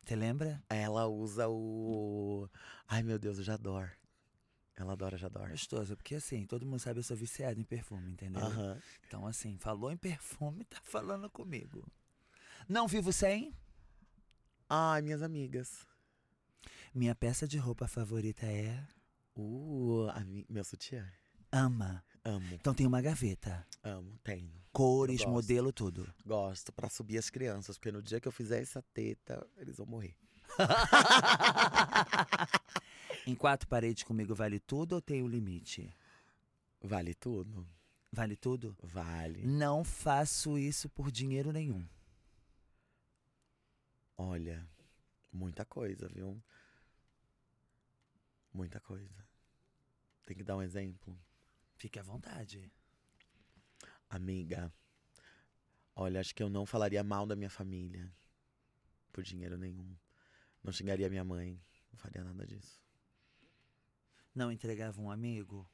Você 0.04 0.16
lembra? 0.16 0.62
Ela 0.68 1.06
usa 1.06 1.48
o. 1.48 2.48
Ai, 2.86 3.02
meu 3.02 3.18
Deus, 3.18 3.38
o 3.38 3.42
Jador. 3.42 3.90
Ela 4.76 4.92
adora 4.92 5.16
Jador. 5.16 5.48
Gostoso, 5.50 5.96
porque 5.96 6.16
assim, 6.16 6.44
todo 6.46 6.66
mundo 6.66 6.80
sabe 6.80 7.00
eu 7.00 7.02
sou 7.02 7.16
viciado 7.16 7.58
em 7.58 7.64
perfume, 7.64 8.12
entendeu? 8.12 8.42
Então, 9.06 9.26
assim, 9.26 9.56
falou 9.58 9.90
em 9.90 9.96
perfume, 9.96 10.64
tá 10.70 10.78
falando 10.82 11.30
comigo. 11.30 11.84
Não 12.68 12.86
vivo 12.86 13.12
sem. 13.12 13.54
Ai, 14.68 15.00
minhas 15.00 15.22
amigas. 15.22 15.86
Minha 16.96 17.14
peça 17.14 17.46
de 17.46 17.58
roupa 17.58 17.86
favorita 17.86 18.46
é. 18.46 18.82
Uh, 19.36 20.06
mi- 20.24 20.46
meu 20.48 20.64
sutiã. 20.64 21.06
Ama. 21.52 22.02
Amo, 22.24 22.54
Então 22.54 22.72
tem 22.72 22.86
uma 22.86 23.02
gaveta. 23.02 23.66
amo, 23.82 24.18
tenho. 24.24 24.50
Cores, 24.72 25.22
modelo, 25.26 25.74
tudo. 25.74 26.10
Gosto 26.24 26.72
pra 26.72 26.88
subir 26.88 27.18
as 27.18 27.28
crianças, 27.28 27.76
porque 27.76 27.92
no 27.92 28.02
dia 28.02 28.18
que 28.18 28.26
eu 28.26 28.32
fizer 28.32 28.62
essa 28.62 28.80
teta, 28.94 29.46
eles 29.58 29.76
vão 29.76 29.84
morrer. 29.84 30.16
em 33.26 33.34
quatro 33.34 33.68
paredes 33.68 34.02
comigo 34.02 34.34
vale 34.34 34.58
tudo 34.58 34.94
ou 34.94 35.02
tem 35.02 35.20
o 35.20 35.26
um 35.26 35.28
limite? 35.28 35.94
Vale 36.80 37.12
tudo. 37.12 37.68
Vale 38.10 38.36
tudo? 38.36 38.74
Vale. 38.82 39.46
Não 39.46 39.84
faço 39.84 40.56
isso 40.56 40.88
por 40.88 41.10
dinheiro 41.10 41.52
nenhum. 41.52 41.86
Olha, 44.16 44.66
muita 45.30 45.62
coisa, 45.66 46.08
viu? 46.08 46.42
Muita 48.56 48.80
coisa. 48.80 49.22
Tem 50.24 50.34
que 50.34 50.42
dar 50.42 50.56
um 50.56 50.62
exemplo. 50.62 51.14
Fique 51.76 51.98
à 51.98 52.02
vontade. 52.02 52.72
Amiga, 54.08 54.72
olha, 55.94 56.20
acho 56.20 56.34
que 56.34 56.42
eu 56.42 56.48
não 56.48 56.64
falaria 56.64 57.04
mal 57.04 57.26
da 57.26 57.36
minha 57.36 57.50
família 57.50 58.10
por 59.12 59.22
dinheiro 59.22 59.58
nenhum. 59.58 59.94
Não 60.64 60.72
xingaria 60.72 61.10
minha 61.10 61.22
mãe, 61.22 61.60
não 61.92 61.98
faria 61.98 62.24
nada 62.24 62.46
disso. 62.46 62.80
Não 64.34 64.50
entregava 64.50 65.02
um 65.02 65.10
amigo? 65.10 65.68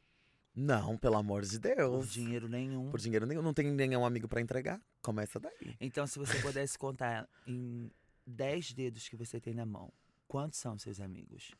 Não, 0.52 0.98
pelo 0.98 1.18
amor 1.18 1.42
de 1.44 1.60
Deus. 1.60 2.06
Por 2.06 2.12
dinheiro 2.12 2.48
nenhum. 2.48 2.90
Por 2.90 2.98
dinheiro 2.98 3.26
nenhum. 3.26 3.42
Não 3.42 3.54
tem 3.54 3.70
nenhum 3.70 4.04
amigo 4.04 4.26
para 4.26 4.40
entregar. 4.40 4.82
Começa 5.00 5.38
daí. 5.38 5.76
Então, 5.80 6.04
se 6.04 6.18
você 6.18 6.36
pudesse 6.42 6.76
contar 6.76 7.28
em 7.46 7.92
10 8.26 8.72
dedos 8.72 9.08
que 9.08 9.14
você 9.14 9.40
tem 9.40 9.54
na 9.54 9.64
mão, 9.64 9.92
quantos 10.26 10.58
são 10.58 10.76
seus 10.76 10.98
amigos? 10.98 11.54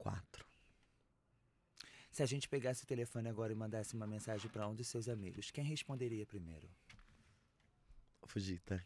Quatro. 0.00 0.46
Se 2.10 2.22
a 2.22 2.26
gente 2.26 2.48
pegasse 2.48 2.84
o 2.84 2.86
telefone 2.86 3.28
agora 3.28 3.52
e 3.52 3.54
mandasse 3.54 3.94
uma 3.94 4.06
mensagem 4.06 4.50
para 4.50 4.66
um 4.66 4.74
dos 4.74 4.88
seus 4.88 5.10
amigos, 5.10 5.50
quem 5.50 5.62
responderia 5.62 6.24
primeiro? 6.24 6.70
Fugita. 8.26 8.82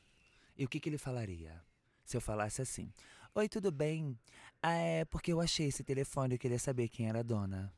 E 0.59 0.64
o 0.64 0.68
que, 0.68 0.81
que 0.81 0.88
ele 0.88 0.98
falaria? 0.98 1.62
Se 2.05 2.16
eu 2.16 2.20
falasse 2.20 2.61
assim: 2.61 2.92
Oi, 3.33 3.48
tudo 3.48 3.70
bem? 3.70 4.18
Ah, 4.61 4.72
é 4.72 5.05
porque 5.05 5.33
eu 5.33 5.40
achei 5.40 5.68
esse 5.68 5.85
telefone 5.85 6.35
e 6.35 6.37
eu 6.37 6.38
queria 6.40 6.59
saber 6.59 6.88
quem 6.88 7.09
era 7.09 7.20
a 7.20 7.22
dona. 7.22 7.72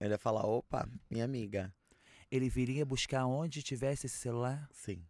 Ele 0.00 0.14
ia 0.14 0.18
falar: 0.18 0.46
opa, 0.46 0.88
minha 1.10 1.26
amiga. 1.26 1.70
Ele 2.30 2.48
viria 2.48 2.86
buscar 2.86 3.26
onde 3.26 3.62
tivesse 3.62 4.06
esse 4.06 4.16
celular? 4.16 4.66
Sim. 4.72 5.06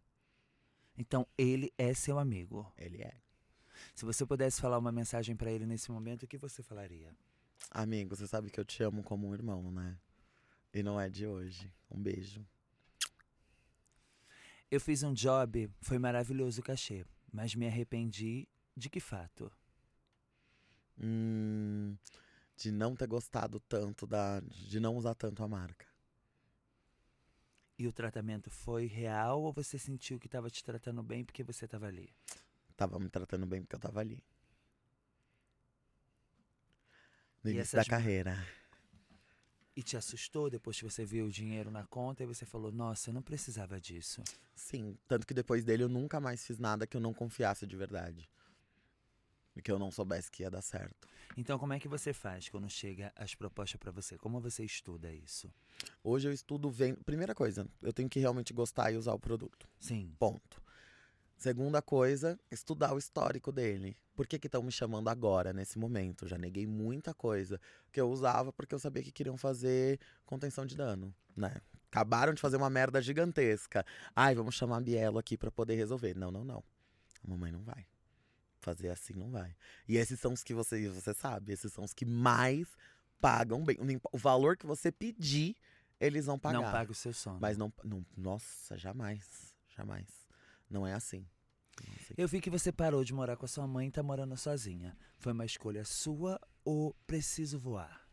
Então 0.97 1.25
ele 1.37 1.71
é 1.77 1.93
seu 1.93 2.19
amigo. 2.19 2.69
Ele 2.77 3.01
é. 3.01 3.13
Se 3.93 4.03
você 4.03 4.25
pudesse 4.25 4.59
falar 4.59 4.77
uma 4.77 4.91
mensagem 4.91 5.37
para 5.37 5.49
ele 5.49 5.65
nesse 5.65 5.89
momento, 5.89 6.23
o 6.23 6.27
que 6.27 6.37
você 6.37 6.61
falaria? 6.61 7.15
Amigo, 7.77 8.15
você 8.15 8.25
sabe 8.25 8.49
que 8.49 8.57
eu 8.57 8.63
te 8.63 8.81
amo 8.83 9.03
como 9.03 9.27
um 9.27 9.33
irmão, 9.33 9.69
né? 9.69 9.99
E 10.73 10.81
não 10.81 10.97
é 10.97 11.09
de 11.09 11.27
hoje. 11.27 11.69
Um 11.91 12.01
beijo. 12.01 12.47
Eu 14.71 14.79
fiz 14.79 15.03
um 15.03 15.13
job, 15.13 15.69
foi 15.81 15.99
maravilhoso 15.99 16.61
o 16.61 16.63
cachê, 16.63 17.05
mas 17.33 17.53
me 17.53 17.67
arrependi 17.67 18.47
de 18.77 18.89
que 18.89 19.01
fato? 19.01 19.51
Hum, 20.97 21.97
de 22.55 22.71
não 22.71 22.95
ter 22.95 23.07
gostado 23.07 23.59
tanto 23.59 24.07
da. 24.07 24.39
de 24.39 24.79
não 24.79 24.95
usar 24.95 25.13
tanto 25.13 25.43
a 25.43 25.47
marca. 25.49 25.85
E 27.77 27.89
o 27.89 27.91
tratamento 27.91 28.49
foi 28.49 28.85
real 28.85 29.41
ou 29.41 29.51
você 29.51 29.77
sentiu 29.77 30.17
que 30.17 30.27
estava 30.27 30.49
te 30.49 30.63
tratando 30.63 31.03
bem 31.03 31.25
porque 31.25 31.43
você 31.43 31.65
estava 31.65 31.87
ali? 31.87 32.09
Tava 32.77 32.97
me 32.99 33.09
tratando 33.09 33.45
bem 33.45 33.61
porque 33.63 33.75
eu 33.75 33.81
tava 33.81 33.99
ali. 33.99 34.23
No 37.45 37.51
início 37.51 37.75
da 37.77 37.85
carreira. 37.85 38.43
E 39.75 39.83
te 39.83 39.95
assustou 39.95 40.49
depois 40.49 40.77
que 40.77 40.83
você 40.83 41.05
viu 41.05 41.27
o 41.27 41.31
dinheiro 41.31 41.69
na 41.69 41.85
conta 41.85 42.23
e 42.23 42.25
você 42.25 42.43
falou: 42.45 42.71
Nossa, 42.71 43.09
eu 43.09 43.13
não 43.13 43.21
precisava 43.21 43.79
disso. 43.79 44.23
Sim, 44.55 44.97
tanto 45.07 45.27
que 45.27 45.33
depois 45.33 45.63
dele 45.63 45.83
eu 45.83 45.89
nunca 45.89 46.19
mais 46.19 46.43
fiz 46.45 46.57
nada 46.57 46.87
que 46.87 46.97
eu 46.97 47.01
não 47.01 47.13
confiasse 47.13 47.67
de 47.67 47.75
verdade. 47.75 48.27
E 49.55 49.61
que 49.61 49.71
eu 49.71 49.77
não 49.77 49.91
soubesse 49.91 50.31
que 50.31 50.43
ia 50.43 50.49
dar 50.49 50.61
certo. 50.61 51.07
Então, 51.37 51.59
como 51.59 51.73
é 51.73 51.79
que 51.79 51.87
você 51.87 52.13
faz 52.13 52.49
quando 52.49 52.69
chega 52.69 53.13
as 53.15 53.35
propostas 53.35 53.79
para 53.79 53.91
você? 53.91 54.17
Como 54.17 54.39
você 54.39 54.65
estuda 54.65 55.13
isso? 55.13 55.53
Hoje 56.03 56.27
eu 56.27 56.33
estudo 56.33 56.69
vendo. 56.69 57.03
Primeira 57.03 57.35
coisa, 57.35 57.67
eu 57.81 57.93
tenho 57.93 58.09
que 58.09 58.19
realmente 58.19 58.53
gostar 58.53 58.91
e 58.91 58.97
usar 58.97 59.13
o 59.13 59.19
produto. 59.19 59.67
Sim. 59.79 60.13
Ponto. 60.17 60.64
Segunda 61.37 61.81
coisa, 61.81 62.39
estudar 62.49 62.93
o 62.93 62.97
histórico 62.97 63.51
dele. 63.51 63.97
Por 64.15 64.25
que 64.25 64.37
estão 64.37 64.63
me 64.63 64.71
chamando 64.71 65.09
agora, 65.09 65.51
nesse 65.51 65.77
momento? 65.77 66.27
Já 66.27 66.37
neguei 66.37 66.65
muita 66.65 67.13
coisa 67.13 67.59
que 67.91 67.99
eu 67.99 68.09
usava 68.09 68.53
porque 68.53 68.73
eu 68.73 68.79
sabia 68.79 69.03
que 69.03 69.11
queriam 69.11 69.37
fazer 69.37 69.99
contenção 70.25 70.65
de 70.65 70.75
dano, 70.75 71.13
né? 71.35 71.61
Acabaram 71.91 72.33
de 72.33 72.41
fazer 72.41 72.57
uma 72.57 72.69
merda 72.69 73.01
gigantesca. 73.01 73.85
Ai, 74.15 74.33
vamos 74.33 74.55
chamar 74.55 74.77
a 74.77 74.81
Bielo 74.81 75.17
aqui 75.17 75.37
para 75.37 75.51
poder 75.51 75.75
resolver. 75.75 76.15
Não, 76.15 76.31
não, 76.31 76.43
não. 76.43 76.63
A 77.23 77.29
mamãe 77.29 77.51
não 77.51 77.63
vai. 77.63 77.85
Fazer 78.59 78.89
assim 78.89 79.13
não 79.13 79.29
vai. 79.29 79.55
E 79.87 79.97
esses 79.97 80.19
são 80.19 80.33
os 80.33 80.43
que 80.43 80.53
você, 80.53 80.89
você 80.89 81.13
sabe, 81.13 81.53
esses 81.53 81.71
são 81.71 81.83
os 81.83 81.93
que 81.93 82.05
mais 82.05 82.75
pagam 83.19 83.63
bem. 83.63 83.77
O 84.11 84.17
valor 84.17 84.57
que 84.57 84.65
você 84.65 84.91
pedir, 84.91 85.55
eles 85.99 86.25
vão 86.25 86.39
pagar. 86.39 86.61
Não 86.61 86.71
paga 86.71 86.91
o 86.91 86.95
seu 86.95 87.13
sono. 87.13 87.39
Mas 87.39 87.57
não, 87.57 87.71
não 87.83 88.05
nossa, 88.17 88.77
jamais, 88.77 89.53
jamais. 89.75 90.24
Não 90.75 90.85
é 90.85 90.91
assim. 90.91 91.25
Eu 92.17 92.27
vi 92.27 92.41
que 92.41 92.49
você 92.49 92.69
parou 92.69 93.01
de 93.01 93.13
morar 93.13 93.37
com 93.37 93.45
a 93.45 93.47
sua 93.47 93.65
mãe 93.65 93.87
e 93.87 93.91
tá 93.91 94.03
morando 94.03 94.35
sozinha. 94.35 94.93
Foi 95.17 95.31
uma 95.31 95.45
escolha 95.45 95.85
sua 95.85 96.37
ou 96.65 96.93
preciso 97.07 97.57
voar? 97.57 98.05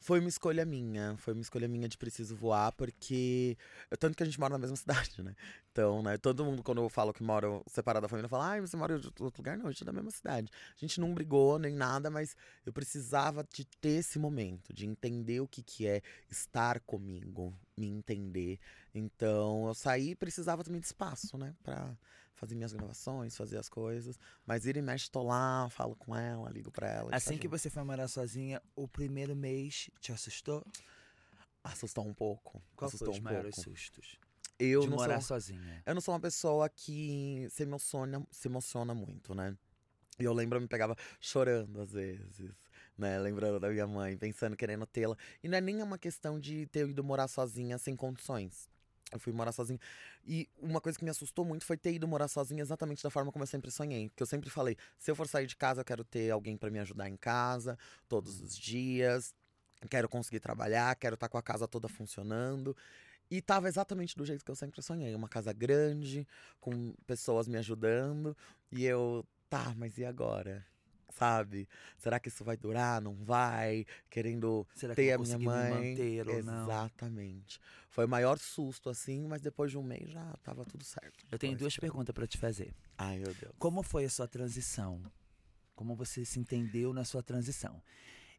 Foi 0.00 0.18
uma 0.18 0.28
escolha 0.28 0.64
minha, 0.64 1.14
foi 1.18 1.34
uma 1.34 1.42
escolha 1.42 1.68
minha 1.68 1.86
de 1.86 1.98
preciso 1.98 2.34
voar, 2.34 2.72
porque. 2.72 3.56
Tanto 3.98 4.16
que 4.16 4.22
a 4.22 4.26
gente 4.26 4.40
mora 4.40 4.52
na 4.54 4.58
mesma 4.58 4.76
cidade, 4.80 5.22
né? 5.22 5.34
Então, 5.72 6.02
né? 6.02 6.16
Todo 6.16 6.42
mundo, 6.42 6.62
quando 6.62 6.82
eu 6.82 6.88
falo 6.88 7.12
que 7.12 7.22
mora 7.22 7.48
separado 7.66 8.04
da 8.04 8.08
família, 8.08 8.28
fala, 8.28 8.48
ai, 8.48 8.60
você 8.62 8.76
mora 8.76 8.94
em 8.94 8.96
outro 8.96 9.32
lugar? 9.38 9.58
Não, 9.58 9.66
a 9.66 9.70
gente 9.70 9.82
é 9.82 9.86
da 9.86 9.92
mesma 9.92 10.10
cidade. 10.10 10.50
A 10.74 10.78
gente 10.78 11.00
não 11.00 11.12
brigou 11.12 11.58
nem 11.58 11.74
nada, 11.74 12.10
mas 12.10 12.34
eu 12.64 12.72
precisava 12.72 13.46
de 13.50 13.66
ter 13.80 14.00
esse 14.00 14.18
momento, 14.18 14.72
de 14.72 14.86
entender 14.86 15.40
o 15.40 15.48
que, 15.48 15.62
que 15.62 15.86
é 15.86 16.00
estar 16.30 16.80
comigo, 16.80 17.54
me 17.76 17.86
entender. 17.86 18.58
Então, 18.94 19.66
eu 19.66 19.74
saí 19.74 20.10
e 20.10 20.14
precisava 20.14 20.62
também 20.62 20.80
de 20.80 20.86
espaço, 20.86 21.36
né? 21.36 21.54
Pra 21.62 21.96
fazer 22.34 22.54
minhas 22.54 22.72
gravações, 22.72 23.36
fazer 23.36 23.56
as 23.58 23.68
coisas. 23.68 24.18
Mas 24.46 24.66
ele 24.66 24.80
mexe, 24.80 25.10
tô 25.10 25.22
lá, 25.22 25.68
falo 25.70 25.96
com 25.96 26.14
ela, 26.14 26.48
ligo 26.50 26.70
pra 26.70 26.88
ela. 26.88 27.10
Assim 27.12 27.36
que 27.36 27.48
você 27.48 27.68
foi 27.68 27.82
morar 27.82 28.06
sozinha, 28.06 28.62
o 28.76 28.86
primeiro 28.86 29.34
mês 29.34 29.90
te 30.00 30.12
assustou? 30.12 30.64
Assustou 31.62 32.06
um 32.06 32.14
pouco. 32.14 32.62
Qual 32.76 32.88
assustou 32.88 33.08
foi 33.08 33.14
os 33.14 33.20
um 33.20 33.24
maiores 33.24 33.54
pouco. 33.56 33.70
sustos? 33.70 34.18
Eu 34.58 34.82
de 34.82 34.88
não 34.88 34.96
morar 34.96 35.20
sou, 35.20 35.36
sozinha. 35.36 35.82
Eu 35.84 35.94
não 35.94 36.00
sou 36.00 36.14
uma 36.14 36.20
pessoa 36.20 36.68
que 36.68 37.48
se 37.50 37.64
emociona, 37.64 38.24
se 38.30 38.46
emociona 38.46 38.94
muito, 38.94 39.34
né? 39.34 39.56
E 40.18 40.22
eu 40.22 40.32
lembro, 40.32 40.58
eu 40.58 40.62
me 40.62 40.68
pegava 40.68 40.94
chorando 41.20 41.80
às 41.80 41.90
vezes, 41.90 42.52
né? 42.96 43.18
Lembrando 43.18 43.58
da 43.58 43.68
minha 43.68 43.86
mãe, 43.86 44.16
pensando, 44.16 44.56
querendo 44.56 44.86
tê-la. 44.86 45.16
E 45.42 45.48
não 45.48 45.58
é 45.58 45.60
nem 45.60 45.82
uma 45.82 45.98
questão 45.98 46.38
de 46.38 46.66
ter 46.66 46.88
ido 46.88 47.02
morar 47.02 47.26
sozinha 47.26 47.78
sem 47.78 47.96
condições. 47.96 48.68
Eu 49.12 49.18
fui 49.18 49.32
morar 49.32 49.52
sozinha. 49.52 49.78
E 50.26 50.48
uma 50.58 50.80
coisa 50.80 50.98
que 50.98 51.04
me 51.04 51.10
assustou 51.10 51.44
muito 51.44 51.64
foi 51.64 51.76
ter 51.76 51.92
ido 51.92 52.08
morar 52.08 52.28
sozinha 52.28 52.62
exatamente 52.62 53.02
da 53.02 53.10
forma 53.10 53.30
como 53.30 53.42
eu 53.42 53.46
sempre 53.46 53.70
sonhei. 53.70 54.08
Porque 54.08 54.22
eu 54.22 54.26
sempre 54.26 54.50
falei: 54.50 54.76
se 54.98 55.10
eu 55.10 55.16
for 55.16 55.28
sair 55.28 55.46
de 55.46 55.56
casa, 55.56 55.82
eu 55.82 55.84
quero 55.84 56.04
ter 56.04 56.30
alguém 56.30 56.56
para 56.56 56.70
me 56.70 56.78
ajudar 56.78 57.08
em 57.08 57.16
casa, 57.16 57.78
todos 58.08 58.40
os 58.40 58.56
dias. 58.56 59.34
Quero 59.90 60.08
conseguir 60.08 60.40
trabalhar, 60.40 60.94
quero 60.96 61.14
estar 61.14 61.28
tá 61.28 61.30
com 61.30 61.38
a 61.38 61.42
casa 61.42 61.68
toda 61.68 61.88
funcionando. 61.88 62.76
E 63.30 63.40
tava 63.40 63.68
exatamente 63.68 64.16
do 64.16 64.24
jeito 64.24 64.44
que 64.44 64.50
eu 64.50 64.56
sempre 64.56 64.82
sonhei. 64.82 65.14
Uma 65.14 65.28
casa 65.28 65.52
grande, 65.52 66.26
com 66.60 66.94
pessoas 67.06 67.48
me 67.48 67.58
ajudando. 67.58 68.36
E 68.70 68.84
eu, 68.84 69.24
tá, 69.48 69.74
mas 69.76 69.98
e 69.98 70.04
agora? 70.04 70.64
Sabe? 71.14 71.68
Será 71.96 72.18
que 72.18 72.28
isso 72.28 72.44
vai 72.44 72.56
durar? 72.56 73.00
Não 73.00 73.14
vai? 73.14 73.86
Querendo 74.10 74.66
Será 74.74 74.94
ter 74.94 75.12
a 75.12 75.18
minha 75.18 75.18
consegui 75.18 75.38
me 75.38 75.44
mãe. 75.44 75.90
manter 75.90 76.28
ou 76.28 76.42
não? 76.42 76.64
Exatamente. 76.64 77.60
Foi 77.88 78.04
o 78.04 78.08
maior 78.08 78.36
susto, 78.38 78.90
assim, 78.90 79.26
mas 79.28 79.40
depois 79.40 79.70
de 79.70 79.78
um 79.78 79.82
mês 79.82 80.10
já 80.10 80.34
tava 80.42 80.64
tudo 80.64 80.82
certo. 80.84 81.24
Eu 81.30 81.38
tenho 81.38 81.56
duas 81.56 81.76
perguntas 81.76 82.12
para 82.12 82.26
te 82.26 82.36
fazer. 82.36 82.74
Ai, 82.98 83.18
meu 83.18 83.32
Deus. 83.32 83.54
Como 83.58 83.82
foi 83.84 84.04
a 84.04 84.10
sua 84.10 84.26
transição? 84.26 85.00
Como 85.76 85.94
você 85.94 86.24
se 86.24 86.40
entendeu 86.40 86.92
na 86.92 87.04
sua 87.04 87.22
transição? 87.22 87.80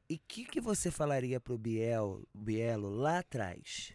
E 0.09 0.15
o 0.15 0.21
que, 0.27 0.43
que 0.43 0.59
você 0.59 0.91
falaria 0.91 1.39
pro 1.39 1.57
Biel, 1.57 2.27
Bielo 2.33 2.89
lá 2.89 3.19
atrás? 3.19 3.93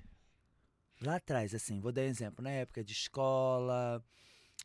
Lá 1.03 1.17
atrás, 1.17 1.55
assim, 1.55 1.81
vou 1.81 1.93
dar 1.93 2.03
um 2.03 2.07
exemplo. 2.07 2.43
Na 2.43 2.51
época 2.51 2.83
de 2.83 2.93
escola, 2.93 4.03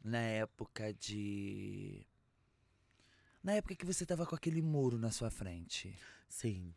na 0.04 0.20
época 0.20 0.94
de. 0.94 2.06
Na 3.46 3.54
época 3.54 3.76
que 3.76 3.86
você 3.86 4.08
tava 4.08 4.26
com 4.26 4.34
aquele 4.34 4.60
muro 4.60 4.98
na 4.98 5.12
sua 5.12 5.30
frente. 5.30 5.96
Sim. 6.28 6.74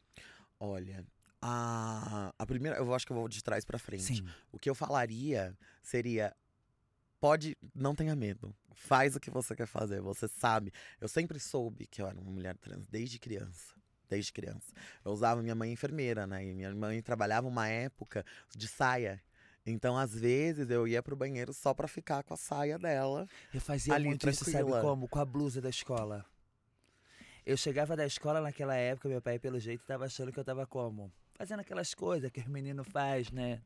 Olha, 0.61 1.03
a, 1.41 2.31
a 2.39 2.47
primeira, 2.47 2.77
eu 2.77 2.93
acho 2.93 3.07
que 3.07 3.13
eu 3.13 3.17
vou 3.17 3.27
de 3.27 3.43
trás 3.43 3.65
pra 3.65 3.79
frente. 3.79 4.03
Sim. 4.03 4.29
O 4.53 4.59
que 4.59 4.69
eu 4.69 4.75
falaria 4.75 5.57
seria: 5.83 6.37
pode, 7.19 7.57
não 7.75 7.95
tenha 7.95 8.15
medo. 8.15 8.55
Faz 8.75 9.17
o 9.17 9.21
que 9.21 9.31
você 9.31 9.57
quer 9.57 9.67
fazer, 9.67 10.03
você 10.03 10.29
sabe. 10.29 10.71
Eu 11.01 11.09
sempre 11.09 11.41
soube 11.41 11.87
que 11.87 12.03
eu 12.03 12.07
era 12.07 12.21
uma 12.21 12.31
mulher 12.31 12.55
trans 12.59 12.87
desde 12.87 13.19
criança. 13.19 13.75
Desde 14.07 14.31
criança. 14.31 14.71
Eu 15.03 15.13
usava 15.13 15.41
minha 15.41 15.55
mãe 15.55 15.73
enfermeira, 15.73 16.27
né? 16.27 16.45
E 16.45 16.55
minha 16.55 16.75
mãe 16.75 17.01
trabalhava 17.01 17.49
uma 17.49 17.67
época 17.67 18.27
de 18.55 18.69
saia. 18.69 19.23
Então, 19.65 19.97
às 19.97 20.15
vezes, 20.15 20.69
eu 20.69 20.87
ia 20.87 21.03
pro 21.03 21.17
banheiro 21.17 21.55
só 21.55 21.73
pra 21.73 21.89
ficar 21.89 22.23
com 22.25 22.35
a 22.35 22.37
saia 22.37 22.79
dela. 22.79 23.27
Eu 23.55 23.61
fazia 23.63 23.95
Ali, 23.95 24.05
muito 24.05 24.29
isso, 24.29 24.45
sabe 24.45 24.57
tranquila. 24.57 24.83
como? 24.83 25.09
Com 25.09 25.19
a 25.19 25.25
blusa 25.25 25.63
da 25.63 25.71
escola. 25.71 26.27
Eu 27.49 27.57
chegava 27.57 27.97
da 27.97 28.05
escola 28.05 28.43
naquela 28.43 28.75
época, 28.75 29.09
meu 29.09 29.23
pai, 29.23 29.39
pelo 29.39 29.59
jeito, 29.59 29.83
tava 29.87 30.05
achando 30.05 30.31
que 30.31 30.39
eu 30.39 30.45
tava 30.45 30.67
como? 30.67 31.11
Fazendo 31.35 31.61
aquelas 31.61 31.95
coisas 31.95 32.31
que 32.31 32.41
os 32.41 32.47
meninos 32.47 32.87
faz, 32.87 33.31
né? 33.31 33.63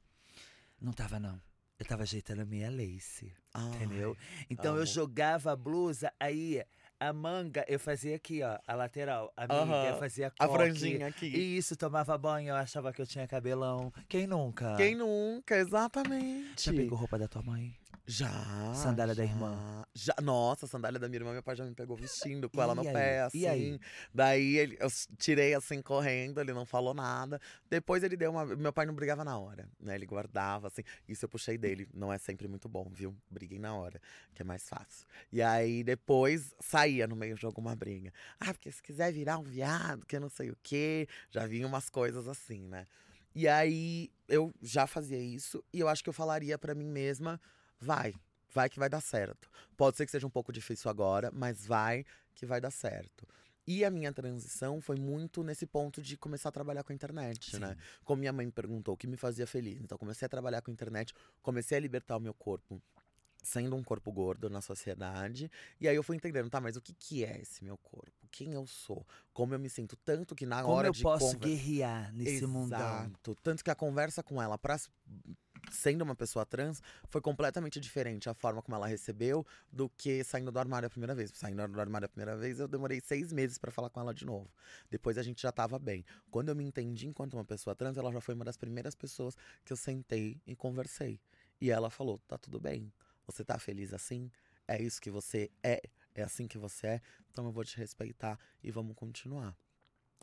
Não 0.81 0.93
tava, 0.93 1.19
não. 1.19 1.43
Eu 1.81 1.85
tava 1.85 2.05
ajeitando 2.05 2.43
a 2.43 2.45
minha 2.45 2.71
lace, 2.71 3.35
entendeu? 3.75 4.17
Então 4.49 4.77
eu 4.77 4.83
amo. 4.83 4.87
jogava 4.87 5.51
a 5.51 5.57
blusa, 5.57 6.13
aí 6.21 6.65
a 7.01 7.13
manga 7.13 7.65
eu 7.67 7.81
fazia 7.81 8.15
aqui, 8.15 8.41
ó, 8.45 8.57
a 8.65 8.75
lateral. 8.77 9.33
A 9.37 9.47
Aham. 9.53 9.63
amiga 9.63 9.99
fazia 9.99 10.29
A 10.39 10.47
coque. 10.47 10.53
franjinha 10.53 11.09
aqui. 11.09 11.27
E 11.27 11.57
isso, 11.57 11.75
tomava 11.75 12.17
banho, 12.17 12.51
eu 12.51 12.55
achava 12.55 12.93
que 12.93 13.03
eu 13.03 13.07
tinha 13.07 13.27
cabelão. 13.27 13.93
Quem 14.09 14.29
nunca? 14.29 14.77
Quem 14.77 14.95
nunca? 14.95 15.57
Exatamente. 15.57 16.67
Já 16.67 16.73
pegou 16.73 16.97
roupa 16.97 17.19
da 17.19 17.27
tua 17.27 17.43
mãe? 17.43 17.77
Já. 18.07 18.73
Sandália 18.75 19.15
da 19.15 19.25
já. 19.25 19.31
irmã? 19.31 19.85
Já. 19.95 20.15
Nossa, 20.21 20.67
a 20.67 20.69
sandália 20.69 20.99
da 20.99 21.09
minha 21.09 21.19
irmã, 21.21 21.33
meu 21.33 21.43
pai 21.43 21.55
já 21.55 21.65
me 21.65 21.75
pegou 21.75 21.97
vestindo 21.97 22.51
com 22.51 22.61
ela 22.61 22.75
no 22.75 22.83
E 22.83 22.89
aí? 22.89 22.93
pé, 22.95 23.17
E 23.19 23.47
assim. 23.47 23.47
aí? 23.49 23.81
Daí 24.13 24.57
ele, 24.57 24.77
eu 24.81 24.89
tirei 25.19 25.55
assim 25.55 25.81
correndo, 25.81 26.41
ele 26.41 26.53
não 26.53 26.67
falou 26.67 26.95
nada. 26.95 27.41
Depois 27.71 28.03
ele 28.03 28.17
deu 28.17 28.31
uma. 28.33 28.45
Meu 28.45 28.73
pai 28.73 28.87
não 28.87 28.95
brigava 28.95 29.25
na 29.25 29.39
hora, 29.39 29.69
né? 29.79 29.95
Ele 29.95 30.07
guardava, 30.07 30.67
assim. 30.67 30.83
Isso 31.09 31.25
eu 31.25 31.29
puxei 31.29 31.57
dele. 31.57 31.89
Não 31.95 32.13
é 32.13 32.19
sempre 32.19 32.49
muito 32.49 32.69
bom, 32.69 32.89
viu? 32.91 33.15
Briguem 33.31 33.59
na 33.59 33.75
hora, 33.75 34.01
que 34.35 34.43
é 34.43 34.45
mais 34.45 34.69
fácil. 34.69 35.07
E 35.31 35.41
aí 35.41 35.85
depois 35.85 36.55
saía 36.59 37.07
no 37.07 37.15
meio 37.15 37.37
de 37.37 37.47
alguma 37.47 37.77
briga. 37.77 38.13
Ah, 38.41 38.53
porque 38.53 38.73
se 38.73 38.83
quiser 38.83 39.13
virar 39.13 39.39
um 39.39 39.45
viado, 39.45 40.05
que 40.07 40.17
eu 40.17 40.21
não 40.21 40.29
sei 40.29 40.51
o 40.51 40.57
quê. 40.63 41.07
Já 41.31 41.47
vinha 41.47 41.67
umas 41.67 41.89
coisas 41.89 42.27
assim, 42.27 42.67
né? 42.67 42.87
E 43.35 43.47
aí 43.49 44.11
eu 44.29 44.53
já 44.61 44.87
fazia 44.87 45.19
isso 45.19 45.65
e 45.73 45.81
eu 45.81 45.89
acho 45.89 46.03
que 46.03 46.09
eu 46.11 46.13
falaria 46.15 46.59
pra 46.59 46.75
mim 46.75 46.89
mesma: 46.91 47.41
vai, 47.83 48.15
vai 48.55 48.69
que 48.71 48.79
vai 48.79 48.89
dar 48.89 49.01
certo. 49.01 49.51
Pode 49.77 49.97
ser 49.97 50.07
que 50.07 50.13
seja 50.13 50.27
um 50.27 50.31
pouco 50.31 50.53
difícil 50.53 50.91
agora, 50.91 51.31
mas 51.33 51.67
vai 51.67 52.05
que 52.35 52.47
vai 52.47 52.61
dar 52.61 52.71
certo. 52.71 53.27
E 53.67 53.85
a 53.85 53.91
minha 53.91 54.13
transição 54.13 54.81
foi 54.81 54.97
muito 54.99 55.43
nesse 55.45 55.67
ponto 55.67 56.03
de 56.03 56.17
começar 56.17 56.49
a 56.49 56.53
trabalhar 56.53 56.83
com 56.83 56.93
a 56.93 56.95
internet, 56.95 57.57
né? 57.61 57.77
Como 58.05 58.19
minha 58.21 58.33
mãe 58.33 58.47
me 58.47 58.53
perguntou 58.53 58.95
o 58.95 58.97
que 58.97 59.07
me 59.07 59.17
fazia 59.17 59.47
feliz. 59.47 59.81
Então 59.81 59.97
comecei 59.97 60.27
a 60.27 60.29
trabalhar 60.29 60.63
com 60.63 60.71
a 60.71 60.75
internet, 60.75 61.15
comecei 61.43 61.79
a 61.79 61.81
libertar 61.81 62.17
o 62.17 62.21
meu 62.21 62.35
corpo 62.35 62.83
sendo 63.45 63.75
um 63.75 63.83
corpo 63.83 64.11
gordo 64.13 64.49
na 64.51 64.61
sociedade. 64.61 65.51
E 65.81 65.89
aí 65.89 65.95
eu 65.97 66.03
fui 66.05 66.15
entendendo, 66.17 66.49
tá, 66.49 66.61
mas 66.61 66.77
o 66.77 66.81
que 66.81 66.93
que 66.93 67.25
é 67.25 67.41
esse 67.41 67.65
meu 67.65 67.77
corpo? 67.77 68.13
Quem 68.31 68.53
eu 68.53 68.67
sou? 68.67 69.05
Como 69.33 69.53
eu 69.55 69.59
me 69.59 69.69
sinto 69.69 69.97
tanto 69.97 70.35
que 70.35 70.47
na 70.47 70.63
Como 70.63 70.75
hora 70.75 70.89
eu 70.89 70.93
de 70.93 71.03
posso 71.03 71.27
conver- 71.33 71.49
guerrear 71.49 72.13
nesse 72.15 72.47
mundão? 72.47 72.79
Exato. 72.79 73.35
Tanto 73.43 73.63
que 73.65 73.71
a 73.71 73.75
conversa 73.75 74.23
com 74.23 74.41
ela, 74.43 74.57
pra, 74.59 74.77
sendo 75.71 76.03
uma 76.03 76.15
pessoa 76.15 76.45
trans, 76.45 76.83
foi 77.09 77.21
completamente 77.21 77.79
diferente 77.79 78.29
a 78.29 78.35
forma 78.35 78.63
como 78.63 78.77
ela 78.77 78.87
recebeu 78.87 79.47
do 79.71 79.89
que 79.89 80.25
saindo 80.25 80.51
do 80.51 80.59
armário 80.59 80.87
a 80.87 80.91
primeira 80.91 81.15
vez. 81.15 81.31
Saindo 81.35 81.67
do 81.69 81.81
armário 81.81 82.07
a 82.07 82.09
primeira 82.09 82.37
vez, 82.37 82.59
eu 82.59 82.69
demorei 82.69 83.01
seis 83.01 83.33
meses 83.33 83.59
pra 83.59 83.71
falar 83.71 83.91
com 83.91 84.01
ela 84.01 84.13
de 84.13 84.25
novo. 84.25 84.51
Depois 84.91 85.19
a 85.19 85.23
gente 85.23 85.43
já 85.43 85.53
tava 85.53 85.79
bem. 85.79 86.05
Quando 86.31 86.49
eu 86.49 86.57
me 86.57 86.65
entendi 86.65 87.07
enquanto 87.07 87.35
uma 87.35 87.45
pessoa 87.45 87.75
trans, 87.75 87.97
ela 87.97 88.13
já 88.13 88.21
foi 88.21 88.35
uma 88.35 88.45
das 88.45 88.57
primeiras 88.57 88.95
pessoas 88.95 89.37
que 89.65 89.73
eu 89.73 89.77
sentei 89.77 90.41
e 90.47 90.55
conversei. 90.57 91.21
E 91.61 91.71
ela 91.71 91.91
falou: 91.91 92.19
tá 92.27 92.37
tudo 92.37 92.61
bem. 92.61 92.93
Você 93.27 93.45
tá 93.45 93.59
feliz 93.59 93.93
assim? 93.93 94.31
É 94.67 94.81
isso 94.81 95.01
que 95.01 95.11
você 95.11 95.51
é? 95.63 95.81
É 96.15 96.23
assim 96.23 96.47
que 96.47 96.59
você 96.59 96.87
é? 96.87 97.01
Então 97.31 97.47
eu 97.47 97.53
vou 97.53 97.65
te 97.65 97.77
respeitar 97.77 98.39
e 98.63 98.71
vamos 98.71 98.95
continuar. 98.97 99.57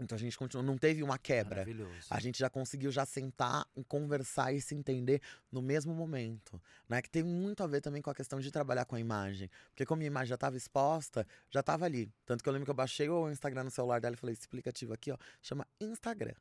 Então 0.04 0.16
a 0.16 0.20
gente 0.20 0.38
continua. 0.38 0.64
Não 0.64 0.78
teve 0.78 1.04
uma 1.04 1.18
quebra. 1.18 1.62
Maravilhoso. 1.62 2.08
A 2.10 2.20
gente 2.20 2.40
já 2.40 2.50
conseguiu 2.50 2.92
já 2.92 3.06
sentar 3.06 3.66
e 3.76 3.84
conversar 3.84 4.54
e 4.54 4.62
se 4.62 4.76
entender 4.76 5.22
no 5.52 5.62
mesmo 5.62 5.94
momento, 5.94 6.62
né? 6.88 7.02
Que 7.02 7.10
tem 7.10 7.24
muito 7.24 7.64
a 7.64 7.68
ver 7.68 7.82
também 7.82 8.02
com 8.02 8.10
a 8.10 8.16
questão 8.16 8.40
de 8.40 8.52
trabalhar 8.52 8.86
com 8.86 8.96
a 8.96 9.00
imagem, 9.00 9.50
porque 9.70 9.86
como 9.86 10.02
a 10.02 10.06
imagem 10.06 10.30
já 10.30 10.36
estava 10.36 10.58
exposta, 10.58 11.26
já 11.50 11.60
estava 11.60 11.86
ali. 11.86 12.12
Tanto 12.26 12.44
que 12.44 12.50
eu 12.50 12.54
lembro 12.54 12.66
que 12.66 12.72
eu 12.72 12.76
baixei 12.76 13.10
o 13.10 13.30
Instagram 13.30 13.64
no 13.66 13.72
celular 13.72 14.00
dela 14.00 14.16
e 14.16 14.18
falei, 14.18 14.34
esse 14.34 14.46
aplicativo 14.46 14.94
aqui, 14.94 15.12
ó, 15.12 15.18
chama 15.42 15.68
Instagram. 15.80 16.36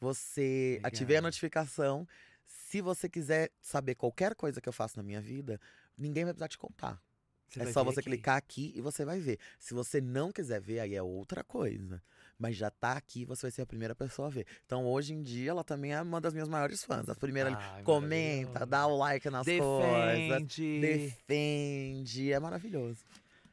Você 0.00 0.74
Legal. 0.76 0.88
ativei 0.88 1.16
a 1.16 1.22
notificação. 1.22 2.08
Se 2.46 2.80
você 2.80 3.08
quiser 3.08 3.50
saber 3.60 3.94
qualquer 3.94 4.34
coisa 4.34 4.60
que 4.60 4.68
eu 4.68 4.72
faço 4.72 4.96
na 4.96 5.02
minha 5.02 5.20
vida, 5.20 5.60
ninguém 5.96 6.24
vai 6.24 6.32
precisar 6.32 6.48
te 6.48 6.58
contar. 6.58 7.00
Você 7.48 7.62
é 7.62 7.72
só 7.72 7.82
você 7.82 8.00
aqui. 8.00 8.10
clicar 8.10 8.36
aqui 8.36 8.72
e 8.76 8.80
você 8.80 9.04
vai 9.04 9.18
ver. 9.18 9.38
Se 9.58 9.74
você 9.74 10.00
não 10.00 10.30
quiser 10.30 10.60
ver, 10.60 10.80
aí 10.80 10.94
é 10.94 11.02
outra 11.02 11.42
coisa. 11.42 12.00
Mas 12.40 12.56
já 12.56 12.70
tá 12.70 12.92
aqui, 12.92 13.26
você 13.26 13.42
vai 13.42 13.50
ser 13.50 13.60
a 13.60 13.66
primeira 13.66 13.94
pessoa 13.94 14.28
a 14.28 14.30
ver. 14.30 14.46
Então, 14.64 14.86
hoje 14.86 15.12
em 15.12 15.22
dia, 15.22 15.50
ela 15.50 15.62
também 15.62 15.92
é 15.92 16.00
uma 16.00 16.22
das 16.22 16.32
minhas 16.32 16.48
maiores 16.48 16.82
fãs. 16.82 17.06
A 17.06 17.14
primeira 17.14 17.50
ali, 17.50 17.58
Ai, 17.60 17.82
comenta, 17.82 18.64
dá 18.64 18.86
o 18.86 18.96
like 18.96 19.28
nas 19.28 19.44
coisas, 19.44 20.48
Defende. 20.48 20.80
defende. 20.80 22.32
É 22.32 22.40
maravilhoso. 22.40 23.04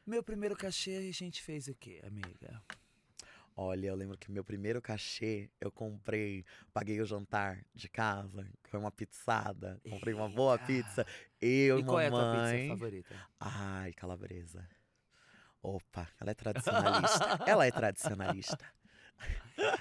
Meu 0.06 0.22
primeiro 0.22 0.56
cachê 0.56 0.96
a 0.96 1.12
gente 1.12 1.42
fez 1.42 1.68
o 1.68 1.74
quê, 1.74 2.00
amiga? 2.02 2.62
Olha, 3.54 3.88
eu 3.88 3.94
lembro 3.94 4.16
que 4.16 4.30
meu 4.30 4.42
primeiro 4.42 4.80
cachê, 4.80 5.50
eu 5.60 5.70
comprei, 5.70 6.46
paguei 6.72 6.98
o 7.02 7.04
jantar 7.04 7.62
de 7.74 7.90
casa, 7.90 8.48
foi 8.62 8.80
uma 8.80 8.90
pizzada. 8.90 9.78
Comprei 9.90 10.14
uma 10.14 10.30
boa 10.30 10.56
pizza. 10.58 11.04
Eu, 11.38 11.80
e 11.80 11.84
qual 11.84 12.00
é 12.00 12.06
a 12.06 12.10
tua 12.10 12.22
mamãe. 12.22 12.56
pizza 12.56 12.68
favorita? 12.68 13.14
Ai, 13.38 13.92
calabresa. 13.92 14.66
Opa, 15.60 16.08
ela 16.20 16.30
é 16.30 16.34
tradicionalista. 16.34 17.38
ela 17.44 17.66
é 17.66 17.70
tradicionalista. 17.70 18.58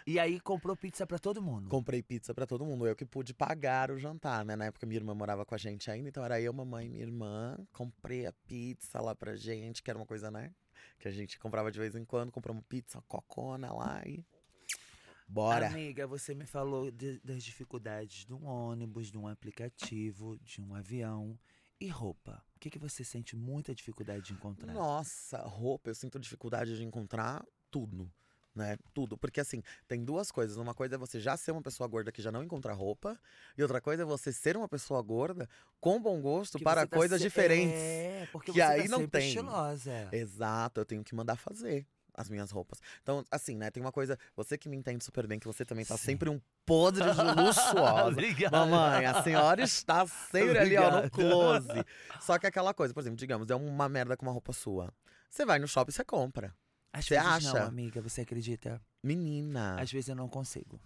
E 0.06 0.20
aí 0.20 0.40
comprou 0.40 0.76
pizza 0.76 1.06
pra 1.06 1.20
todo 1.20 1.42
mundo. 1.42 1.70
Comprei 1.70 2.02
pizza 2.02 2.34
pra 2.34 2.46
todo 2.48 2.66
mundo. 2.66 2.88
Eu 2.88 2.96
que 2.96 3.06
pude 3.06 3.34
pagar 3.34 3.92
o 3.92 3.98
jantar, 4.00 4.44
né? 4.44 4.56
Na 4.56 4.66
época 4.66 4.86
minha 4.88 4.98
irmã 5.00 5.14
morava 5.14 5.46
com 5.46 5.54
a 5.54 5.58
gente 5.58 5.92
ainda, 5.92 6.10
então 6.10 6.24
era 6.24 6.40
eu, 6.42 6.52
mamãe 6.54 6.86
e 6.88 6.90
minha 6.90 7.04
irmã. 7.04 7.58
Comprei 7.74 8.26
a 8.26 8.34
pizza 8.48 9.00
lá 9.02 9.14
pra 9.14 9.36
gente, 9.36 9.84
que 9.84 9.90
era 9.90 10.00
uma 10.00 10.06
coisa, 10.06 10.32
né? 10.32 10.54
Que 11.00 11.08
a 11.08 11.12
gente 11.12 11.38
comprava 11.38 11.72
de 11.72 11.78
vez 11.80 11.96
em 11.96 12.04
quando. 12.06 12.32
Compramos 12.32 12.64
pizza, 12.68 13.02
cocona 13.08 13.72
lá 13.74 14.02
e. 14.06 14.26
Bora! 15.28 15.68
Amiga, 15.68 16.08
você 16.08 16.34
me 16.34 16.46
falou 16.46 16.90
de- 16.90 17.20
das 17.20 17.44
dificuldades 17.44 18.26
de 18.26 18.34
um 18.34 18.46
ônibus, 18.48 19.12
de 19.12 19.18
um 19.18 19.28
aplicativo, 19.28 20.38
de 20.40 20.62
um 20.62 20.74
avião 20.74 21.38
e 21.80 21.88
roupa. 21.90 22.42
O 22.56 22.60
que, 22.60 22.70
que 22.70 22.80
você 22.80 23.04
sente 23.04 23.36
muita 23.36 23.76
dificuldade 23.76 24.28
de 24.28 24.34
encontrar? 24.34 24.74
Nossa, 24.74 25.40
roupa, 25.44 25.90
eu 25.90 25.96
sinto 25.96 26.18
dificuldade 26.18 26.78
de 26.78 26.84
encontrar 26.84 27.46
tudo. 27.70 28.10
Né? 28.58 28.76
Tudo. 28.92 29.16
Porque 29.16 29.40
assim, 29.40 29.62
tem 29.88 30.04
duas 30.04 30.32
coisas. 30.32 30.58
Uma 30.58 30.74
coisa 30.74 30.96
é 30.96 30.98
você 30.98 31.20
já 31.20 31.38
ser 31.38 31.52
uma 31.52 31.62
pessoa 31.62 31.88
gorda 31.88 32.12
que 32.12 32.24
já 32.24 32.32
não 32.32 32.44
encontra 32.44 32.74
roupa. 32.74 33.16
E 33.56 33.62
outra 33.62 33.80
coisa 33.80 34.02
é 34.02 34.06
você 34.06 34.34
ser 34.34 34.58
uma 34.58 34.68
pessoa 34.68 35.00
gorda 35.04 35.48
com 35.80 36.02
bom 36.02 36.20
gosto 36.20 36.58
Que 36.58 36.64
para 36.64 36.88
tá 36.88 36.98
coisas 36.98 37.20
se- 37.22 37.28
diferentes. 37.28 37.76
É, 37.80 38.28
porque 38.32 38.52
que 38.52 38.58
você 38.58 38.62
aí 38.64 38.90
tá 38.90 38.98
não 38.98 39.08
tem. 39.08 39.28
estilosa. 39.28 40.10
Exato, 40.12 40.82
eu 40.82 40.86
tenho 40.86 41.04
que 41.04 41.14
mandar 41.14 41.36
fazer 41.36 41.86
as 42.16 42.32
minhas 42.32 42.50
roupas. 42.50 42.80
Então, 43.04 43.24
assim, 43.30 43.56
né, 43.56 43.70
tem 43.70 43.80
uma 43.80 43.92
coisa, 43.92 44.18
você 44.36 44.58
que 44.58 44.68
me 44.68 44.76
entende 44.76 45.04
super 45.06 45.28
bem, 45.28 45.38
que 45.38 45.46
você 45.46 45.64
também 45.64 45.86
tá 45.86 45.96
Sim. 45.96 46.06
sempre 46.06 46.32
um 46.32 46.42
podre 46.66 47.04
de 47.04 47.22
luxuosa. 47.40 48.50
Mamãe, 48.52 49.06
a 49.06 49.22
senhora 49.22 49.62
está 49.62 50.04
sempre 50.08 50.58
ali, 50.58 50.76
ó, 50.78 51.04
no 51.04 51.12
close. 51.12 51.86
Só 52.20 52.40
que 52.40 52.48
aquela 52.48 52.74
coisa, 52.74 52.92
por 52.92 53.02
exemplo, 53.02 53.18
digamos, 53.18 53.52
é 53.52 53.56
uma 53.56 53.88
merda 53.88 54.18
com 54.18 54.26
uma 54.26 54.32
roupa 54.32 54.52
sua. 54.52 54.92
Você 55.30 55.46
vai 55.46 55.60
no 55.60 55.68
shopping 55.68 55.92
e 55.92 55.94
você 55.94 56.04
compra. 56.04 56.56
Às 56.94 57.06
Você 57.06 57.16
vezes 57.16 57.28
acha? 57.48 57.60
não, 57.60 57.68
amiga, 57.68 58.02
você 58.02 58.22
acredita? 58.22 58.82
Menina, 59.04 59.80
Às 59.80 59.92
vezes 59.92 60.10
eu 60.10 60.16
não 60.16 60.28
consigo. 60.28 60.80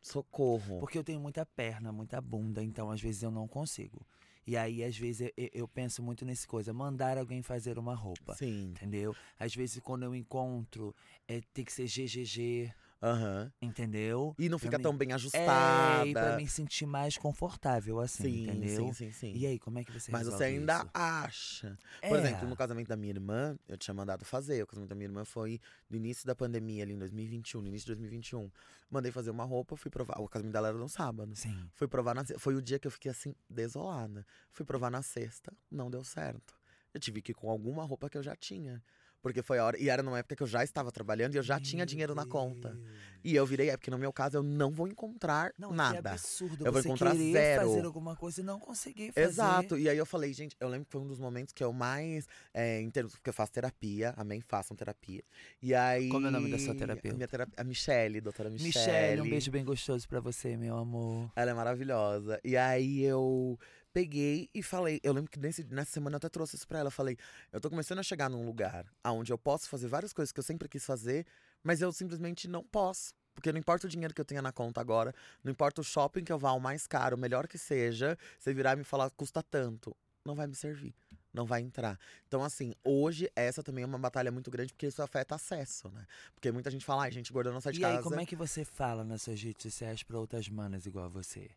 socorro. 0.00 0.78
Porque 0.80 0.98
eu 0.98 1.04
tenho 1.04 1.20
muita 1.20 1.46
perna, 1.46 1.90
muita 1.92 2.20
bunda, 2.20 2.62
então 2.62 2.90
às 2.90 3.00
vezes 3.00 3.22
eu 3.22 3.30
não 3.30 3.48
consigo. 3.48 4.06
E 4.46 4.58
aí, 4.58 4.84
às 4.84 4.96
vezes, 4.98 5.30
eu, 5.34 5.48
eu 5.54 5.66
penso 5.66 6.02
muito 6.02 6.22
nesse 6.26 6.46
coisa, 6.46 6.70
mandar 6.70 7.16
alguém 7.16 7.40
fazer 7.40 7.78
uma 7.78 7.94
roupa. 7.94 8.34
Sim. 8.34 8.72
Entendeu? 8.72 9.16
Às 9.38 9.54
vezes, 9.54 9.80
quando 9.80 10.02
eu 10.02 10.14
encontro, 10.14 10.94
é, 11.26 11.40
tem 11.54 11.64
que 11.64 11.72
ser 11.72 11.86
GGG, 11.86 12.70
Aham. 13.04 13.52
entendeu? 13.60 14.34
E 14.38 14.48
não 14.48 14.58
Pra 14.58 14.66
fica 14.66 14.78
mim- 14.78 14.82
tão 14.82 14.96
bem 14.96 15.12
É, 15.12 15.14
ajustada. 15.14 16.06
e 16.08 16.12
pra 16.14 16.36
me 16.36 16.48
sentir 16.48 16.86
mais 16.86 17.18
confortável, 17.18 18.00
assim, 18.00 18.22
sim, 18.22 18.42
entendeu? 18.44 18.86
sim, 18.86 18.92
sim, 18.92 19.10
sim. 19.12 19.32
E 19.34 19.46
aí, 19.46 19.58
como 19.58 19.78
é 19.78 19.84
que 19.84 19.92
você 19.92 20.10
Mas 20.10 20.26
você 20.26 20.44
ainda 20.44 20.78
isso? 20.78 20.90
acha. 20.94 21.78
Por 22.08 22.16
É. 22.16 22.20
exemplo, 22.20 22.48
no 22.48 22.56
casamento 22.56 22.88
da 22.88 22.96
minha 22.96 23.12
irmã, 23.12 23.58
eu 23.68 23.76
tinha 23.76 23.92
mandado 23.92 24.24
fazer. 24.24 24.62
O 24.62 24.66
casamento 24.66 24.88
da 24.88 24.94
minha 24.94 25.06
irmã 25.06 25.24
foi 25.24 25.60
no 25.90 25.96
início 25.96 26.26
da 26.26 26.34
pandemia, 26.34 26.82
ali 26.82 26.94
em 26.94 26.98
2021, 26.98 27.60
no 27.60 27.68
início 27.68 27.84
de 27.86 27.92
2021. 27.92 28.50
Mandei 28.90 29.12
fazer 29.12 29.30
uma 29.30 29.44
roupa, 29.44 29.76
fui 29.76 29.90
provar. 29.90 30.20
O 30.20 30.28
casamento 30.28 30.52
dela 30.52 30.68
era 30.68 30.78
no 30.78 30.88
sábado. 30.88 31.36
Sim. 31.36 31.68
Fui 31.74 31.86
provar 31.86 32.14
na 32.14 32.24
Foi 32.38 32.54
o 32.54 32.62
dia 32.62 32.78
que 32.78 32.86
eu 32.86 32.90
fiquei 32.90 33.10
assim, 33.10 33.34
desolada. 33.50 34.26
Fui 34.50 34.64
provar 34.64 34.90
na 34.90 35.02
sexta, 35.02 35.52
não 35.70 35.90
deu 35.90 36.02
certo. 36.04 36.54
Eu 36.94 37.00
tive 37.00 37.20
que 37.20 37.32
ir 37.32 37.34
com 37.34 37.50
alguma 37.50 37.84
roupa 37.84 38.08
que 38.08 38.16
eu 38.16 38.22
já 38.22 38.34
tinha. 38.36 38.82
Porque 39.24 39.40
foi 39.40 39.58
a 39.58 39.64
hora. 39.64 39.78
E 39.80 39.88
era 39.88 40.02
numa 40.02 40.18
época 40.18 40.36
que 40.36 40.42
eu 40.42 40.46
já 40.46 40.62
estava 40.62 40.92
trabalhando 40.92 41.34
e 41.34 41.38
eu 41.38 41.42
já 41.42 41.58
tinha 41.58 41.78
Meu 41.80 41.86
dinheiro 41.86 42.14
na 42.14 42.26
conta. 42.26 42.74
Deus. 42.74 42.84
E 43.24 43.34
eu 43.34 43.46
virei, 43.46 43.70
é 43.70 43.76
porque 43.78 43.90
no 43.90 43.96
meu 43.96 44.12
caso 44.12 44.36
eu 44.36 44.42
não 44.42 44.70
vou 44.70 44.86
encontrar 44.86 45.50
Não, 45.58 45.72
nada. 45.72 46.10
absurdo 46.10 46.62
Eu 46.62 46.70
vou 46.70 46.82
encontrar 46.82 47.14
zero. 47.14 47.62
fazer 47.66 47.86
alguma 47.86 48.14
coisa 48.14 48.42
e 48.42 48.44
não 48.44 48.60
conseguir 48.60 49.12
fazer. 49.12 49.26
Exato. 49.26 49.78
E 49.78 49.88
aí 49.88 49.96
eu 49.96 50.04
falei, 50.04 50.30
gente, 50.34 50.54
eu 50.60 50.68
lembro 50.68 50.84
que 50.84 50.92
foi 50.92 51.00
um 51.00 51.06
dos 51.06 51.18
momentos 51.18 51.54
que 51.54 51.64
eu 51.64 51.72
mais. 51.72 52.28
É, 52.52 52.82
em 52.82 52.90
termos, 52.90 53.14
porque 53.14 53.30
eu 53.30 53.32
faço 53.32 53.50
terapia, 53.50 54.12
amém, 54.14 54.42
façam 54.42 54.76
terapia. 54.76 55.22
E 55.62 55.74
aí. 55.74 56.10
Como 56.10 56.26
é 56.26 56.28
o 56.28 56.32
nome 56.32 56.50
da 56.50 56.58
sua 56.58 56.74
terapeuta? 56.74 57.14
A, 57.14 57.16
minha 57.16 57.28
terapia, 57.28 57.54
a 57.56 57.64
Michelle, 57.64 58.20
doutora 58.20 58.50
Michelle. 58.50 58.68
Michelle, 58.68 59.22
um 59.22 59.30
beijo 59.30 59.50
bem 59.50 59.64
gostoso 59.64 60.06
pra 60.06 60.20
você, 60.20 60.54
meu 60.54 60.76
amor. 60.76 61.32
Ela 61.34 61.52
é 61.52 61.54
maravilhosa. 61.54 62.38
E 62.44 62.58
aí 62.58 63.02
eu 63.02 63.58
peguei 63.94 64.50
e 64.52 64.62
falei. 64.62 65.00
Eu 65.02 65.12
lembro 65.12 65.30
que 65.30 65.38
nesse, 65.38 65.62
nessa 65.64 65.92
semana 65.92 66.16
eu 66.16 66.18
até 66.18 66.28
trouxe 66.28 66.56
isso 66.56 66.66
pra 66.66 66.80
ela. 66.80 66.88
Eu 66.88 66.92
falei, 66.92 67.16
eu 67.52 67.60
tô 67.60 67.70
começando 67.70 68.00
a 68.00 68.02
chegar 68.02 68.28
num 68.28 68.44
lugar 68.44 68.84
onde 69.06 69.32
eu 69.32 69.38
posso 69.38 69.68
fazer 69.68 69.86
várias 69.88 70.12
coisas 70.12 70.32
que 70.32 70.38
eu 70.40 70.44
sempre 70.44 70.68
quis 70.68 70.84
fazer, 70.84 71.24
mas 71.62 71.80
eu 71.80 71.92
simplesmente 71.92 72.48
não 72.48 72.62
posso. 72.64 73.14
Porque 73.34 73.50
não 73.50 73.58
importa 73.58 73.86
o 73.86 73.90
dinheiro 73.90 74.12
que 74.12 74.20
eu 74.20 74.24
tenha 74.24 74.42
na 74.42 74.52
conta 74.52 74.80
agora, 74.80 75.14
não 75.42 75.50
importa 75.50 75.80
o 75.80 75.84
shopping 75.84 76.22
que 76.24 76.32
eu 76.32 76.38
vá, 76.38 76.52
o 76.52 76.60
mais 76.60 76.86
caro, 76.86 77.16
o 77.16 77.18
melhor 77.18 77.48
que 77.48 77.56
seja, 77.58 78.18
você 78.38 78.52
virar 78.52 78.74
e 78.74 78.76
me 78.76 78.84
falar 78.84 79.10
custa 79.10 79.42
tanto, 79.42 79.96
não 80.24 80.36
vai 80.36 80.46
me 80.46 80.54
servir, 80.54 80.94
não 81.32 81.44
vai 81.44 81.60
entrar. 81.60 81.98
Então, 82.28 82.44
assim, 82.44 82.74
hoje 82.84 83.28
essa 83.34 83.60
também 83.60 83.82
é 83.82 83.86
uma 83.88 83.98
batalha 83.98 84.30
muito 84.30 84.52
grande, 84.52 84.72
porque 84.72 84.86
isso 84.86 85.02
afeta 85.02 85.34
acesso, 85.34 85.88
né? 85.88 86.06
Porque 86.32 86.52
muita 86.52 86.70
gente 86.70 86.84
fala, 86.84 87.02
ai, 87.04 87.10
gente 87.10 87.32
gorda 87.32 87.50
não 87.50 87.60
sai 87.60 87.72
de 87.72 87.80
E 87.80 87.82
casa. 87.82 87.96
aí, 87.98 88.02
como 88.04 88.20
é 88.20 88.24
que 88.26 88.36
você 88.36 88.64
fala 88.64 89.02
nas 89.02 89.22
suas 89.22 89.42
redes 89.42 89.64
sociais 89.64 90.04
pra 90.04 90.16
outras 90.16 90.48
manas 90.48 90.86
igual 90.86 91.06
a 91.06 91.08
você? 91.08 91.50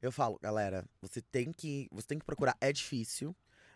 Eu 0.00 0.12
falo, 0.12 0.38
galera, 0.40 0.84
você 1.00 1.20
tem 1.20 1.52
que, 1.52 1.88
você 1.90 2.06
tem 2.06 2.18
que 2.18 2.24
procurar. 2.24 2.56
É 2.60 2.72
difícil, 2.72 3.34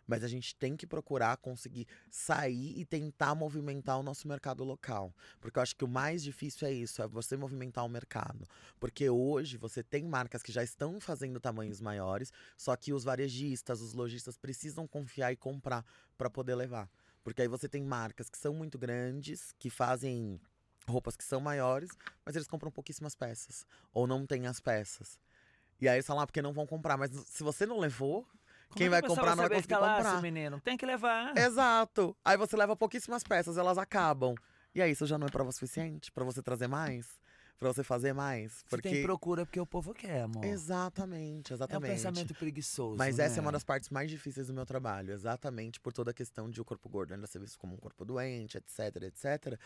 mas 0.09 0.25
a 0.25 0.29
gente 0.29 0.57
tem 0.57 0.75
que 0.75 0.87
procurar 0.87 1.37
conseguir 1.37 1.87
sair 2.11 2.79
e 2.79 2.85
tentar 2.85 3.35
movimentar 3.35 4.01
o 4.01 4.03
nosso 4.03 4.27
mercado 4.27 4.65
local, 4.65 5.15
porque 5.39 5.59
eu 5.59 5.63
acho 5.63 5.77
que 5.77 5.85
o 5.85 5.89
mais 5.89 6.23
difícil 6.23 6.67
é 6.67 6.73
isso, 6.73 7.03
é 7.03 7.07
você 7.07 7.37
movimentar 7.37 7.85
o 7.85 7.89
mercado, 7.89 8.49
porque 8.81 9.09
hoje 9.11 9.59
você 9.59 9.83
tem 9.83 10.05
marcas 10.05 10.43
que 10.43 10.51
já 10.51 10.65
estão 10.65 10.99
fazendo 10.99 11.39
tamanhos 11.39 11.81
maiores, 11.81 12.33
só 12.57 12.75
que 12.75 12.93
os 12.93 13.05
varejistas, 13.05 13.83
os 13.83 13.93
lojistas 13.93 14.39
precisam 14.39 14.89
confiar 14.89 15.31
e 15.31 15.37
comprar 15.37 15.85
para 16.17 16.31
poder 16.31 16.55
levar, 16.55 16.91
porque 17.23 17.43
aí 17.43 17.49
você 17.49 17.69
tem 17.69 17.85
marcas 17.85 18.31
que 18.31 18.39
são 18.39 18.55
muito 18.55 18.79
grandes, 18.79 19.53
que 19.59 19.69
fazem 19.69 20.41
roupas 20.89 21.17
que 21.17 21.25
são 21.25 21.39
maiores, 21.39 21.91
mas 22.25 22.35
eles 22.35 22.49
compram 22.49 22.71
pouquíssimas 22.71 23.15
peças 23.15 23.67
ou 23.93 24.07
não 24.07 24.27
têm 24.27 24.47
as 24.47 24.59
peças. 24.59 25.19
E 25.81 25.89
aí 25.89 25.97
eles 25.97 26.07
falam, 26.07 26.23
ah, 26.23 26.27
porque 26.27 26.43
não 26.43 26.53
vão 26.53 26.67
comprar. 26.67 26.97
Mas 26.97 27.11
se 27.11 27.43
você 27.43 27.65
não 27.67 27.79
levou, 27.79 28.27
Como 28.69 28.77
Quem 28.77 28.87
é 28.89 28.91
vai 28.91 29.03
comprar 29.03 29.31
não 29.37 29.37
vai 29.37 29.49
conseguir 29.49 29.61
escalar, 29.75 29.97
comprar. 29.97 30.13
seu 30.13 30.23
menino? 30.23 30.61
Tem 30.61 30.77
que 30.77 30.85
levar. 30.85 31.37
Exato. 31.37 32.17
Aí 32.25 32.37
você 32.37 32.57
leva 32.57 32.77
pouquíssimas 32.77 33.23
peças, 33.23 33.57
elas 33.57 33.79
acabam. 33.79 34.35
E 34.75 34.83
aí 34.83 34.91
isso 34.91 35.07
já 35.07 35.17
não 35.17 35.27
é 35.27 35.31
prova 35.31 35.51
suficiente 35.53 36.13
pra 36.13 36.23
você 36.25 36.43
trazer 36.43 36.69
mais? 36.69 37.19
Pra 37.59 37.73
você 37.73 37.83
fazer 37.83 38.13
mais? 38.13 38.65
Porque. 38.71 38.89
tem 38.89 39.03
procura 39.03 39.45
porque 39.45 39.59
o 39.59 39.67
povo 39.67 39.93
quer, 39.93 40.23
amor. 40.23 40.45
Exatamente, 40.45 41.53
É 41.53 41.55
um 41.55 41.57
exatamente. 41.57 41.91
pensamento 41.91 42.35
preguiçoso. 42.35 42.97
Mas 42.97 43.19
essa 43.19 43.35
é 43.35 43.37
né? 43.37 43.43
uma 43.43 43.53
das 43.53 43.65
partes 43.65 43.91
mais 43.91 44.11
difíceis 44.11 44.47
do 44.47 44.55
meu 44.55 44.65
trabalho, 44.65 45.13
exatamente 45.13 45.81
por 45.81 45.93
toda 45.93 46.11
a 46.13 46.15
questão 46.15 46.49
de 46.49 46.61
o 46.61 46.65
corpo 46.65 46.89
gordo 46.89 47.15
ainda 47.15 47.27
ser 47.27 47.41
visto 47.41 47.59
como 47.59 47.75
um 47.75 47.79
corpo 47.79 48.05
doente, 48.05 48.57
etc, 48.59 49.03
etc. 49.03 49.59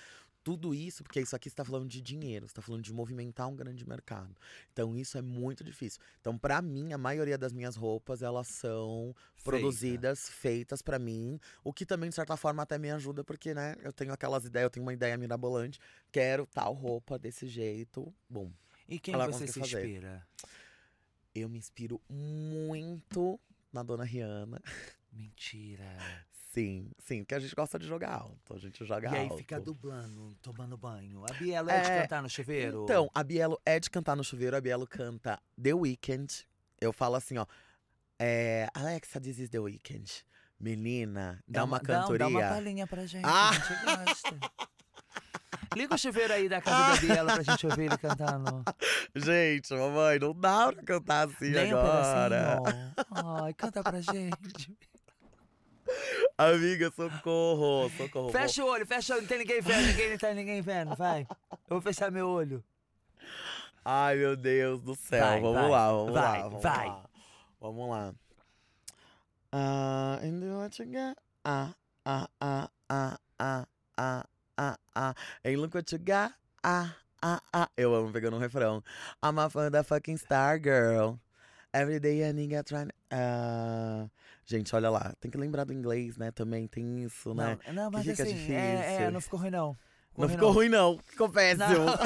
Tudo 0.44 0.74
isso, 0.74 1.04
porque 1.04 1.20
isso 1.20 1.36
aqui 1.36 1.46
está 1.48 1.64
falando 1.64 1.86
de 1.86 2.00
dinheiro, 2.00 2.46
está 2.46 2.60
falando 2.60 2.82
de 2.82 2.92
movimentar 2.92 3.46
um 3.48 3.54
grande 3.54 3.86
mercado. 3.86 4.34
Então 4.72 4.96
isso 4.96 5.16
é 5.18 5.22
muito 5.22 5.62
difícil. 5.62 6.00
Então 6.20 6.36
para 6.38 6.60
mim, 6.62 6.92
a 6.92 6.98
maioria 6.98 7.36
das 7.38 7.52
minhas 7.52 7.76
roupas, 7.76 8.22
elas 8.22 8.48
são 8.48 9.14
Feita. 9.36 9.50
produzidas, 9.58 10.28
feitas 10.30 10.80
pra 10.82 10.98
mim, 10.98 11.38
o 11.62 11.72
que 11.72 11.84
também 11.86 12.08
de 12.08 12.14
certa 12.16 12.36
forma 12.36 12.62
até 12.62 12.78
me 12.78 12.90
ajuda, 12.90 13.22
porque 13.22 13.52
né, 13.54 13.76
eu 13.82 13.92
tenho 13.92 14.12
aquelas 14.12 14.44
ideias, 14.44 14.64
eu 14.64 14.70
tenho 14.70 14.84
uma 14.84 14.92
ideia 14.92 15.16
mirabolante, 15.16 15.78
quero 16.10 16.46
tal 16.46 16.72
roupa 16.72 17.18
desse 17.18 17.46
jeito, 17.46 17.81
bom. 18.28 18.52
E 18.88 18.98
quem 18.98 19.14
você 19.16 19.46
se 19.46 19.60
fazer. 19.60 19.86
inspira? 19.86 20.26
Eu 21.34 21.48
me 21.48 21.58
inspiro 21.58 22.00
muito 22.10 23.40
na 23.72 23.82
Dona 23.82 24.04
Rihanna. 24.04 24.60
Mentira. 25.10 25.86
Sim, 26.52 26.90
sim, 26.98 27.20
porque 27.22 27.34
a 27.34 27.38
gente 27.40 27.54
gosta 27.54 27.78
de 27.78 27.86
jogar 27.86 28.12
alto. 28.12 28.54
A 28.54 28.58
gente 28.58 28.84
joga 28.84 29.08
e 29.10 29.16
aí 29.16 29.22
alto. 29.24 29.38
fica 29.38 29.58
dublando, 29.58 30.34
tomando 30.42 30.76
banho. 30.76 31.24
A 31.24 31.32
Bielo 31.32 31.70
é, 31.70 31.80
de 31.80 31.88
É, 31.90 32.02
cantar 32.02 32.22
no 32.22 32.28
chuveiro? 32.28 32.82
Então, 32.84 33.10
a 33.14 33.22
Bielo 33.24 33.58
é 33.64 33.80
de 33.80 33.88
cantar 33.88 34.14
no 34.14 34.22
chuveiro, 34.22 34.54
a 34.54 34.60
Bielo 34.60 34.86
canta 34.86 35.40
The 35.60 35.72
Weeknd. 35.72 36.46
Eu 36.78 36.92
falo 36.92 37.14
assim, 37.16 37.38
ó. 37.38 37.46
É, 38.18 38.68
Alexa, 38.74 39.18
this 39.18 39.38
is 39.38 39.48
The 39.48 39.60
Weeknd. 39.60 40.24
Menina, 40.60 41.42
dá 41.48 41.60
é 41.60 41.64
uma, 41.64 41.78
dá- 41.78 41.84
cantoria. 42.02 42.18
Dá, 42.18 42.28
uma 42.28 42.40
palhinha 42.42 42.86
pra 42.86 43.06
gente, 43.06 43.24
Ah! 43.24 43.48
a 43.48 43.52
gente 43.54 43.84
gosta. 43.84 44.38
Liga 45.76 45.94
o 45.94 45.98
chuveiro 45.98 46.32
aí 46.32 46.48
da 46.48 46.60
casa 46.60 46.94
da 46.94 47.00
Bielo 47.00 47.32
pra 47.32 47.42
gente 47.42 47.66
ouvir 47.66 47.84
ele 47.84 47.98
cantando. 47.98 48.62
Gente, 49.14 49.74
mamãe, 49.74 50.18
não 50.18 50.32
dá 50.34 50.72
pra 50.72 50.82
cantar 50.82 51.28
assim 51.28 51.50
Nem 51.50 51.74
um 51.74 51.78
agora. 51.78 52.60
pedacinho. 52.62 53.44
Ai, 53.44 53.54
canta 53.54 53.82
pra 53.82 54.00
gente. 54.00 54.76
Amiga, 56.38 56.90
socorro, 56.90 57.90
socorro. 57.96 58.30
Fecha 58.30 58.64
o 58.64 58.68
olho, 58.68 58.86
fecha 58.86 59.12
o 59.12 59.16
olho. 59.16 59.22
Não 59.22 59.28
tem 59.28 59.38
ninguém 59.38 59.60
vendo, 59.60 59.86
ninguém, 59.86 60.10
não 60.10 60.18
tem 60.18 60.34
ninguém 60.34 60.62
vendo. 60.62 60.96
Vai. 60.96 61.26
Eu 61.50 61.58
vou 61.68 61.80
fechar 61.80 62.10
meu 62.10 62.26
olho. 62.28 62.64
Ai, 63.84 64.16
meu 64.16 64.36
Deus 64.36 64.80
do 64.80 64.94
céu. 64.94 65.24
Vai, 65.24 65.40
vamos 65.40 65.60
vai, 65.60 65.70
lá, 65.70 65.92
vamos 65.92 66.12
vai, 66.12 66.22
lá. 66.22 66.48
Vamos 66.48 66.62
vai. 66.62 66.86
lá. 66.86 67.04
Vamos 67.60 67.90
lá. 67.90 68.14
Ah, 69.52 70.18
and 70.22 70.40
do 70.40 70.58
what 70.58 70.80
you 70.80 70.88
got. 70.90 71.16
Ah, 71.44 71.74
ah, 72.06 72.28
ah, 72.40 72.70
ah, 72.88 73.18
ah, 73.38 73.66
ah, 73.98 74.26
ah, 74.56 74.76
ah. 74.94 75.14
And 75.44 75.56
look 75.56 75.74
what 75.74 75.92
you 75.92 75.98
got. 75.98 76.32
Ah, 76.62 76.94
ah, 77.22 77.40
ah. 77.52 77.68
Eu 77.76 77.94
amo 77.94 78.12
pegando 78.12 78.36
um 78.36 78.40
refrão. 78.40 78.82
I'm 79.22 79.38
a 79.38 79.48
fan 79.48 79.70
da 79.70 79.82
fucking 79.82 80.16
star 80.16 80.58
girl. 80.58 81.18
Every 81.74 81.98
day 81.98 82.22
a 82.24 82.32
nigga 82.32 82.62
trying. 82.62 82.90
Ah. 83.10 84.08
Gente, 84.44 84.74
olha 84.74 84.90
lá. 84.90 85.14
Tem 85.20 85.30
que 85.30 85.38
lembrar 85.38 85.64
do 85.64 85.72
inglês, 85.72 86.16
né? 86.16 86.30
Também 86.30 86.66
tem 86.66 87.04
isso, 87.04 87.34
né? 87.34 87.58
Não, 87.68 87.74
não 87.74 87.90
mas 87.90 88.04
fica 88.04 88.22
assim, 88.22 88.34
difícil. 88.34 88.54
é, 88.54 89.04
é, 89.04 89.10
não 89.10 89.20
ficou 89.20 89.40
ruim 89.40 89.50
não. 89.50 89.76
Não 90.16 90.28
ficou 90.28 90.52
ruim, 90.52 90.68
não. 90.68 90.98
Ficou 90.98 91.28
péssimo. 91.28 91.66
Não. 91.68 91.86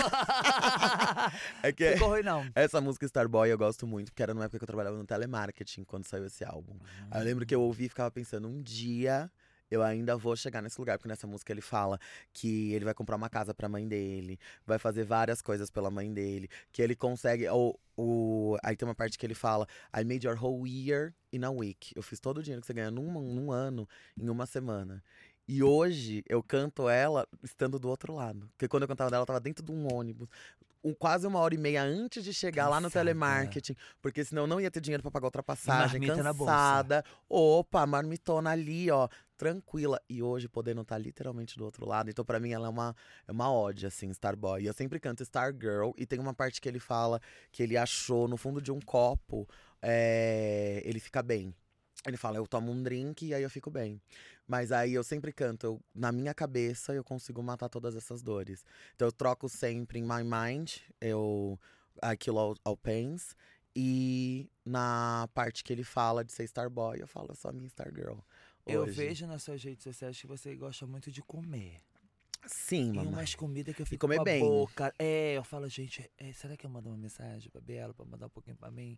É 1.62 1.72
que 1.72 1.92
ficou 1.92 2.09
ruim 2.09 2.22
não. 2.22 2.47
essa 2.55 2.80
música 2.80 3.05
Starboy 3.07 3.51
eu 3.51 3.59
gosto 3.59 3.86
muito, 3.86 4.12
porque 4.12 4.22
era 4.22 4.32
numa 4.32 4.44
época 4.44 4.59
que 4.59 4.64
eu 4.64 4.66
trabalhava 4.66 4.97
no 4.97 5.05
telemarketing 5.05 5.82
quando 5.84 6.07
saiu 6.07 6.26
esse 6.26 6.44
álbum. 6.44 6.78
Aí 7.11 7.20
eu 7.20 7.24
lembro 7.24 7.44
que 7.44 7.55
eu 7.55 7.61
ouvi 7.61 7.86
e 7.86 7.88
ficava 7.88 8.11
pensando, 8.11 8.47
um 8.47 8.62
dia 8.62 9.30
eu 9.70 9.82
ainda 9.82 10.16
vou 10.16 10.36
chegar 10.36 10.62
nesse 10.62 10.78
lugar, 10.78 10.98
porque 10.98 11.08
nessa 11.08 11.26
música 11.26 11.52
ele 11.52 11.60
fala 11.60 11.98
que 12.32 12.72
ele 12.72 12.84
vai 12.84 12.94
comprar 12.94 13.16
uma 13.16 13.28
casa 13.28 13.54
pra 13.54 13.68
mãe 13.68 13.86
dele, 13.86 14.38
vai 14.66 14.78
fazer 14.78 15.04
várias 15.04 15.42
coisas 15.42 15.70
pela 15.70 15.90
mãe 15.90 16.12
dele, 16.12 16.48
que 16.72 16.82
ele 16.82 16.94
consegue. 16.94 17.46
Ou, 17.48 18.58
aí 18.62 18.76
tem 18.76 18.86
uma 18.88 18.94
parte 18.94 19.18
que 19.18 19.26
ele 19.26 19.34
fala: 19.34 19.66
I 19.96 20.04
made 20.04 20.26
your 20.26 20.42
whole 20.42 20.68
year 20.68 21.14
in 21.32 21.44
a 21.44 21.50
week. 21.50 21.92
Eu 21.96 22.02
fiz 22.02 22.20
todo 22.20 22.38
o 22.38 22.42
dinheiro 22.42 22.60
que 22.60 22.66
você 22.66 22.74
ganha 22.74 22.90
num, 22.90 23.12
num 23.22 23.50
ano, 23.50 23.88
em 24.16 24.28
uma 24.28 24.46
semana. 24.46 25.02
E 25.48 25.62
hoje 25.62 26.24
eu 26.28 26.42
canto 26.42 26.88
ela 26.88 27.26
estando 27.42 27.78
do 27.78 27.88
outro 27.88 28.12
lado. 28.12 28.48
Porque 28.56 28.66
quando 28.66 28.82
eu 28.82 28.88
cantava 28.88 29.10
dela, 29.10 29.20
ela 29.20 29.26
tava 29.26 29.40
dentro 29.40 29.64
de 29.64 29.70
um 29.70 29.92
ônibus. 29.92 30.28
Um, 30.87 30.95
quase 30.95 31.26
uma 31.26 31.41
hora 31.41 31.55
e 31.55 31.59
meia 31.59 31.82
antes 31.82 32.22
de 32.22 32.32
chegar 32.32 32.68
lá 32.68 32.76
no 32.80 32.87
Cansada. 32.89 33.05
telemarketing. 33.05 33.74
Porque 34.01 34.24
senão 34.24 34.47
não 34.47 34.61
ia 34.61 34.70
ter 34.70 34.80
dinheiro 34.80 35.03
pra 35.03 35.11
pagar 35.11 35.26
ultrapassagem. 35.26 36.01
marmita 36.01 36.22
cansada. 36.22 37.05
Opa, 37.28 37.84
marmitona 37.87 38.51
ali, 38.51 38.91
ó. 38.91 39.09
Tranquila. 39.37 40.01
E 40.09 40.22
hoje 40.22 40.49
podendo 40.49 40.82
estar 40.82 40.97
literalmente 40.99 41.57
do 41.59 41.64
outro 41.64 41.87
lado. 41.87 42.09
Então, 42.09 42.24
pra 42.24 42.39
mim, 42.41 42.53
ela 42.53 42.66
é 42.66 42.70
uma, 42.70 42.95
é 43.26 43.32
uma 43.32 43.53
ode, 43.53 43.84
assim, 43.87 44.09
Starboy. 44.11 44.62
E 44.62 44.66
eu 44.66 44.72
sempre 44.72 45.01
canto 45.01 45.24
Star 45.24 45.53
Girl. 45.53 45.91
E 45.97 46.07
tem 46.07 46.18
uma 46.18 46.32
parte 46.32 46.61
que 46.61 46.68
ele 46.68 46.78
fala 46.78 47.20
que 47.51 47.62
ele 47.62 47.76
achou 47.76 48.28
no 48.28 48.37
fundo 48.37 48.61
de 48.62 48.70
um 48.72 48.80
copo. 48.80 49.47
é, 49.82 50.80
ele 50.84 51.01
fica 51.01 51.22
bem. 51.22 51.55
Ele 52.05 52.16
fala, 52.16 52.36
eu 52.36 52.47
tomo 52.47 52.70
um 52.70 52.82
drink 52.82 53.26
e 53.26 53.34
aí 53.34 53.42
eu 53.42 53.51
fico 53.51 53.70
bem. 53.70 54.01
Mas 54.47 54.70
aí 54.70 54.92
eu 54.94 55.03
sempre 55.03 55.32
canto, 55.32 55.66
eu- 55.66 55.80
na 55.94 56.12
minha 56.12 56.32
cabeça 56.34 56.92
eu 56.94 57.03
consigo 57.03 57.42
matar 57.42 57.68
todas 57.68 57.97
essas 57.97 58.22
dores. 58.22 58.64
Então 58.94 59.09
eu 59.09 59.12
troco 59.12 59.49
sempre 59.49 59.99
em 59.99 60.03
my 60.03 60.22
mind, 60.22 60.76
eu 61.01 61.59
I 62.03 62.16
kill 62.16 62.38
all, 62.38 62.57
all 62.64 62.76
pains. 62.76 63.34
E 63.74 64.49
na 64.64 65.28
parte 65.34 65.62
que 65.64 65.72
ele 65.72 65.84
fala 65.84 66.24
de 66.24 66.32
ser 66.32 66.44
Starboy, 66.44 66.99
eu 67.01 67.07
falo, 67.09 67.28
eu 67.30 67.34
sou 67.34 67.49
a 67.51 67.53
minha 67.53 67.66
Stargirl. 67.66 68.18
Eu 68.66 68.86
vejo 68.86 69.26
nas 69.26 69.42
suas 69.42 69.62
redes 69.62 69.84
sociais 69.84 70.18
que 70.20 70.26
você 70.26 70.55
gosta 70.57 70.86
muito 70.86 71.11
de 71.11 71.22
comer. 71.22 71.80
Sim, 72.47 72.84
Tem 72.86 72.92
mamãe. 72.94 73.12
umas 73.12 73.34
comidas 73.34 73.74
que 73.74 73.82
eu 73.82 73.86
fico 73.86 74.01
comer 74.01 74.16
com 74.16 74.22
a 74.22 74.24
bem. 74.24 74.40
boca. 74.40 74.92
É, 74.99 75.34
eu 75.36 75.42
falo, 75.44 75.68
gente, 75.68 76.09
é, 76.16 76.32
será 76.32 76.57
que 76.57 76.64
eu 76.64 76.70
mando 76.70 76.88
uma 76.88 76.97
mensagem 76.97 77.51
pra 77.51 77.61
Bela 77.61 77.92
pra 77.92 78.05
mandar 78.05 78.26
um 78.26 78.30
pouquinho 78.30 78.57
pra 78.57 78.70
mim? 78.70 78.97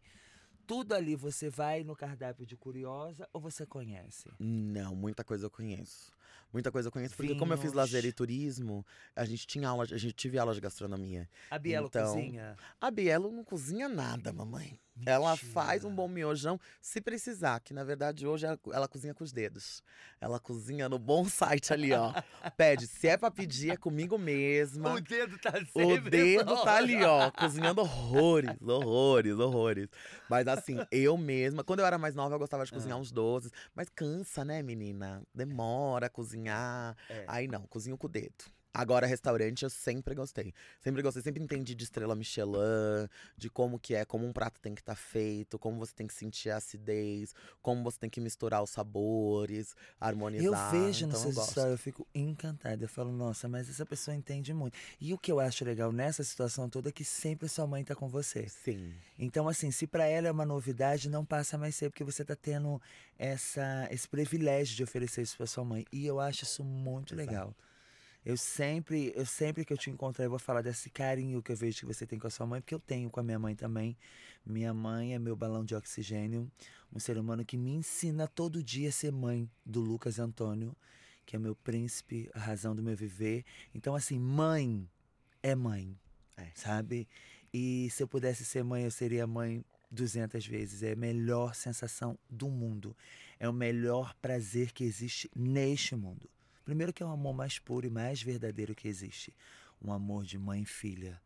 Tudo 0.69 0.93
ali 0.93 1.17
você 1.17 1.49
vai 1.49 1.83
no 1.83 1.97
cardápio 1.97 2.45
de 2.45 2.55
curiosa 2.55 3.27
ou 3.33 3.41
você 3.41 3.65
conhece? 3.65 4.31
Não, 4.39 4.95
muita 4.95 5.25
coisa 5.25 5.47
eu 5.47 5.51
conheço. 5.51 6.13
Muita 6.53 6.73
coisa 6.73 6.89
eu 6.89 6.93
conheço, 6.93 7.15
porque 7.15 7.35
como 7.35 7.53
eu 7.53 7.59
fiz 7.59 7.73
lazer 7.73 8.05
e 8.05 8.13
turismo, 8.13 8.85
a 9.15 9.25
gente 9.25 9.47
tinha 9.47 9.69
aula, 9.69 9.85
a 9.85 9.99
gente 9.99 10.15
tive 10.15 10.39
aula 10.39 10.55
de 10.55 10.61
gastronomia. 10.61 11.29
A 11.51 11.59
Bielo 11.59 11.87
Então, 11.89 12.15
cozinha? 12.15 12.57
A 12.81 12.91
Bielo 12.91 13.31
não 13.31 13.45
cozinha 13.45 13.89
nada, 13.89 14.33
mamãe. 14.33 14.79
Ela 15.07 15.31
Mentira. 15.31 15.53
faz 15.53 15.85
um 15.85 15.95
bom 15.95 16.09
miojão 16.09 16.59
se 16.81 17.01
precisar, 17.01 17.61
que 17.61 17.73
na 17.73 17.85
verdade 17.85 18.27
hoje 18.27 18.47
ela, 18.47 18.59
ela 18.73 18.89
cozinha 18.89 19.15
com 19.15 19.23
os 19.23 19.31
dedos. 19.31 19.81
Ela 20.21 20.41
cozinha 20.41 20.89
no 20.89 20.99
bom 20.99 21.25
site 21.29 21.73
ali, 21.73 21.93
ó. 21.93 22.13
Pede, 22.57 22.89
se 22.89 23.07
é 23.07 23.17
pra 23.17 23.31
pedir, 23.31 23.71
é 23.71 23.77
comigo 23.77 24.19
mesma. 24.19 24.95
O 24.99 25.01
dedo 25.01 25.39
tá 25.39 25.53
O 25.75 26.01
dedo 26.01 26.65
tá 26.65 26.77
ali, 26.77 27.05
ó, 27.05 27.31
cozinhando 27.31 27.81
horrores, 27.81 28.61
horrores, 28.61 29.35
horrores. 29.39 29.89
Mas 30.29 30.49
assim, 30.49 30.79
eu 30.91 31.17
mesma, 31.17 31.63
quando 31.63 31.79
eu 31.81 31.87
era 31.87 31.97
mais 31.99 32.17
nova, 32.17 32.35
eu 32.35 32.39
gostava 32.39 32.65
de 32.65 32.73
cozinhar 32.73 32.99
uns 32.99 33.13
doces. 33.13 33.53
Mas 33.77 33.89
cansa, 33.89 34.45
né, 34.45 34.63
menina? 34.63 35.23
Demora 35.33 36.07
a 36.07 36.11
cozinhar. 36.39 36.97
É. 37.09 37.25
Aí 37.27 37.49
não, 37.49 37.67
cozinho 37.67 37.99
com 37.99 38.07
o 38.07 38.11
dedo. 38.11 38.45
Agora, 38.73 39.07
restaurante, 39.07 39.63
eu 39.65 39.71
sempre 39.71 40.15
gostei. 40.15 40.53
Sempre 40.81 41.03
gostei, 41.03 41.23
sempre 41.23 41.43
entendi 41.43 41.75
de 41.75 41.85
estrela 41.85 42.15
Michelin, 42.15 43.09
de 43.37 43.49
como 43.51 43.79
que 43.79 43.95
é, 43.95 44.05
como 44.05 44.27
um 44.27 44.33
prato 44.33 44.61
tem 44.61 44.75
que 44.75 44.81
estar 44.81 44.95
feito, 44.95 45.59
como 45.59 45.79
você 45.79 45.93
tem 45.95 46.07
que 46.07 46.15
sentir 46.15 46.51
a 46.51 46.59
acidez, 46.59 47.35
como 47.61 47.83
você 47.83 47.99
tem 47.99 48.11
que 48.11 48.21
misturar 48.21 48.63
os 48.63 48.71
sabores, 48.71 49.75
harmonizar. 50.01 50.75
Eu 50.75 50.81
vejo 50.81 51.07
então, 51.07 51.19
nessas 51.19 51.25
eu 51.25 51.33
gosto. 51.33 51.49
histórias, 51.49 51.73
eu 51.73 51.79
fico 51.79 52.07
encantada. 52.15 52.85
Eu 52.85 52.89
falo, 52.89 53.11
nossa, 53.11 53.49
mas 53.49 53.69
essa 53.69 53.85
pessoa 53.85 54.15
entende 54.15 54.53
muito. 54.55 54.77
E 55.01 55.13
o 55.13 55.19
que 55.19 55.33
eu 55.33 55.41
acho 55.41 55.65
legal 55.65 55.91
nessa 55.91 56.23
situação 56.23 56.69
toda 56.69 56.91
é 56.91 56.93
que 56.93 57.05
sempre 57.05 57.49
sua 57.49 57.67
mãe 57.67 57.83
tá 57.83 57.95
com 57.95 58.09
você. 58.09 58.49
Sim. 58.49 58.95
Então, 59.19 59.49
assim, 59.49 59.71
se 59.71 59.87
pra 59.87 60.07
ela 60.07 60.29
é 60.29 60.31
uma 60.31 60.47
novidade, 60.47 61.09
não 61.09 61.25
passa 61.25 61.59
mais 61.59 61.75
ser, 61.75 61.91
porque 61.91 62.05
você 62.05 62.25
tá 62.25 62.37
tendo 62.37 62.81
essa, 63.19 63.89
esse 63.91 64.07
privilégio 64.07 64.77
de 64.77 64.85
oferecer 64.85 65.23
isso 65.23 65.37
pra 65.37 65.47
sua 65.47 65.65
mãe. 65.65 65.85
E 65.91 66.07
eu 66.07 66.21
acho 66.21 66.45
isso 66.45 66.63
muito 66.63 67.15
Exato. 67.15 67.29
legal. 67.31 67.57
Eu 68.29 68.37
sempre, 68.37 69.11
eu 69.17 69.25
sempre 69.25 69.65
que 69.65 69.73
eu 69.73 69.79
te 69.79 69.89
encontrar, 69.89 70.27
eu 70.27 70.29
vou 70.29 70.39
falar 70.39 70.61
desse 70.61 70.91
carinho 70.91 71.43
que 71.43 71.51
eu 71.51 71.57
vejo 71.57 71.79
que 71.79 71.87
você 71.87 72.07
tem 72.07 72.19
com 72.19 72.27
a 72.27 72.31
sua 72.31 72.47
mãe, 72.47 72.61
porque 72.61 72.75
eu 72.75 72.79
tenho 72.79 73.09
com 73.09 73.19
a 73.19 73.23
minha 73.23 73.39
mãe 73.39 73.57
também. 73.57 73.97
Minha 74.45 74.75
mãe 74.75 75.15
é 75.15 75.19
meu 75.19 75.35
balão 75.35 75.65
de 75.65 75.75
oxigênio, 75.75 76.47
um 76.93 76.99
ser 76.99 77.17
humano 77.17 77.43
que 77.43 77.57
me 77.57 77.71
ensina 77.71 78.29
todo 78.29 78.63
dia 78.63 78.91
a 78.91 78.93
ser 78.93 79.13
mãe 79.13 79.51
do 79.65 79.81
Lucas 79.81 80.19
Antônio, 80.19 80.77
que 81.25 81.37
é 81.37 81.39
meu 81.39 81.57
príncipe, 81.57 82.29
a 82.35 82.39
razão 82.39 82.77
do 82.77 82.83
meu 82.83 82.95
viver. 82.95 83.47
Então, 83.75 83.95
assim, 83.95 84.19
mãe 84.19 84.87
é 85.43 85.55
mãe, 85.55 85.99
É. 86.37 86.49
sabe? 86.55 87.09
E 87.51 87.89
se 87.91 88.03
eu 88.03 88.07
pudesse 88.07 88.45
ser 88.45 88.63
mãe, 88.63 88.85
eu 88.85 88.91
seria 88.91 89.27
mãe 89.27 89.65
200 89.91 90.47
vezes. 90.47 90.83
É 90.83 90.93
a 90.93 90.97
melhor 90.97 91.55
sensação 91.55 92.19
do 92.29 92.51
mundo. 92.51 92.95
É 93.41 93.49
o 93.49 93.55
melhor 93.55 94.15
prazer 94.21 94.73
que 94.73 94.85
existe 94.85 95.31
neste 95.35 95.97
mundo. 95.97 96.29
Primeiro 96.69 96.93
que 96.93 97.03
é 97.03 97.07
o 97.07 97.09
amor 97.09 97.33
mais 97.33 97.59
puro 97.59 97.87
e 97.87 97.91
mais 97.91 98.21
verdadeiro 98.23 98.75
que 98.75 98.87
existe. 98.87 99.35
Um 99.83 99.91
amor 99.91 100.27
de 100.27 100.37
mãe 100.39 100.61
e 100.61 100.67
filha. 100.67 101.19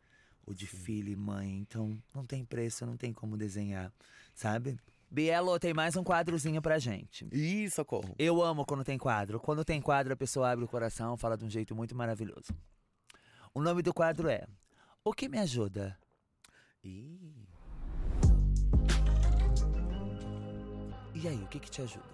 Ou 0.46 0.54
de 0.54 0.68
filho 0.68 1.10
e 1.10 1.16
mãe. 1.16 1.58
Então, 1.58 2.00
não 2.14 2.24
tem 2.24 2.44
preço, 2.44 2.86
não 2.86 2.96
tem 2.96 3.12
como 3.12 3.36
desenhar, 3.36 3.92
sabe? 4.36 4.78
Bielo, 5.10 5.58
tem 5.58 5.74
mais 5.74 5.96
um 5.96 6.04
quadrozinho 6.04 6.62
pra 6.62 6.78
gente. 6.78 7.26
Ih, 7.32 7.68
socorro. 7.68 8.14
Eu 8.20 8.40
amo 8.40 8.64
quando 8.64 8.84
tem 8.84 8.96
quadro. 8.96 9.40
Quando 9.40 9.64
tem 9.64 9.82
quadro, 9.82 10.12
a 10.12 10.16
pessoa 10.16 10.48
abre 10.48 10.64
o 10.64 10.68
coração, 10.68 11.16
fala 11.16 11.36
de 11.36 11.44
um 11.44 11.50
jeito 11.50 11.74
muito 11.74 11.92
maravilhoso. 11.92 12.54
O 13.52 13.60
nome 13.60 13.82
do 13.82 13.92
quadro 13.92 14.28
é 14.28 14.46
O 15.04 15.12
que 15.12 15.28
me 15.28 15.40
ajuda? 15.40 15.98
Ih. 16.84 17.48
E 21.16 21.26
aí, 21.26 21.42
o 21.42 21.48
que, 21.48 21.58
que 21.58 21.68
te 21.68 21.82
ajuda? 21.82 22.11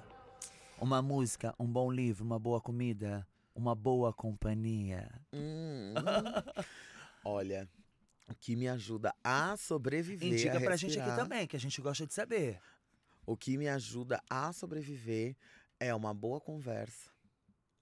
Uma 0.80 1.02
música, 1.02 1.52
um 1.58 1.66
bom 1.66 1.90
livro, 1.90 2.24
uma 2.24 2.38
boa 2.38 2.60
comida, 2.60 3.26
uma 3.52 3.74
boa 3.74 4.12
companhia. 4.12 5.10
Hum, 5.32 5.92
hum. 5.92 5.94
Olha, 7.24 7.68
o 8.28 8.34
que 8.34 8.54
me 8.54 8.68
ajuda 8.68 9.12
a 9.24 9.56
sobreviver. 9.56 10.32
Indica 10.32 10.58
a 10.58 10.60
pra 10.60 10.76
gente 10.76 10.98
aqui 10.98 11.14
também, 11.16 11.48
que 11.48 11.56
a 11.56 11.60
gente 11.60 11.80
gosta 11.80 12.06
de 12.06 12.14
saber. 12.14 12.60
O 13.26 13.36
que 13.36 13.58
me 13.58 13.68
ajuda 13.68 14.22
a 14.30 14.52
sobreviver 14.52 15.36
é 15.80 15.92
uma 15.92 16.14
boa 16.14 16.40
conversa. 16.40 17.10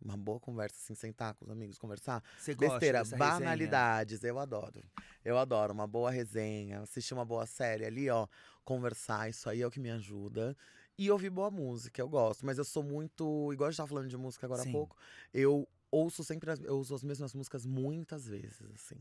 Uma 0.03 0.17
boa 0.17 0.41
conversa, 0.41 0.77
assim, 0.81 0.95
sentar 0.95 1.35
com 1.35 1.45
os 1.45 1.51
amigos, 1.51 1.79
conversar. 1.79 2.23
Você 2.39 2.55
gosta 2.55 2.79
Besteira, 2.79 2.99
resenha? 3.01 3.19
banalidades, 3.19 4.25
eu 4.25 4.39
adoro. 4.39 4.83
Eu 5.25 5.37
adoro 5.37 5.73
uma 5.73 5.87
boa 5.87 6.11
resenha, 6.11 6.81
assistir 6.81 7.13
uma 7.13 7.25
boa 7.25 7.47
série 7.47 7.85
ali, 7.85 8.09
ó, 8.09 8.27
conversar, 8.65 9.29
isso 9.29 9.51
aí 9.51 9.61
é 9.61 9.67
o 9.67 9.71
que 9.71 9.81
me 9.81 9.91
ajuda. 9.91 10.57
E 10.99 11.11
ouvir 11.11 11.29
boa 11.29 11.51
música, 11.51 12.01
eu 12.01 12.09
gosto, 12.09 12.47
mas 12.47 12.57
eu 12.57 12.65
sou 12.65 12.83
muito, 12.83 13.53
igual 13.53 13.69
a 13.69 13.71
gente 13.71 13.77
tava 13.77 13.89
falando 13.89 14.09
de 14.09 14.17
música 14.17 14.47
agora 14.47 14.63
Sim. 14.63 14.71
há 14.71 14.73
pouco, 14.73 14.97
eu 15.33 15.69
ouço 15.91 16.23
sempre, 16.25 16.51
as, 16.51 16.61
eu 16.61 16.77
uso 16.79 16.95
as 16.95 17.03
mesmas 17.03 17.35
músicas 17.35 17.65
muitas 17.65 18.27
vezes, 18.27 18.63
assim. 18.75 18.97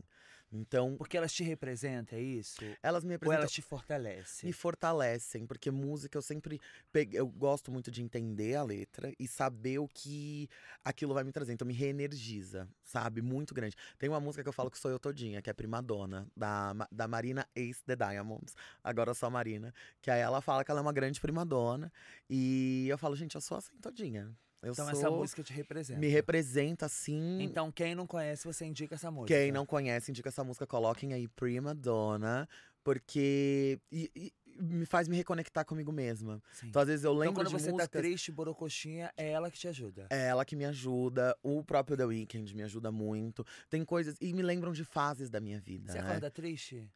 Então, 0.52 0.96
Porque 0.96 1.16
elas 1.16 1.32
te 1.32 1.42
representam, 1.42 2.18
é 2.18 2.22
isso? 2.22 2.62
elas 2.82 3.02
me 3.02 3.08
Ou 3.08 3.12
representam 3.14 3.40
elas 3.40 3.52
te 3.52 3.62
fortalecem? 3.62 4.46
me 4.48 4.52
fortalecem, 4.52 5.44
porque 5.46 5.70
música 5.70 6.16
eu 6.16 6.22
sempre 6.22 6.60
peguei, 6.92 7.18
eu 7.18 7.26
gosto 7.26 7.70
muito 7.72 7.90
de 7.90 8.00
entender 8.02 8.54
a 8.54 8.62
letra 8.62 9.12
e 9.18 9.26
saber 9.26 9.78
o 9.78 9.88
que 9.88 10.48
aquilo 10.84 11.12
vai 11.14 11.24
me 11.24 11.32
trazer, 11.32 11.52
então 11.52 11.66
me 11.66 11.74
reenergiza, 11.74 12.68
sabe? 12.84 13.20
Muito 13.20 13.52
grande. 13.54 13.74
Tem 13.98 14.08
uma 14.08 14.20
música 14.20 14.42
que 14.42 14.48
eu 14.48 14.52
falo 14.52 14.70
que 14.70 14.78
sou 14.78 14.90
eu 14.90 15.00
todinha, 15.00 15.42
que 15.42 15.50
é 15.50 15.52
Prima 15.52 15.82
Dona, 15.82 16.28
da, 16.36 16.72
da 16.92 17.08
Marina 17.08 17.46
Ace 17.54 17.82
The 17.84 17.96
Diamonds, 17.96 18.54
agora 18.84 19.14
só 19.14 19.28
Marina, 19.28 19.74
que 20.00 20.10
aí 20.10 20.20
ela 20.20 20.40
fala 20.40 20.64
que 20.64 20.70
ela 20.70 20.80
é 20.80 20.82
uma 20.82 20.92
grande 20.92 21.20
prima 21.20 21.44
dona 21.44 21.92
e 22.30 22.86
eu 22.88 22.96
falo, 22.96 23.16
gente, 23.16 23.34
eu 23.34 23.40
sou 23.40 23.56
assim 23.58 23.76
todinha. 23.78 24.32
Eu 24.66 24.72
Então 24.72 24.86
sou 24.90 24.98
essa 24.98 25.10
música 25.10 25.42
te 25.44 25.52
representa. 25.52 26.00
me 26.00 26.08
representa 26.08 26.86
assim. 26.86 27.38
Então 27.40 27.70
quem 27.70 27.94
não 27.94 28.06
conhece, 28.06 28.44
você 28.44 28.64
indica 28.64 28.96
essa 28.96 29.10
música. 29.12 29.38
Quem 29.38 29.52
não 29.52 29.64
conhece, 29.64 30.10
indica 30.10 30.28
essa 30.28 30.42
música, 30.42 30.66
coloquem 30.66 31.12
aí 31.12 31.28
Prima 31.28 31.72
Donna, 31.72 32.48
porque 32.82 33.78
e- 33.92 34.10
e 34.16 34.32
me 34.60 34.84
faz 34.86 35.06
me 35.06 35.16
reconectar 35.16 35.64
comigo 35.64 35.92
mesma. 35.92 36.42
Sim. 36.52 36.68
Então, 36.68 36.82
às 36.82 36.88
vezes 36.88 37.04
eu 37.04 37.12
Então 37.12 37.20
lembro 37.20 37.44
quando 37.44 37.46
de 37.48 37.52
você 37.52 37.70
músicas, 37.70 37.88
tá 37.88 38.00
triste, 38.00 38.32
borocoxinha, 38.32 39.12
é 39.16 39.30
ela 39.30 39.50
que 39.50 39.58
te 39.58 39.68
ajuda. 39.68 40.08
é 40.10 40.26
ela 40.26 40.44
que 40.44 40.56
me 40.56 40.64
ajuda, 40.64 41.36
o 41.44 41.62
próprio 41.62 41.96
The 41.96 42.04
Weeknd 42.06 42.54
me 42.56 42.62
ajuda 42.64 42.90
muito. 42.90 43.46
Tem 43.70 43.84
coisas 43.84 44.16
e 44.20 44.32
me 44.32 44.42
lembram 44.42 44.72
de 44.72 44.84
fases 44.84 45.30
da 45.30 45.40
minha 45.40 45.60
vida, 45.60 45.92
Você 45.92 45.98
né? 45.98 46.04
acorda 46.04 46.28
triste? 46.30 46.90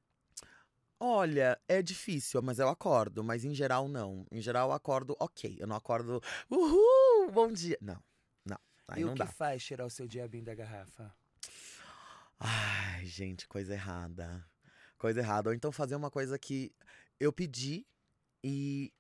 Olha, 1.03 1.59
é 1.67 1.81
difícil, 1.81 2.43
mas 2.43 2.59
eu 2.59 2.69
acordo, 2.69 3.25
mas 3.25 3.43
em 3.43 3.55
geral 3.55 3.89
não. 3.89 4.27
Em 4.31 4.41
geral 4.43 4.69
eu 4.69 4.75
acordo 4.75 5.17
OK, 5.19 5.57
eu 5.59 5.67
não 5.67 5.75
acordo, 5.75 6.21
uhul, 6.51 6.79
bom 7.35 7.53
dia. 7.53 7.79
Não. 7.81 8.03
Não. 8.45 8.59
Aí 8.89 9.03
e 9.03 9.05
não 9.05 9.13
o 9.13 9.15
que 9.15 9.21
dá. 9.21 9.27
faz 9.27 9.65
tirar 9.65 9.87
o 9.87 9.91
seu 9.91 10.07
diabinho 10.07 10.45
da 10.45 10.55
garrafa? 10.55 11.15
Ai, 12.39 13.05
gente, 13.07 13.47
coisa 13.47 13.75
errada. 13.75 14.45
Coisa 14.99 15.21
errada. 15.21 15.51
Ou 15.51 15.55
então 15.55 15.71
fazer 15.71 15.95
uma 15.95 16.11
coisa 16.11 16.39
que 16.39 16.73
eu 17.19 17.33
pedi 17.33 17.87
e 18.43 18.93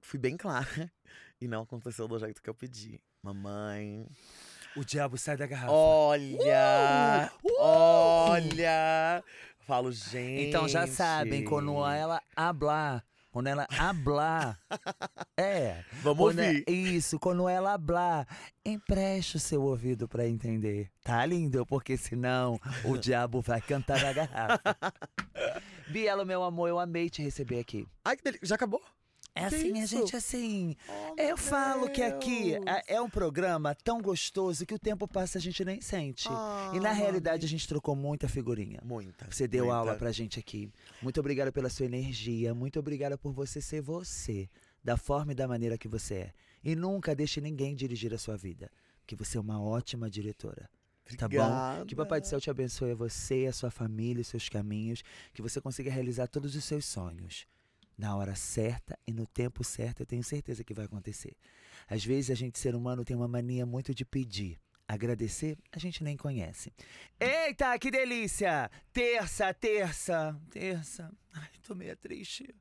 fui 0.00 0.18
bem 0.18 0.36
clara. 0.36 0.66
E 1.40 1.46
não 1.46 1.62
aconteceu 1.62 2.08
do 2.08 2.18
jeito 2.18 2.42
que 2.42 2.50
eu 2.50 2.54
pedi. 2.54 3.00
Mamãe. 3.22 4.04
O 4.74 4.84
diabo 4.84 5.16
sai 5.16 5.36
da 5.36 5.46
garrafa. 5.46 5.70
Olha! 5.70 7.32
Uh! 7.44 7.60
Olha! 7.60 9.22
Falo, 9.60 9.92
gente. 9.92 10.48
Então 10.48 10.66
já 10.66 10.84
sabem, 10.88 11.44
quando 11.44 11.86
ela 11.86 12.20
hablar, 12.34 13.04
quando 13.38 13.46
ela 13.46 13.68
hablar, 13.78 14.58
é. 15.38 15.84
Vamos 16.02 16.36
é- 16.36 16.48
ouvir. 16.48 16.64
isso, 16.66 17.20
quando 17.20 17.48
ela 17.48 17.72
hablar, 17.72 18.26
empreste 18.64 19.36
o 19.36 19.38
seu 19.38 19.62
ouvido 19.62 20.08
pra 20.08 20.26
entender. 20.26 20.90
Tá 21.04 21.24
lindo? 21.24 21.64
Porque 21.64 21.96
senão 21.96 22.58
o 22.84 22.96
diabo 22.98 23.40
vai 23.40 23.60
cantar 23.60 24.02
na 24.02 24.12
garrafa. 24.12 24.60
Bielo, 25.88 26.26
meu 26.26 26.42
amor, 26.42 26.68
eu 26.68 26.80
amei 26.80 27.08
te 27.08 27.22
receber 27.22 27.60
aqui. 27.60 27.86
Ai, 28.04 28.16
que 28.16 28.24
delícia. 28.24 28.44
Já 28.44 28.56
acabou? 28.56 28.82
É 29.38 29.48
Que 29.48 29.54
assim, 29.54 29.78
a 29.80 29.84
isso? 29.84 29.96
gente 29.96 30.16
assim. 30.16 30.76
Oh, 30.88 31.14
Eu 31.20 31.36
falo 31.36 31.88
que 31.90 32.02
aqui 32.02 32.50
Deus. 32.52 32.64
é- 32.66 32.94
é 32.96 33.00
um 33.00 33.08
programa 33.08 33.74
tão 33.74 34.00
gostoso 34.00 34.66
que 34.66 34.74
o 34.74 34.78
tempo 34.78 35.06
passa 35.06 35.36
e 35.36 35.40
a 35.40 35.42
gente 35.42 35.64
nem 35.64 35.80
sente. 35.80 36.28
Ah, 36.30 36.72
E 36.74 36.80
na 36.80 36.92
realidade 36.92 37.46
a 37.46 37.48
gente 37.48 37.66
trocou 37.68 37.94
muita 37.94 38.28
figurinha. 38.28 38.80
Muita. 38.84 39.26
Você 39.30 39.46
deu 39.46 39.66
muita. 39.66 39.76
aula 39.78 39.94
pra 39.94 40.10
gente 40.12 40.38
aqui. 40.38 40.70
Muito 41.00 41.20
obrigada 41.20 41.52
pela 41.52 41.68
sua 41.70 41.86
energia. 41.86 42.54
Muito 42.54 42.78
obrigada 42.78 43.16
por 43.16 43.32
você 43.32 43.60
ser 43.60 43.80
você, 43.80 44.48
da 44.82 44.96
forma 44.96 45.32
e 45.32 45.34
da 45.34 45.46
maneira 45.46 45.78
que 45.78 45.88
você 45.88 46.14
é. 46.14 46.32
E 46.64 46.74
nunca 46.74 47.14
deixe 47.14 47.40
ninguém 47.40 47.74
dirigir 47.76 48.12
a 48.12 48.18
sua 48.18 48.36
vida, 48.36 48.70
porque 49.00 49.14
você 49.14 49.38
é 49.38 49.40
uma 49.40 49.62
ótima 49.62 50.10
diretora. 50.10 50.68
Tá 51.16 51.26
bom? 51.26 51.86
Que 51.86 51.94
Papai 51.96 52.20
do 52.20 52.26
Céu 52.26 52.38
te 52.38 52.50
abençoe 52.50 52.90
a 52.90 52.94
você, 52.94 53.46
a 53.48 53.52
sua 53.52 53.70
família, 53.70 54.20
os 54.20 54.26
seus 54.28 54.48
caminhos, 54.50 55.02
que 55.32 55.40
você 55.40 55.58
consiga 55.58 55.90
realizar 55.90 56.26
todos 56.26 56.54
os 56.54 56.62
seus 56.64 56.84
sonhos. 56.84 57.46
Na 57.98 58.14
hora 58.16 58.36
certa 58.36 58.96
e 59.04 59.12
no 59.12 59.26
tempo 59.26 59.64
certo, 59.64 60.00
eu 60.00 60.06
tenho 60.06 60.22
certeza 60.22 60.62
que 60.62 60.72
vai 60.72 60.84
acontecer. 60.84 61.36
Às 61.88 62.04
vezes 62.04 62.30
a 62.30 62.34
gente, 62.34 62.56
ser 62.56 62.76
humano, 62.76 63.04
tem 63.04 63.16
uma 63.16 63.26
mania 63.26 63.66
muito 63.66 63.92
de 63.92 64.04
pedir. 64.04 64.56
Agradecer, 64.90 65.58
a 65.70 65.78
gente 65.78 66.02
nem 66.02 66.16
conhece. 66.16 66.72
Eita, 67.20 67.78
que 67.78 67.90
delícia! 67.90 68.70
Terça, 68.90 69.52
terça, 69.52 70.34
terça. 70.48 71.12
Ai, 71.34 71.50
tô 71.62 71.74
meio 71.74 71.94
triste. 71.94 72.54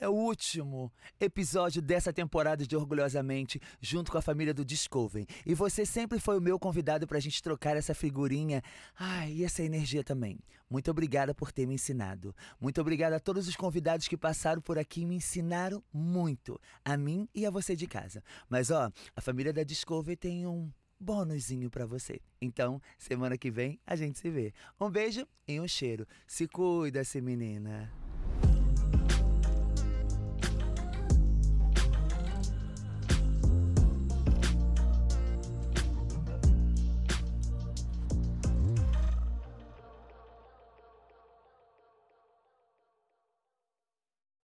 É 0.00 0.08
o 0.08 0.12
último 0.12 0.90
episódio 1.20 1.82
dessa 1.82 2.10
temporada 2.10 2.66
de 2.66 2.74
Orgulhosamente, 2.74 3.60
junto 3.82 4.10
com 4.10 4.16
a 4.16 4.22
família 4.22 4.54
do 4.54 4.64
Discovery. 4.64 5.26
E 5.44 5.54
você 5.54 5.84
sempre 5.84 6.18
foi 6.18 6.38
o 6.38 6.40
meu 6.40 6.58
convidado 6.58 7.06
pra 7.06 7.20
gente 7.20 7.42
trocar 7.42 7.76
essa 7.76 7.94
figurinha. 7.94 8.62
Ai, 8.98 9.32
e 9.32 9.44
essa 9.44 9.62
energia 9.62 10.02
também. 10.02 10.38
Muito 10.70 10.90
obrigada 10.90 11.34
por 11.34 11.52
ter 11.52 11.66
me 11.66 11.74
ensinado. 11.74 12.34
Muito 12.58 12.80
obrigada 12.80 13.16
a 13.16 13.20
todos 13.20 13.46
os 13.46 13.56
convidados 13.56 14.08
que 14.08 14.16
passaram 14.16 14.62
por 14.62 14.78
aqui 14.78 15.02
e 15.02 15.06
me 15.06 15.16
ensinaram 15.16 15.84
muito. 15.92 16.58
A 16.82 16.96
mim 16.96 17.28
e 17.34 17.44
a 17.44 17.50
você 17.50 17.76
de 17.76 17.86
casa. 17.86 18.24
Mas 18.48 18.70
ó, 18.70 18.90
a 19.14 19.20
família 19.20 19.52
da 19.52 19.62
Discovery 19.62 20.16
tem 20.16 20.46
um 20.46 20.72
bônusinho 21.04 21.70
pra 21.70 21.84
você. 21.84 22.20
Então, 22.40 22.80
semana 22.98 23.36
que 23.36 23.50
vem 23.50 23.78
a 23.86 23.94
gente 23.94 24.18
se 24.18 24.30
vê. 24.30 24.52
Um 24.80 24.90
beijo 24.90 25.26
e 25.46 25.60
um 25.60 25.68
cheiro. 25.68 26.06
Se 26.26 26.48
cuida, 26.48 27.04
se 27.04 27.20
menina. 27.20 28.03